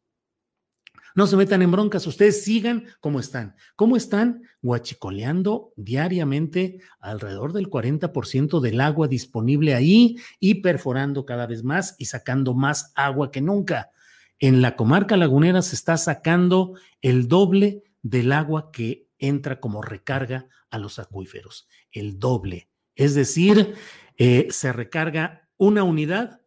No 1.14 1.26
se 1.26 1.36
metan 1.36 1.60
en 1.60 1.70
broncas, 1.70 2.06
ustedes 2.06 2.42
sigan 2.42 2.86
como 3.00 3.20
están. 3.20 3.54
¿Cómo 3.76 3.96
están? 3.96 4.44
Guachicoleando 4.62 5.74
diariamente 5.76 6.80
alrededor 7.00 7.52
del 7.52 7.68
40% 7.68 8.60
del 8.60 8.80
agua 8.80 9.08
disponible 9.08 9.74
ahí 9.74 10.16
y 10.40 10.62
perforando 10.62 11.26
cada 11.26 11.46
vez 11.46 11.64
más 11.64 11.96
y 11.98 12.06
sacando 12.06 12.54
más 12.54 12.92
agua 12.94 13.30
que 13.30 13.42
nunca. 13.42 13.90
En 14.38 14.62
la 14.62 14.74
comarca 14.74 15.18
lagunera 15.18 15.60
se 15.60 15.74
está 15.74 15.98
sacando 15.98 16.74
el 17.02 17.28
doble 17.28 17.82
del 18.00 18.32
agua 18.32 18.70
que 18.72 19.06
entra 19.18 19.60
como 19.60 19.82
recarga 19.82 20.48
a 20.70 20.78
los 20.78 20.98
acuíferos. 20.98 21.68
El 21.90 22.18
doble. 22.18 22.71
Es 22.94 23.14
decir, 23.14 23.74
eh, 24.16 24.48
se 24.50 24.72
recarga 24.72 25.48
una 25.56 25.84
unidad 25.84 26.40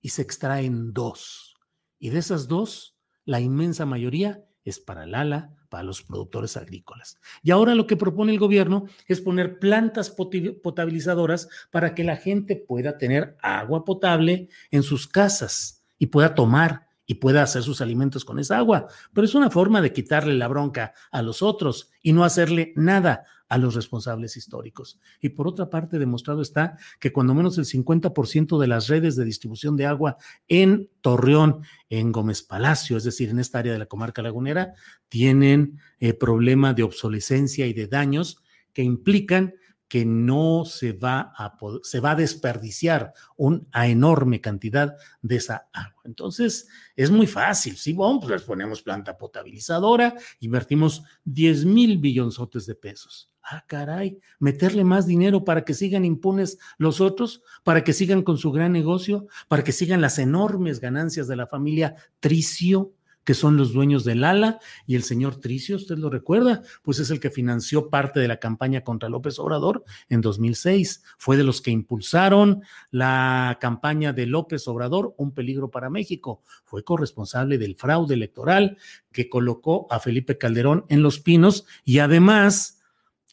y 0.00 0.10
se 0.10 0.22
extraen 0.22 0.92
dos. 0.92 1.56
Y 1.98 2.10
de 2.10 2.18
esas 2.18 2.48
dos, 2.48 2.96
la 3.24 3.40
inmensa 3.40 3.86
mayoría 3.86 4.44
es 4.64 4.78
para 4.80 5.04
el 5.04 5.14
ala, 5.14 5.56
para 5.68 5.82
los 5.82 6.02
productores 6.02 6.56
agrícolas. 6.56 7.18
Y 7.42 7.50
ahora 7.50 7.74
lo 7.74 7.86
que 7.86 7.96
propone 7.96 8.32
el 8.32 8.38
gobierno 8.38 8.86
es 9.06 9.20
poner 9.20 9.58
plantas 9.58 10.14
potabilizadoras 10.62 11.48
para 11.70 11.94
que 11.94 12.04
la 12.04 12.16
gente 12.16 12.56
pueda 12.56 12.98
tener 12.98 13.36
agua 13.42 13.84
potable 13.84 14.48
en 14.70 14.82
sus 14.82 15.06
casas 15.06 15.84
y 15.98 16.06
pueda 16.06 16.34
tomar 16.34 16.86
y 17.06 17.14
pueda 17.14 17.42
hacer 17.42 17.62
sus 17.62 17.80
alimentos 17.80 18.24
con 18.24 18.38
esa 18.38 18.58
agua. 18.58 18.88
Pero 19.12 19.24
es 19.24 19.34
una 19.34 19.50
forma 19.50 19.80
de 19.80 19.92
quitarle 19.92 20.34
la 20.34 20.48
bronca 20.48 20.92
a 21.10 21.22
los 21.22 21.42
otros 21.42 21.90
y 22.02 22.12
no 22.12 22.24
hacerle 22.24 22.72
nada 22.76 23.24
a 23.48 23.58
los 23.58 23.74
responsables 23.74 24.36
históricos. 24.36 24.98
Y 25.20 25.30
por 25.30 25.48
otra 25.48 25.70
parte, 25.70 25.98
demostrado 25.98 26.42
está 26.42 26.76
que 26.98 27.12
cuando 27.12 27.34
menos 27.34 27.58
el 27.58 27.64
50% 27.64 28.58
de 28.58 28.66
las 28.66 28.88
redes 28.88 29.16
de 29.16 29.24
distribución 29.24 29.76
de 29.76 29.86
agua 29.86 30.16
en 30.48 30.90
Torreón, 31.00 31.62
en 31.88 32.12
Gómez 32.12 32.42
Palacio, 32.42 32.96
es 32.96 33.04
decir, 33.04 33.30
en 33.30 33.38
esta 33.38 33.58
área 33.58 33.72
de 33.72 33.78
la 33.78 33.86
comarca 33.86 34.22
lagunera, 34.22 34.74
tienen 35.08 35.78
eh, 36.00 36.14
problema 36.14 36.74
de 36.74 36.82
obsolescencia 36.82 37.66
y 37.66 37.72
de 37.72 37.86
daños 37.86 38.42
que 38.72 38.82
implican 38.82 39.54
que 39.88 40.04
no 40.04 40.64
se 40.64 40.92
va 40.92 41.32
a 41.36 41.56
se 41.82 42.00
va 42.00 42.12
a 42.12 42.16
desperdiciar 42.16 43.12
una 43.36 43.86
enorme 43.86 44.40
cantidad 44.40 44.96
de 45.22 45.36
esa 45.36 45.68
agua. 45.72 46.02
Entonces, 46.04 46.68
es 46.96 47.10
muy 47.10 47.26
fácil. 47.26 47.76
Si 47.76 47.92
vamos, 47.92 48.24
pues 48.24 48.32
les 48.32 48.42
ponemos 48.42 48.82
planta 48.82 49.16
potabilizadora, 49.16 50.14
invertimos 50.40 51.02
10 51.24 51.66
mil 51.66 51.98
billonzotes 51.98 52.66
de 52.66 52.74
pesos. 52.74 53.32
Ah, 53.48 53.64
caray, 53.68 54.18
meterle 54.40 54.82
más 54.82 55.06
dinero 55.06 55.44
para 55.44 55.64
que 55.64 55.72
sigan 55.72 56.04
impunes 56.04 56.58
los 56.78 57.00
otros, 57.00 57.44
para 57.62 57.84
que 57.84 57.92
sigan 57.92 58.22
con 58.22 58.38
su 58.38 58.50
gran 58.50 58.72
negocio, 58.72 59.28
para 59.46 59.62
que 59.62 59.70
sigan 59.70 60.00
las 60.00 60.18
enormes 60.18 60.80
ganancias 60.80 61.28
de 61.28 61.36
la 61.36 61.46
familia 61.46 61.94
Tricio 62.18 62.92
que 63.26 63.34
son 63.34 63.56
los 63.56 63.72
dueños 63.72 64.04
del 64.04 64.22
ALA, 64.22 64.60
y 64.86 64.94
el 64.94 65.02
señor 65.02 65.40
Tricio, 65.40 65.74
usted 65.74 65.98
lo 65.98 66.08
recuerda, 66.08 66.62
pues 66.82 67.00
es 67.00 67.10
el 67.10 67.18
que 67.18 67.32
financió 67.32 67.90
parte 67.90 68.20
de 68.20 68.28
la 68.28 68.38
campaña 68.38 68.84
contra 68.84 69.08
López 69.08 69.40
Obrador 69.40 69.84
en 70.08 70.20
2006. 70.20 71.02
Fue 71.18 71.36
de 71.36 71.42
los 71.42 71.60
que 71.60 71.72
impulsaron 71.72 72.62
la 72.92 73.58
campaña 73.60 74.12
de 74.12 74.26
López 74.26 74.68
Obrador, 74.68 75.12
un 75.18 75.32
peligro 75.32 75.72
para 75.72 75.90
México. 75.90 76.40
Fue 76.64 76.84
corresponsable 76.84 77.58
del 77.58 77.74
fraude 77.74 78.14
electoral 78.14 78.78
que 79.10 79.28
colocó 79.28 79.88
a 79.90 79.98
Felipe 79.98 80.38
Calderón 80.38 80.84
en 80.88 81.02
Los 81.02 81.18
Pinos 81.18 81.66
y 81.84 81.98
además 81.98 82.75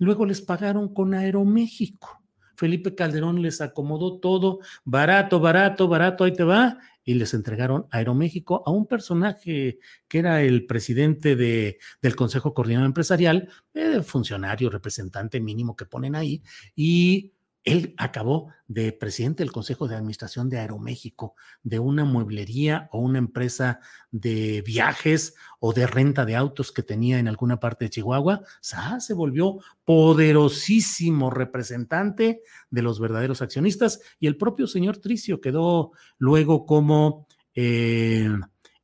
luego 0.04 0.26
les 0.26 0.41
pagaron 0.41 0.93
con 0.93 1.14
Aeroméxico. 1.14 2.22
Felipe 2.56 2.95
Calderón 2.95 3.41
les 3.41 3.62
acomodó 3.62 4.20
todo, 4.20 4.60
barato, 4.86 5.39
barato, 5.39 5.88
barato, 5.88 6.24
ahí 6.24 6.34
te 6.34 6.43
va, 6.43 6.78
y 7.04 7.16
les 7.16 7.34
entregaron 7.34 7.88
Aeroméxico 7.91 8.64
a 8.66 8.72
un 8.72 8.86
personaje 8.86 9.80
que 10.08 10.20
era 10.20 10.41
el 10.43 10.66
presidente 10.66 11.36
de, 11.36 11.80
del 12.01 12.16
Consejo 12.16 12.54
Coordinador 12.54 12.88
Empresarial, 12.88 13.49
eh, 13.74 14.01
funcionario, 14.04 14.70
representante 14.70 15.41
mínimo 15.41 15.76
que 15.76 15.86
ponen 15.86 16.16
ahí, 16.16 16.41
y 16.76 17.34
él 17.64 17.93
acabó 17.97 18.49
de 18.68 18.91
presidente 18.91 19.43
del 19.43 19.51
Consejo 19.51 19.88
de 19.88 19.95
Administración 19.95 20.49
de 20.49 20.59
Aeroméxico, 20.59 21.36
de 21.64 21.80
una 21.80 22.03
mueblería 22.03 22.89
o 22.91 22.99
una 22.99 23.20
empresa 23.20 23.80
de 24.11 24.61
viajes 24.61 25.36
o 25.59 25.74
de 25.74 25.88
renta 25.88 26.26
de 26.26 26.36
autos 26.36 26.72
que 26.72 26.84
tenía 26.84 27.20
en 27.20 27.28
alguna 27.28 27.59
parte 27.59 27.86
de 27.86 27.91
Chihuahua. 27.91 28.41
se 28.61 29.14
volvió 29.14 29.59
poderosísimo 29.86 31.30
representante 31.30 32.41
de 32.70 32.82
los 32.82 32.99
verdaderos 32.99 33.41
accionistas 33.41 34.01
y 34.20 34.28
el 34.28 34.38
propio 34.38 34.68
señor 34.68 34.97
Tricio 34.97 35.39
quedó 35.39 35.91
luego 36.18 36.66
como 36.66 37.28
eh, 37.55 38.30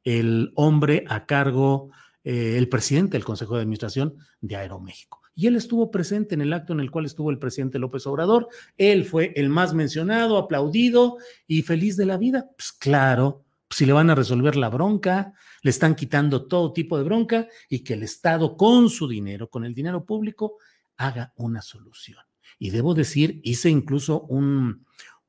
el 0.03 0.51
hombre 0.55 1.03
a 1.07 1.25
cargo, 1.25 1.91
eh, 2.23 2.55
el 2.57 2.69
presidente 2.69 3.17
del 3.17 3.25
Consejo 3.25 3.55
de 3.55 3.61
Administración 3.61 4.15
de 4.39 4.55
Aeroméxico. 4.55 5.18
Y 5.39 5.47
él 5.47 5.55
estuvo 5.55 5.89
presente 5.89 6.35
en 6.35 6.41
el 6.41 6.51
acto 6.51 6.73
en 6.73 6.81
el 6.81 6.91
cual 6.91 7.05
estuvo 7.05 7.31
el 7.31 7.39
presidente 7.39 7.79
López 7.79 8.05
Obrador. 8.07 8.49
Él 8.77 9.05
fue 9.05 9.31
el 9.37 9.47
más 9.47 9.73
mencionado, 9.73 10.37
aplaudido 10.37 11.15
y 11.47 11.61
feliz 11.61 11.95
de 11.95 12.05
la 12.05 12.17
vida. 12.17 12.49
Pues 12.57 12.73
claro, 12.73 13.45
si 13.69 13.85
le 13.85 13.93
van 13.93 14.09
a 14.09 14.15
resolver 14.15 14.57
la 14.57 14.67
bronca, 14.67 15.31
le 15.61 15.69
están 15.69 15.95
quitando 15.95 16.45
todo 16.45 16.73
tipo 16.73 16.97
de 16.97 17.05
bronca 17.05 17.47
y 17.69 17.85
que 17.85 17.93
el 17.93 18.03
Estado 18.03 18.57
con 18.57 18.89
su 18.89 19.07
dinero, 19.07 19.49
con 19.49 19.63
el 19.63 19.73
dinero 19.73 20.03
público, 20.03 20.57
haga 20.97 21.31
una 21.37 21.61
solución. 21.61 22.19
Y 22.57 22.71
debo 22.71 22.93
decir, 22.93 23.39
hice 23.45 23.69
incluso 23.69 24.23
un, 24.23 24.85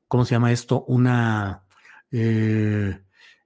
¿cómo 0.08 0.24
se 0.24 0.34
llama 0.34 0.50
esto? 0.50 0.86
Una, 0.88 1.62
eh, 2.10 2.98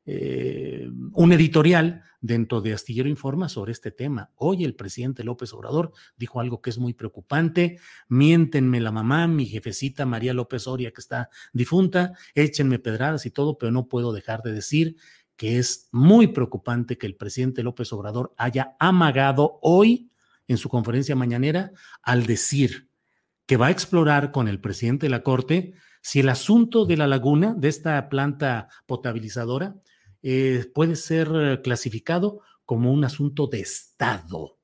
eh, 0.06 0.88
un 1.12 1.32
editorial 1.34 2.02
dentro 2.24 2.62
de 2.62 2.72
Astillero 2.72 3.10
Informa 3.10 3.50
sobre 3.50 3.72
este 3.72 3.90
tema. 3.90 4.30
Hoy 4.36 4.64
el 4.64 4.74
presidente 4.74 5.24
López 5.24 5.52
Obrador 5.52 5.92
dijo 6.16 6.40
algo 6.40 6.62
que 6.62 6.70
es 6.70 6.78
muy 6.78 6.94
preocupante. 6.94 7.78
Miéntenme 8.08 8.80
la 8.80 8.90
mamá, 8.90 9.26
mi 9.26 9.44
jefecita 9.44 10.06
María 10.06 10.32
López 10.32 10.66
Oria, 10.66 10.90
que 10.90 11.02
está 11.02 11.28
difunta, 11.52 12.14
échenme 12.34 12.78
pedradas 12.78 13.26
y 13.26 13.30
todo, 13.30 13.58
pero 13.58 13.72
no 13.72 13.88
puedo 13.88 14.14
dejar 14.14 14.40
de 14.42 14.52
decir 14.52 14.96
que 15.36 15.58
es 15.58 15.90
muy 15.92 16.28
preocupante 16.28 16.96
que 16.96 17.06
el 17.06 17.14
presidente 17.14 17.62
López 17.62 17.92
Obrador 17.92 18.32
haya 18.38 18.74
amagado 18.78 19.58
hoy 19.60 20.10
en 20.48 20.56
su 20.56 20.70
conferencia 20.70 21.14
mañanera 21.14 21.72
al 22.02 22.24
decir 22.24 22.88
que 23.44 23.58
va 23.58 23.66
a 23.66 23.70
explorar 23.70 24.32
con 24.32 24.48
el 24.48 24.60
presidente 24.60 25.06
de 25.06 25.10
la 25.10 25.22
Corte 25.22 25.74
si 26.00 26.20
el 26.20 26.30
asunto 26.30 26.86
de 26.86 26.96
la 26.96 27.06
laguna, 27.06 27.54
de 27.54 27.68
esta 27.68 28.08
planta 28.08 28.68
potabilizadora, 28.86 29.76
eh, 30.26 30.64
puede 30.72 30.96
ser 30.96 31.28
eh, 31.34 31.60
clasificado 31.62 32.40
como 32.64 32.90
un 32.90 33.04
asunto 33.04 33.46
de 33.46 33.60
Estado, 33.60 34.58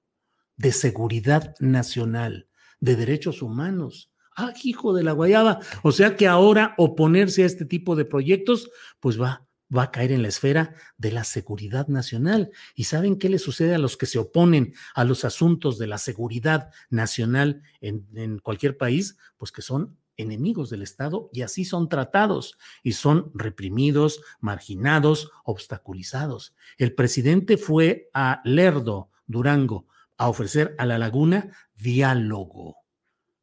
de 0.56 0.72
seguridad 0.72 1.54
nacional, 1.60 2.48
de 2.80 2.96
derechos 2.96 3.42
humanos. 3.42 4.10
Ah, 4.34 4.54
hijo 4.64 4.94
de 4.94 5.02
la 5.02 5.12
guayaba. 5.12 5.60
O 5.82 5.92
sea 5.92 6.16
que 6.16 6.26
ahora 6.26 6.74
oponerse 6.78 7.42
a 7.42 7.46
este 7.46 7.66
tipo 7.66 7.94
de 7.94 8.06
proyectos, 8.06 8.70
pues 9.00 9.20
va, 9.20 9.46
va 9.76 9.82
a 9.82 9.90
caer 9.90 10.12
en 10.12 10.22
la 10.22 10.28
esfera 10.28 10.74
de 10.96 11.12
la 11.12 11.24
seguridad 11.24 11.88
nacional. 11.88 12.50
¿Y 12.74 12.84
saben 12.84 13.18
qué 13.18 13.28
le 13.28 13.38
sucede 13.38 13.74
a 13.74 13.78
los 13.78 13.98
que 13.98 14.06
se 14.06 14.18
oponen 14.18 14.72
a 14.94 15.04
los 15.04 15.26
asuntos 15.26 15.76
de 15.76 15.88
la 15.88 15.98
seguridad 15.98 16.70
nacional 16.88 17.60
en, 17.82 18.08
en 18.14 18.38
cualquier 18.38 18.78
país? 18.78 19.18
Pues 19.36 19.52
que 19.52 19.60
son 19.60 19.99
enemigos 20.20 20.70
del 20.70 20.82
Estado 20.82 21.30
y 21.32 21.42
así 21.42 21.64
son 21.64 21.88
tratados 21.88 22.58
y 22.82 22.92
son 22.92 23.30
reprimidos, 23.34 24.22
marginados, 24.40 25.30
obstaculizados. 25.44 26.54
El 26.78 26.94
presidente 26.94 27.56
fue 27.56 28.10
a 28.14 28.40
Lerdo, 28.44 29.10
Durango, 29.26 29.86
a 30.16 30.28
ofrecer 30.28 30.74
a 30.78 30.86
la 30.86 30.98
laguna 30.98 31.50
diálogo. 31.74 32.76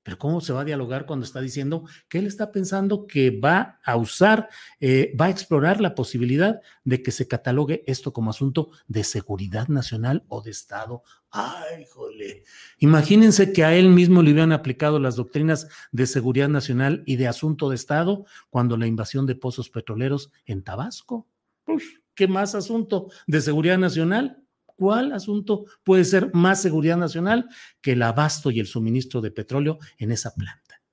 Pero 0.07 0.19
¿cómo 0.19 0.39
se 0.39 0.53
va 0.53 0.61
a 0.61 0.63
dialogar 0.63 1.05
cuando 1.05 1.25
está 1.25 1.41
diciendo 1.41 1.83
que 2.07 2.19
él 2.19 2.27
está 2.27 2.53
pensando 2.53 3.07
que 3.07 3.29
va 3.29 3.77
a 3.83 3.97
usar, 3.97 4.47
eh, 4.79 5.13
va 5.19 5.25
a 5.25 5.29
explorar 5.29 5.81
la 5.81 5.95
posibilidad 5.95 6.61
de 6.85 7.03
que 7.03 7.11
se 7.11 7.27
catalogue 7.27 7.83
esto 7.87 8.13
como 8.13 8.29
asunto 8.29 8.69
de 8.87 9.03
seguridad 9.03 9.67
nacional 9.67 10.23
o 10.29 10.41
de 10.41 10.51
Estado? 10.51 11.03
Ay, 11.29 11.83
jole. 11.93 12.45
Imagínense 12.77 13.51
que 13.51 13.65
a 13.65 13.75
él 13.75 13.89
mismo 13.89 14.21
le 14.21 14.31
hubieran 14.31 14.53
aplicado 14.53 14.97
las 14.97 15.17
doctrinas 15.17 15.67
de 15.91 16.07
seguridad 16.07 16.47
nacional 16.47 17.03
y 17.05 17.17
de 17.17 17.27
asunto 17.27 17.67
de 17.67 17.75
Estado 17.75 18.25
cuando 18.49 18.77
la 18.77 18.87
invasión 18.87 19.25
de 19.25 19.35
pozos 19.35 19.69
petroleros 19.69 20.31
en 20.45 20.63
Tabasco. 20.63 21.27
Pues, 21.65 21.83
¿qué 22.15 22.29
más 22.29 22.55
asunto 22.55 23.09
de 23.27 23.41
seguridad 23.41 23.77
nacional? 23.77 24.41
¿Cuál 24.77 25.11
asunto 25.11 25.65
puede 25.83 26.05
ser 26.05 26.31
más 26.33 26.61
seguridad 26.61 26.97
nacional 26.97 27.49
que 27.81 27.93
el 27.93 28.03
abasto 28.03 28.51
y 28.51 28.59
el 28.59 28.67
suministro 28.67 29.21
de 29.21 29.31
petróleo 29.31 29.79
en 29.97 30.11
esa 30.11 30.35
planta? 30.35 30.83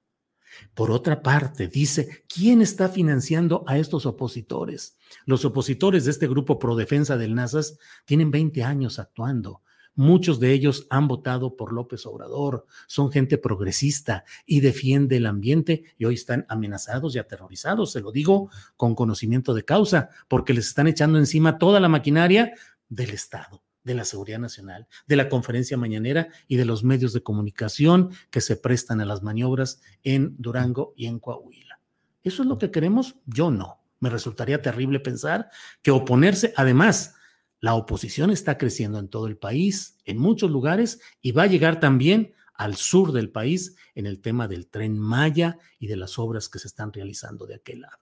Por 0.72 0.90
otra 0.90 1.22
parte, 1.22 1.68
dice, 1.68 2.24
¿quién 2.26 2.62
está 2.62 2.88
financiando 2.88 3.62
a 3.66 3.76
estos 3.76 4.06
opositores? 4.06 4.96
Los 5.26 5.44
opositores 5.44 6.06
de 6.06 6.12
este 6.12 6.26
grupo 6.26 6.58
pro 6.58 6.76
defensa 6.76 7.18
del 7.18 7.34
NASAS 7.34 7.78
tienen 8.06 8.30
20 8.30 8.62
años 8.62 8.98
actuando. 8.98 9.60
Muchos 9.94 10.40
de 10.40 10.52
ellos 10.52 10.86
han 10.88 11.06
votado 11.06 11.54
por 11.54 11.72
López 11.72 12.06
Obrador, 12.06 12.66
son 12.86 13.12
gente 13.12 13.36
progresista 13.36 14.24
y 14.46 14.60
defiende 14.60 15.18
el 15.18 15.26
ambiente 15.26 15.84
y 15.98 16.06
hoy 16.06 16.14
están 16.14 16.46
amenazados 16.48 17.14
y 17.14 17.18
aterrorizados. 17.18 17.92
Se 17.92 18.00
lo 18.00 18.10
digo 18.10 18.48
con 18.78 18.94
conocimiento 18.94 19.52
de 19.52 19.64
causa, 19.64 20.08
porque 20.26 20.54
les 20.54 20.68
están 20.68 20.88
echando 20.88 21.18
encima 21.18 21.58
toda 21.58 21.80
la 21.80 21.90
maquinaria 21.90 22.54
del 22.88 23.10
Estado 23.10 23.63
de 23.84 23.94
la 23.94 24.04
seguridad 24.04 24.38
nacional, 24.38 24.88
de 25.06 25.16
la 25.16 25.28
conferencia 25.28 25.76
mañanera 25.76 26.28
y 26.48 26.56
de 26.56 26.64
los 26.64 26.82
medios 26.82 27.12
de 27.12 27.22
comunicación 27.22 28.10
que 28.30 28.40
se 28.40 28.56
prestan 28.56 29.00
a 29.00 29.04
las 29.04 29.22
maniobras 29.22 29.80
en 30.02 30.34
Durango 30.38 30.94
y 30.96 31.06
en 31.06 31.20
Coahuila. 31.20 31.80
¿Eso 32.22 32.42
es 32.42 32.48
lo 32.48 32.58
que 32.58 32.70
queremos? 32.70 33.16
Yo 33.26 33.50
no. 33.50 33.82
Me 34.00 34.10
resultaría 34.10 34.60
terrible 34.60 35.00
pensar 35.00 35.50
que 35.82 35.90
oponerse, 35.90 36.52
además, 36.56 37.14
la 37.60 37.74
oposición 37.74 38.30
está 38.30 38.58
creciendo 38.58 38.98
en 38.98 39.08
todo 39.08 39.26
el 39.26 39.36
país, 39.36 39.98
en 40.04 40.18
muchos 40.18 40.50
lugares, 40.50 41.00
y 41.20 41.32
va 41.32 41.44
a 41.44 41.46
llegar 41.46 41.80
también 41.80 42.34
al 42.54 42.76
sur 42.76 43.12
del 43.12 43.30
país 43.30 43.76
en 43.94 44.06
el 44.06 44.20
tema 44.20 44.48
del 44.48 44.68
tren 44.68 44.98
Maya 44.98 45.58
y 45.78 45.86
de 45.86 45.96
las 45.96 46.18
obras 46.18 46.48
que 46.48 46.58
se 46.58 46.68
están 46.68 46.92
realizando 46.92 47.46
de 47.46 47.56
aquel 47.56 47.82
lado. 47.82 47.98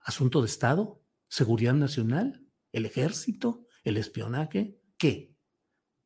Asunto 0.00 0.40
de 0.40 0.46
Estado, 0.46 1.02
seguridad 1.28 1.74
nacional, 1.74 2.44
el 2.72 2.86
ejército, 2.86 3.66
el 3.84 3.96
espionaje, 3.96 4.80
¿qué? 4.98 5.34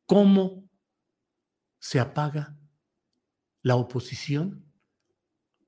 ¿Cómo 0.05 0.69
se 1.79 1.99
apaga 1.99 2.57
la 3.61 3.75
oposición 3.75 4.65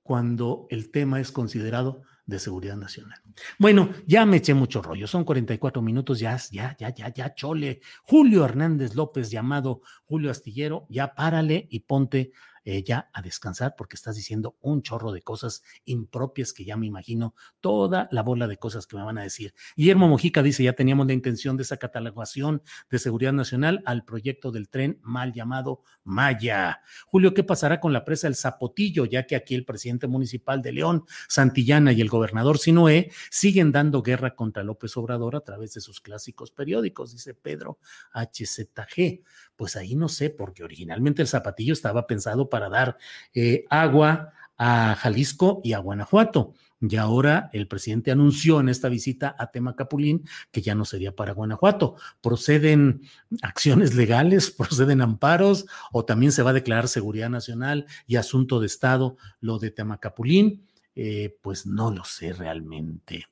cuando 0.04 0.68
el 0.70 0.92
tema 0.92 1.20
es 1.20 1.32
considerado 1.32 2.04
de 2.26 2.40
seguridad 2.40 2.78
nacional. 2.78 3.22
Bueno, 3.60 3.90
ya 4.08 4.26
me 4.26 4.38
eché 4.38 4.54
mucho 4.54 4.82
rollo, 4.82 5.08
son 5.08 5.24
44 5.24 5.82
minutos, 5.82 6.20
ya, 6.20 6.38
ya, 6.52 6.76
ya, 6.80 6.90
ya, 6.94 7.14
ya, 7.14 7.34
chole. 7.34 7.82
Julio 8.04 8.46
Hernández 8.46 8.96
López, 8.96 9.30
llamado 9.30 9.82
Julio 10.06 10.32
Astillero, 10.32 10.88
ya 10.90 11.14
párale 11.14 11.68
y 11.70 11.82
ponte 11.82 12.32
eh, 12.64 12.84
ya 12.84 13.10
a 13.14 13.22
descansar 13.22 13.76
porque 13.78 13.96
estás 13.96 14.16
diciendo 14.16 14.58
un 14.62 14.82
chorro 14.82 15.12
de 15.12 15.22
cosas 15.22 15.64
impropias 15.86 16.54
que 16.54 16.64
ya 16.64 16.78
me 16.78 16.86
imagino 16.86 17.36
toda 17.60 18.08
la 18.12 18.22
bola 18.24 18.48
de 18.48 18.58
cosas 18.58 18.88
que 18.88 18.96
me 18.96 19.04
van 19.04 19.18
a 19.18 19.24
decir. 19.24 19.54
Guillermo 19.76 20.08
Mojica 20.08 20.44
dice, 20.44 20.64
ya 20.64 20.74
teníamos 20.74 21.08
la 21.08 21.14
intención 21.14 21.58
de 21.58 21.64
esa 21.64 21.78
catalogación 21.78 22.62
de 22.90 23.00
seguridad 23.00 23.34
nacional 23.34 23.82
al 23.86 24.06
proyecto 24.06 24.52
del 24.52 24.70
tren 24.70 25.00
mal 25.02 25.34
llamado 25.34 25.82
Maya. 26.04 26.82
Julio, 27.08 27.34
¿qué 27.34 27.44
pasará 27.44 27.80
con 27.80 27.94
la 27.94 28.06
presa 28.06 28.28
El 28.28 28.36
Zapotillo? 28.36 29.06
Ya 29.06 29.26
que 29.26 29.36
aquí 29.36 29.56
el 29.56 29.66
presidente 29.66 30.08
municipal 30.08 30.62
de 30.62 30.72
León, 30.72 31.06
Santillana 31.28 31.92
y 31.94 32.02
el 32.02 32.10
gobernador 32.10 32.58
Sinoé 32.58 33.12
siguen 33.30 33.72
dando 33.72 34.02
guerra 34.02 34.36
contra 34.36 34.64
López 34.64 34.96
Obrador 34.98 35.36
a 35.36 35.42
través 35.42 35.74
de 35.74 35.82
sus 35.82 36.02
clásicos 36.02 36.52
periódicos, 36.52 37.12
dice 37.12 37.34
Pedro 37.34 37.80
HZG 38.14 39.24
pues 39.62 39.76
ahí 39.76 39.94
no 39.94 40.10
sé, 40.10 40.32
porque 40.32 40.64
originalmente 40.64 41.22
el 41.22 41.28
zapatillo 41.28 41.74
estaba 41.74 42.08
pensado 42.08 42.50
para 42.52 42.70
dar 42.70 43.00
eh, 43.34 43.66
agua 43.72 44.34
a 44.58 44.94
Jalisco 44.94 45.60
y 45.64 45.74
a 45.74 45.80
Guanajuato. 45.80 46.54
Y 46.82 46.96
ahora 46.96 47.50
el 47.54 47.68
presidente 47.68 48.12
anunció 48.12 48.60
en 48.60 48.70
esta 48.70 48.90
visita 48.90 49.36
a 49.38 49.52
Temacapulín 49.52 50.28
que 50.52 50.62
ya 50.62 50.76
no 50.76 50.86
sería 50.86 51.16
para 51.16 51.34
Guanajuato. 51.34 51.96
¿Proceden 52.22 53.02
acciones 53.42 53.96
legales? 53.96 54.52
¿Proceden 54.58 55.02
amparos? 55.02 55.66
¿O 55.92 56.06
también 56.06 56.32
se 56.32 56.44
va 56.44 56.52
a 56.52 56.54
declarar 56.54 56.88
seguridad 56.88 57.30
nacional 57.30 57.88
y 58.06 58.18
asunto 58.18 58.60
de 58.60 58.68
Estado 58.68 59.18
lo 59.40 59.58
de 59.58 59.72
Temacapulín? 59.72 60.68
Eh, 60.96 61.38
pues 61.42 61.66
no 61.66 61.90
lo 61.90 62.04
sé 62.04 62.34
realmente. 62.34 63.26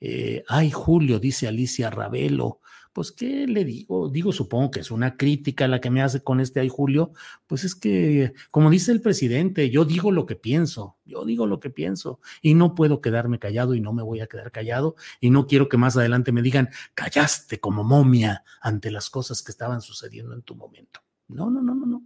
Eh, 0.00 0.42
ay, 0.48 0.72
Julio, 0.72 1.20
dice 1.20 1.46
Alicia 1.46 1.90
Ravelo, 1.90 2.60
pues, 2.92 3.12
¿qué 3.12 3.46
le 3.46 3.64
digo? 3.64 4.08
Digo, 4.08 4.32
supongo 4.32 4.70
que 4.70 4.80
es 4.80 4.90
una 4.90 5.16
crítica 5.16 5.66
la 5.68 5.80
que 5.80 5.90
me 5.90 6.02
hace 6.02 6.22
con 6.22 6.40
este 6.40 6.60
ay 6.60 6.68
Julio, 6.68 7.12
pues 7.46 7.64
es 7.64 7.74
que, 7.74 8.34
como 8.50 8.70
dice 8.70 8.92
el 8.92 9.00
presidente, 9.00 9.70
yo 9.70 9.84
digo 9.84 10.12
lo 10.12 10.26
que 10.26 10.36
pienso, 10.36 10.98
yo 11.04 11.24
digo 11.24 11.46
lo 11.46 11.58
que 11.60 11.70
pienso 11.70 12.20
y 12.42 12.54
no 12.54 12.74
puedo 12.74 13.00
quedarme 13.00 13.38
callado 13.38 13.74
y 13.74 13.80
no 13.80 13.92
me 13.92 14.02
voy 14.02 14.20
a 14.20 14.26
quedar 14.26 14.52
callado 14.52 14.96
y 15.20 15.30
no 15.30 15.46
quiero 15.46 15.68
que 15.68 15.78
más 15.78 15.96
adelante 15.96 16.32
me 16.32 16.42
digan, 16.42 16.68
callaste 16.94 17.60
como 17.60 17.82
momia 17.82 18.44
ante 18.60 18.90
las 18.90 19.08
cosas 19.08 19.42
que 19.42 19.52
estaban 19.52 19.80
sucediendo 19.80 20.34
en 20.34 20.42
tu 20.42 20.54
momento. 20.54 21.00
No, 21.28 21.50
no, 21.50 21.62
no, 21.62 21.74
no, 21.74 21.86
no. 21.86 22.02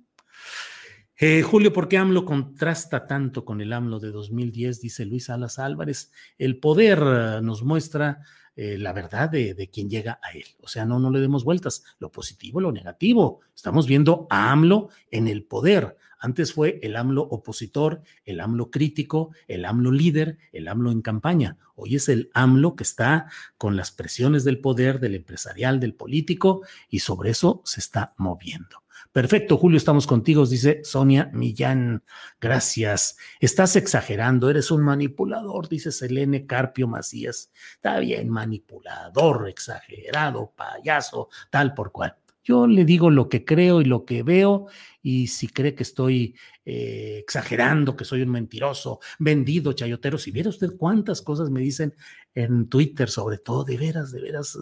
Eh, 1.18 1.42
Julio, 1.42 1.72
¿por 1.72 1.88
qué 1.88 1.96
AMLO 1.96 2.26
contrasta 2.26 3.06
tanto 3.06 3.44
con 3.44 3.62
el 3.62 3.72
AMLO 3.72 3.98
de 3.98 4.10
2010? 4.10 4.82
Dice 4.82 5.06
Luis 5.06 5.30
Alas 5.30 5.58
Álvarez. 5.58 6.12
El 6.36 6.58
poder 6.58 7.42
nos 7.42 7.62
muestra 7.62 8.20
eh, 8.56 8.78
la 8.78 8.94
verdad 8.94 9.28
de, 9.28 9.52
de, 9.52 9.68
quien 9.68 9.90
llega 9.90 10.18
a 10.22 10.30
él. 10.32 10.46
O 10.60 10.68
sea, 10.68 10.86
no, 10.86 10.98
no 10.98 11.10
le 11.10 11.20
demos 11.20 11.44
vueltas, 11.44 11.84
lo 11.98 12.10
positivo, 12.10 12.60
lo 12.60 12.72
negativo. 12.72 13.40
Estamos 13.54 13.86
viendo 13.86 14.26
a 14.30 14.50
AMLO 14.50 14.88
en 15.10 15.28
el 15.28 15.44
poder. 15.44 15.98
Antes 16.18 16.54
fue 16.54 16.80
el 16.82 16.96
AMLO 16.96 17.22
opositor, 17.22 18.02
el 18.24 18.40
AMLO 18.40 18.70
crítico, 18.70 19.32
el 19.46 19.66
AMLO 19.66 19.92
líder, 19.92 20.38
el 20.52 20.68
AMLO 20.68 20.90
en 20.90 21.02
campaña. 21.02 21.58
Hoy 21.74 21.96
es 21.96 22.08
el 22.08 22.30
AMLO 22.32 22.74
que 22.76 22.84
está 22.84 23.26
con 23.58 23.76
las 23.76 23.90
presiones 23.90 24.42
del 24.42 24.60
poder, 24.60 25.00
del 25.00 25.14
empresarial, 25.14 25.78
del 25.78 25.94
político, 25.94 26.62
y 26.88 27.00
sobre 27.00 27.30
eso 27.30 27.60
se 27.64 27.80
está 27.80 28.14
moviendo. 28.16 28.85
Perfecto, 29.16 29.56
Julio, 29.56 29.78
estamos 29.78 30.06
contigo, 30.06 30.44
dice 30.44 30.82
Sonia 30.84 31.30
Millán. 31.32 32.04
Gracias. 32.38 33.16
Estás 33.40 33.74
exagerando, 33.74 34.50
eres 34.50 34.70
un 34.70 34.82
manipulador, 34.82 35.70
dice 35.70 35.90
Selene 35.90 36.44
Carpio 36.44 36.86
Macías. 36.86 37.50
Está 37.76 37.98
bien, 37.98 38.28
manipulador, 38.28 39.48
exagerado, 39.48 40.52
payaso, 40.54 41.30
tal 41.48 41.72
por 41.72 41.92
cual. 41.92 42.14
Yo 42.44 42.66
le 42.66 42.84
digo 42.84 43.08
lo 43.08 43.30
que 43.30 43.46
creo 43.46 43.80
y 43.80 43.86
lo 43.86 44.04
que 44.04 44.22
veo, 44.22 44.66
y 45.02 45.28
si 45.28 45.48
cree 45.48 45.74
que 45.74 45.84
estoy 45.84 46.36
eh, 46.66 47.16
exagerando, 47.18 47.96
que 47.96 48.04
soy 48.04 48.20
un 48.20 48.28
mentiroso, 48.28 49.00
vendido, 49.18 49.72
chayotero, 49.72 50.18
si 50.18 50.30
viera 50.30 50.50
usted 50.50 50.76
cuántas 50.76 51.22
cosas 51.22 51.48
me 51.48 51.60
dicen 51.60 51.94
en 52.34 52.68
Twitter, 52.68 53.08
sobre 53.08 53.38
todo, 53.38 53.64
de 53.64 53.78
veras, 53.78 54.12
de 54.12 54.20
veras, 54.20 54.58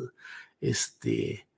este 0.60 1.48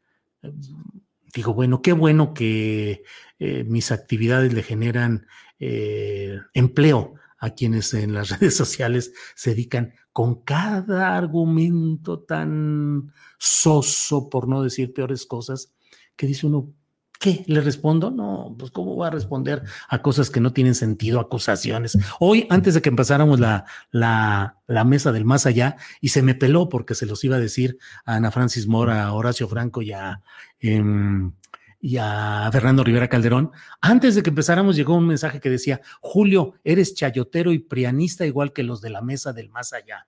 digo, 1.37 1.53
bueno, 1.53 1.83
qué 1.83 1.93
bueno 1.93 2.33
que 2.33 3.05
eh, 3.39 3.65
mis 3.65 3.93
actividades 3.93 4.55
le 4.55 4.63
generan 4.63 5.27
eh, 5.59 6.41
empleo 6.55 7.15
a 7.39 7.51
quienes 7.51 7.93
en 7.93 8.15
las 8.15 8.31
redes 8.41 8.57
sociales 8.57 9.13
se 9.35 9.51
dedican 9.51 9.93
con 10.13 10.43
cada 10.43 11.15
argumento 11.15 12.21
tan 12.21 13.13
soso, 13.39 14.31
por 14.31 14.49
no 14.49 14.63
decir 14.63 14.95
peores 14.95 15.27
cosas, 15.27 15.75
que 16.17 16.27
dice 16.27 16.47
uno, 16.47 16.73
¿Qué? 17.19 17.45
¿Le 17.47 17.61
respondo? 17.61 18.11
No, 18.11 18.55
pues 18.59 18.71
¿cómo 18.71 18.95
voy 18.95 19.07
a 19.07 19.11
responder 19.11 19.63
a 19.89 20.03
cosas 20.03 20.31
que 20.31 20.41
no 20.41 20.53
tienen 20.53 20.75
sentido, 20.75 21.21
acusaciones? 21.21 21.97
Hoy, 22.21 22.47
antes 22.51 22.75
de 22.75 22.83
que 22.83 22.89
empezáramos 22.89 23.41
la, 23.41 23.65
la, 23.91 24.59
la, 24.67 24.85
mesa 24.85 25.13
del 25.13 25.25
más 25.25 25.47
allá, 25.47 25.77
y 26.01 26.11
se 26.11 26.23
me 26.23 26.35
peló 26.35 26.69
porque 26.69 26.95
se 26.95 27.07
los 27.07 27.25
iba 27.25 27.37
a 27.37 27.41
decir 27.41 27.79
a 28.05 28.17
Ana 28.17 28.31
Francis 28.31 28.67
Mora, 28.67 29.05
a 29.05 29.13
Horacio 29.13 29.49
Franco 29.49 29.83
y 29.83 29.93
a, 29.93 30.21
em, 30.61 31.33
y 31.81 31.99
a 31.99 32.49
Fernando 32.53 32.85
Rivera 32.85 33.09
Calderón, 33.09 33.53
antes 33.81 34.15
de 34.15 34.23
que 34.23 34.31
empezáramos 34.31 34.77
llegó 34.77 34.97
un 34.97 35.07
mensaje 35.07 35.41
que 35.41 35.51
decía, 35.51 35.81
Julio, 36.01 36.55
eres 36.65 36.95
chayotero 36.95 37.53
y 37.53 37.61
prianista 37.61 38.27
igual 38.27 38.53
que 38.53 38.63
los 38.63 38.81
de 38.81 38.91
la 38.91 39.03
mesa 39.03 39.33
del 39.33 39.51
más 39.51 39.73
allá. 39.73 40.07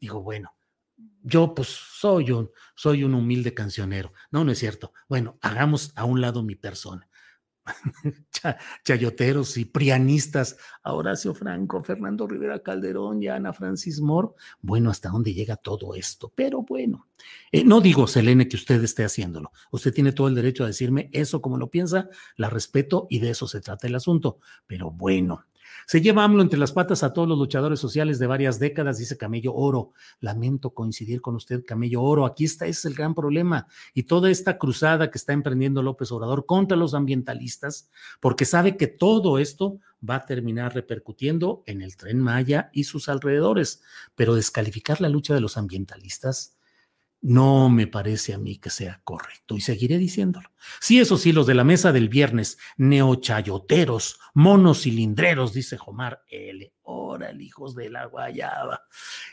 Digo, 0.00 0.22
bueno, 0.22 0.55
yo 1.22 1.54
pues 1.54 1.68
soy 1.68 2.30
un, 2.30 2.50
soy 2.74 3.04
un 3.04 3.14
humilde 3.14 3.52
cancionero. 3.54 4.12
No, 4.30 4.44
no 4.44 4.52
es 4.52 4.58
cierto. 4.58 4.92
Bueno, 5.08 5.38
hagamos 5.42 5.92
a 5.96 6.04
un 6.04 6.20
lado 6.20 6.42
mi 6.42 6.54
persona. 6.54 7.08
chayoteros 8.84 9.56
y 9.56 9.64
prianistas, 9.64 10.56
Horacio 10.84 11.34
Franco, 11.34 11.82
Fernando 11.82 12.26
Rivera 12.26 12.62
Calderón 12.62 13.22
y 13.22 13.28
Ana 13.28 13.52
Francis 13.52 14.00
Moore. 14.00 14.28
Bueno, 14.60 14.90
¿hasta 14.90 15.08
dónde 15.08 15.34
llega 15.34 15.56
todo 15.56 15.94
esto? 15.94 16.32
Pero 16.34 16.62
bueno, 16.62 17.08
eh, 17.50 17.64
no 17.64 17.80
digo, 17.80 18.06
Selene, 18.06 18.48
que 18.48 18.56
usted 18.56 18.82
esté 18.82 19.04
haciéndolo. 19.04 19.50
Usted 19.72 19.92
tiene 19.92 20.12
todo 20.12 20.28
el 20.28 20.34
derecho 20.34 20.64
a 20.64 20.68
decirme 20.68 21.10
eso 21.12 21.42
como 21.42 21.58
lo 21.58 21.70
piensa, 21.70 22.08
la 22.36 22.50
respeto 22.50 23.06
y 23.10 23.18
de 23.18 23.30
eso 23.30 23.48
se 23.48 23.60
trata 23.60 23.86
el 23.86 23.94
asunto. 23.94 24.38
Pero 24.66 24.90
bueno, 24.90 25.46
se 25.86 26.00
lleva 26.00 26.24
AMLO 26.24 26.42
entre 26.42 26.58
las 26.58 26.72
patas 26.72 27.02
a 27.02 27.12
todos 27.12 27.28
los 27.28 27.38
luchadores 27.38 27.78
sociales 27.78 28.18
de 28.18 28.26
varias 28.26 28.58
décadas, 28.58 28.98
dice 28.98 29.16
Camello 29.16 29.54
Oro. 29.54 29.92
Lamento 30.20 30.70
coincidir 30.70 31.20
con 31.20 31.36
usted, 31.36 31.64
Camello 31.64 32.02
Oro. 32.02 32.26
Aquí 32.26 32.44
está, 32.44 32.66
ese 32.66 32.80
es 32.80 32.84
el 32.86 32.94
gran 32.94 33.14
problema. 33.14 33.66
Y 33.94 34.04
toda 34.04 34.30
esta 34.30 34.58
cruzada 34.58 35.10
que 35.10 35.18
está 35.18 35.32
emprendiendo 35.32 35.82
López 35.82 36.10
Obrador 36.12 36.46
contra 36.46 36.76
los 36.76 36.94
ambientalistas, 36.94 37.90
porque 38.20 38.44
sabe 38.44 38.76
que 38.76 38.86
todo 38.86 39.38
esto 39.38 39.78
va 40.08 40.16
a 40.16 40.26
terminar 40.26 40.74
repercutiendo 40.74 41.62
en 41.66 41.82
el 41.82 41.96
tren 41.96 42.20
Maya 42.20 42.70
y 42.72 42.84
sus 42.84 43.08
alrededores. 43.08 43.82
Pero 44.14 44.34
descalificar 44.34 45.00
la 45.00 45.08
lucha 45.08 45.34
de 45.34 45.40
los 45.40 45.56
ambientalistas 45.56 46.55
no 47.20 47.68
me 47.70 47.86
parece 47.86 48.34
a 48.34 48.38
mí 48.38 48.58
que 48.58 48.70
sea 48.70 49.00
correcto 49.02 49.56
y 49.56 49.60
seguiré 49.60 49.98
diciéndolo. 49.98 50.50
Sí, 50.80 51.00
eso 51.00 51.16
sí, 51.16 51.32
los 51.32 51.46
de 51.46 51.54
la 51.54 51.64
mesa 51.64 51.92
del 51.92 52.08
viernes, 52.08 52.58
neochayoteros, 52.76 54.20
monocilindreros, 54.34 55.52
dice 55.52 55.76
Jomar 55.76 56.22
L. 56.28 56.72
Órale, 56.82 57.42
hijos 57.42 57.74
de 57.74 57.90
la 57.90 58.06
guayaba. 58.06 58.82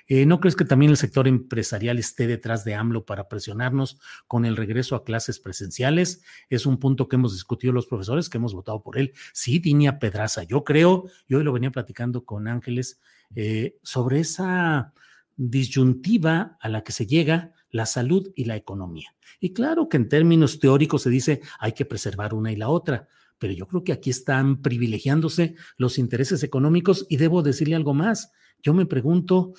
Eh, 0.08 0.26
¿No 0.26 0.40
crees 0.40 0.56
que 0.56 0.66
también 0.66 0.90
el 0.90 0.98
sector 0.98 1.28
empresarial 1.28 2.00
esté 2.00 2.26
detrás 2.26 2.64
de 2.64 2.74
AMLO 2.74 3.06
para 3.06 3.28
presionarnos 3.28 4.00
con 4.28 4.46
el 4.46 4.56
regreso 4.56 4.96
a 4.96 5.04
clases 5.04 5.40
presenciales? 5.40 6.24
Es 6.50 6.66
un 6.66 6.80
punto 6.80 7.08
que 7.08 7.18
hemos 7.18 7.34
discutido 7.34 7.74
los 7.74 7.86
profesores, 7.86 8.30
que 8.30 8.38
hemos 8.38 8.56
votado 8.56 8.82
por 8.82 8.98
él. 8.98 9.14
Sí, 9.34 9.60
Dinia 9.60 10.00
Pedraza, 10.00 10.44
yo 10.44 10.64
creo, 10.64 11.06
y 11.28 11.36
hoy 11.36 11.44
lo 11.44 11.54
venía 11.54 11.72
platicando 11.72 12.26
con 12.26 12.48
Ángeles, 12.48 13.00
eh, 13.36 13.78
sobre 13.84 14.20
esa 14.20 14.94
disyuntiva 15.36 16.58
a 16.60 16.70
la 16.70 16.84
que 16.84 16.92
se 16.92 17.06
llega 17.06 17.54
la 17.74 17.86
salud 17.86 18.32
y 18.36 18.46
la 18.46 18.56
economía. 18.56 19.14
Y 19.42 19.52
claro 19.52 19.90
que 19.90 19.98
en 19.98 20.08
términos 20.08 20.60
teóricos 20.60 21.02
se 21.02 21.10
dice 21.10 21.42
hay 21.60 21.74
que 21.74 21.84
preservar 21.84 22.34
una 22.34 22.54
y 22.54 22.56
la 22.56 22.70
otra, 22.70 23.10
pero 23.38 23.52
yo 23.52 23.68
creo 23.68 23.84
que 23.84 23.92
aquí 23.92 24.12
están 24.12 24.62
privilegiándose 24.62 25.56
los 25.76 25.98
intereses 25.98 26.44
económicos 26.44 27.06
y 27.10 27.18
debo 27.18 27.42
decirle 27.42 27.76
algo 27.76 27.94
más. 27.94 28.32
Yo 28.62 28.74
me 28.74 28.86
pregunto, 28.86 29.54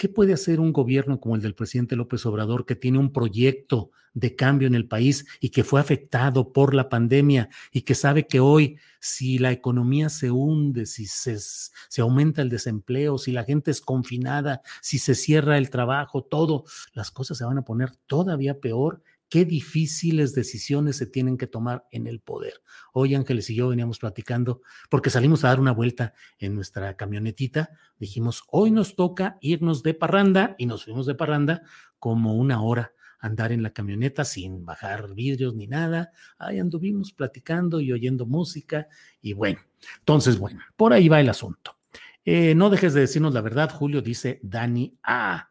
¿qué 0.00 0.08
puede 0.08 0.32
hacer 0.32 0.60
un 0.60 0.72
gobierno 0.72 1.20
como 1.20 1.36
el 1.36 1.42
del 1.42 1.54
presidente 1.54 1.94
López 1.94 2.24
Obrador 2.24 2.64
que 2.64 2.74
tiene 2.74 2.96
un 2.96 3.12
proyecto 3.12 3.90
de 4.14 4.34
cambio 4.34 4.66
en 4.66 4.74
el 4.74 4.88
país 4.88 5.26
y 5.40 5.50
que 5.50 5.62
fue 5.62 5.78
afectado 5.78 6.54
por 6.54 6.72
la 6.72 6.88
pandemia 6.88 7.50
y 7.70 7.82
que 7.82 7.94
sabe 7.94 8.26
que 8.26 8.40
hoy 8.40 8.78
si 8.98 9.36
la 9.38 9.52
economía 9.52 10.08
se 10.08 10.30
hunde, 10.30 10.86
si 10.86 11.04
se, 11.04 11.36
se, 11.38 12.00
aumenta 12.00 12.40
el 12.40 12.48
desempleo, 12.48 13.18
si 13.18 13.30
la 13.32 13.44
gente 13.44 13.70
es 13.70 13.82
confinada, 13.82 14.62
si 14.80 14.98
se 14.98 15.14
cierra 15.14 15.58
el 15.58 15.68
trabajo, 15.68 16.24
todo, 16.24 16.64
las 16.94 17.10
cosas 17.10 17.36
se 17.36 17.44
van 17.44 17.58
a 17.58 17.64
poner 17.66 17.90
todavía 18.06 18.58
peor. 18.58 19.02
Qué 19.30 19.44
difíciles 19.44 20.34
decisiones 20.34 20.96
se 20.96 21.06
tienen 21.06 21.38
que 21.38 21.46
tomar 21.46 21.86
en 21.92 22.08
el 22.08 22.18
poder. 22.18 22.54
Hoy 22.92 23.14
Ángeles 23.14 23.48
y 23.48 23.54
yo 23.54 23.68
veníamos 23.68 24.00
platicando 24.00 24.60
porque 24.90 25.08
salimos 25.08 25.44
a 25.44 25.48
dar 25.48 25.60
una 25.60 25.70
vuelta 25.70 26.14
en 26.40 26.56
nuestra 26.56 26.96
camionetita. 26.96 27.70
Dijimos, 27.96 28.42
hoy 28.50 28.72
nos 28.72 28.96
toca 28.96 29.38
irnos 29.40 29.84
de 29.84 29.94
parranda 29.94 30.56
y 30.58 30.66
nos 30.66 30.84
fuimos 30.84 31.06
de 31.06 31.14
parranda 31.14 31.62
como 32.00 32.34
una 32.34 32.60
hora 32.60 32.92
andar 33.20 33.52
en 33.52 33.62
la 33.62 33.70
camioneta 33.70 34.24
sin 34.24 34.64
bajar 34.64 35.14
vidrios 35.14 35.54
ni 35.54 35.68
nada. 35.68 36.10
Ahí 36.36 36.58
anduvimos 36.58 37.12
platicando 37.12 37.80
y 37.80 37.92
oyendo 37.92 38.26
música 38.26 38.88
y 39.22 39.32
bueno, 39.34 39.60
entonces 40.00 40.40
bueno, 40.40 40.60
por 40.74 40.92
ahí 40.92 41.08
va 41.08 41.20
el 41.20 41.28
asunto. 41.28 41.76
Eh, 42.24 42.56
no 42.56 42.68
dejes 42.68 42.94
de 42.94 43.02
decirnos 43.02 43.32
la 43.32 43.42
verdad, 43.42 43.70
Julio, 43.70 44.02
dice 44.02 44.40
Dani 44.42 44.98
A. 45.04 45.50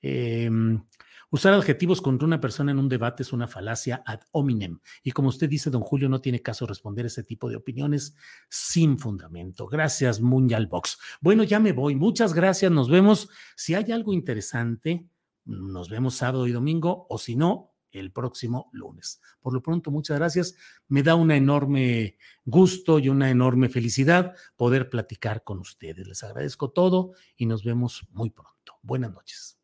Em, 0.00 0.82
usar 1.30 1.54
adjetivos 1.54 2.00
contra 2.00 2.26
una 2.26 2.40
persona 2.40 2.72
en 2.72 2.78
un 2.78 2.88
debate 2.88 3.22
es 3.22 3.32
una 3.32 3.46
falacia 3.46 4.02
ad 4.06 4.20
hominem. 4.32 4.80
Y 5.02 5.12
como 5.12 5.28
usted 5.28 5.48
dice, 5.48 5.70
don 5.70 5.82
Julio, 5.82 6.08
no 6.08 6.20
tiene 6.20 6.42
caso 6.42 6.66
responder 6.66 7.06
ese 7.06 7.22
tipo 7.22 7.48
de 7.48 7.56
opiniones 7.56 8.14
sin 8.48 8.98
fundamento. 8.98 9.66
Gracias, 9.66 10.20
Mundial 10.20 10.66
Box. 10.66 10.98
Bueno, 11.20 11.42
ya 11.42 11.60
me 11.60 11.72
voy. 11.72 11.94
Muchas 11.94 12.34
gracias. 12.34 12.70
Nos 12.72 12.88
vemos. 12.88 13.28
Si 13.56 13.74
hay 13.74 13.92
algo 13.92 14.12
interesante, 14.12 15.06
nos 15.44 15.88
vemos 15.88 16.14
sábado 16.14 16.46
y 16.46 16.52
domingo, 16.52 17.06
o 17.08 17.18
si 17.18 17.36
no, 17.36 17.72
el 17.90 18.12
próximo 18.12 18.68
lunes. 18.72 19.20
Por 19.40 19.54
lo 19.54 19.62
pronto, 19.62 19.90
muchas 19.90 20.18
gracias. 20.18 20.54
Me 20.88 21.02
da 21.02 21.14
un 21.14 21.30
enorme 21.30 22.16
gusto 22.44 22.98
y 22.98 23.08
una 23.08 23.30
enorme 23.30 23.68
felicidad 23.68 24.34
poder 24.56 24.90
platicar 24.90 25.44
con 25.44 25.58
ustedes. 25.58 26.06
Les 26.06 26.22
agradezco 26.22 26.70
todo 26.70 27.12
y 27.36 27.46
nos 27.46 27.64
vemos 27.64 28.06
muy 28.10 28.30
pronto. 28.30 28.74
Buenas 28.82 29.12
noches. 29.12 29.57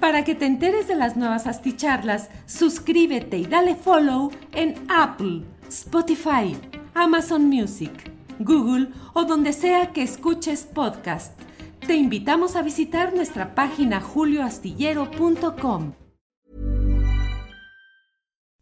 Para 0.00 0.24
que 0.24 0.34
te 0.34 0.46
enteres 0.46 0.88
de 0.88 0.96
las 0.96 1.16
nuevas 1.16 1.46
asticharlas, 1.46 2.28
suscríbete 2.46 3.38
y 3.38 3.46
dale 3.46 3.74
follow 3.74 4.30
en 4.52 4.74
Apple, 4.88 5.42
Spotify, 5.68 6.56
Amazon 6.94 7.48
Music, 7.48 8.10
Google 8.38 8.88
o 9.14 9.24
donde 9.24 9.52
sea 9.52 9.92
que 9.92 10.02
escuches 10.02 10.64
podcast. 10.64 11.38
Te 11.86 11.94
invitamos 11.94 12.56
a 12.56 12.62
visitar 12.62 13.14
nuestra 13.14 13.54
página 13.54 14.00
julioastillero.com. 14.00 15.94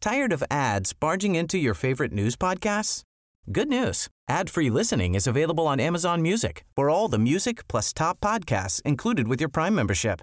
Tired 0.00 0.32
of 0.32 0.42
ads 0.50 0.92
barging 0.92 1.36
into 1.36 1.56
your 1.56 1.74
favorite 1.74 2.12
news 2.12 2.34
podcasts? 2.34 3.04
Good 3.50 3.68
news. 3.68 4.08
Ad-free 4.28 4.70
listening 4.70 5.14
is 5.14 5.28
available 5.28 5.66
on 5.68 5.78
Amazon 5.78 6.22
Music. 6.22 6.64
For 6.74 6.90
all 6.90 7.08
the 7.08 7.18
music 7.18 7.68
plus 7.68 7.92
top 7.92 8.20
podcasts 8.20 8.82
included 8.84 9.28
with 9.28 9.40
your 9.40 9.48
Prime 9.48 9.74
membership. 9.74 10.22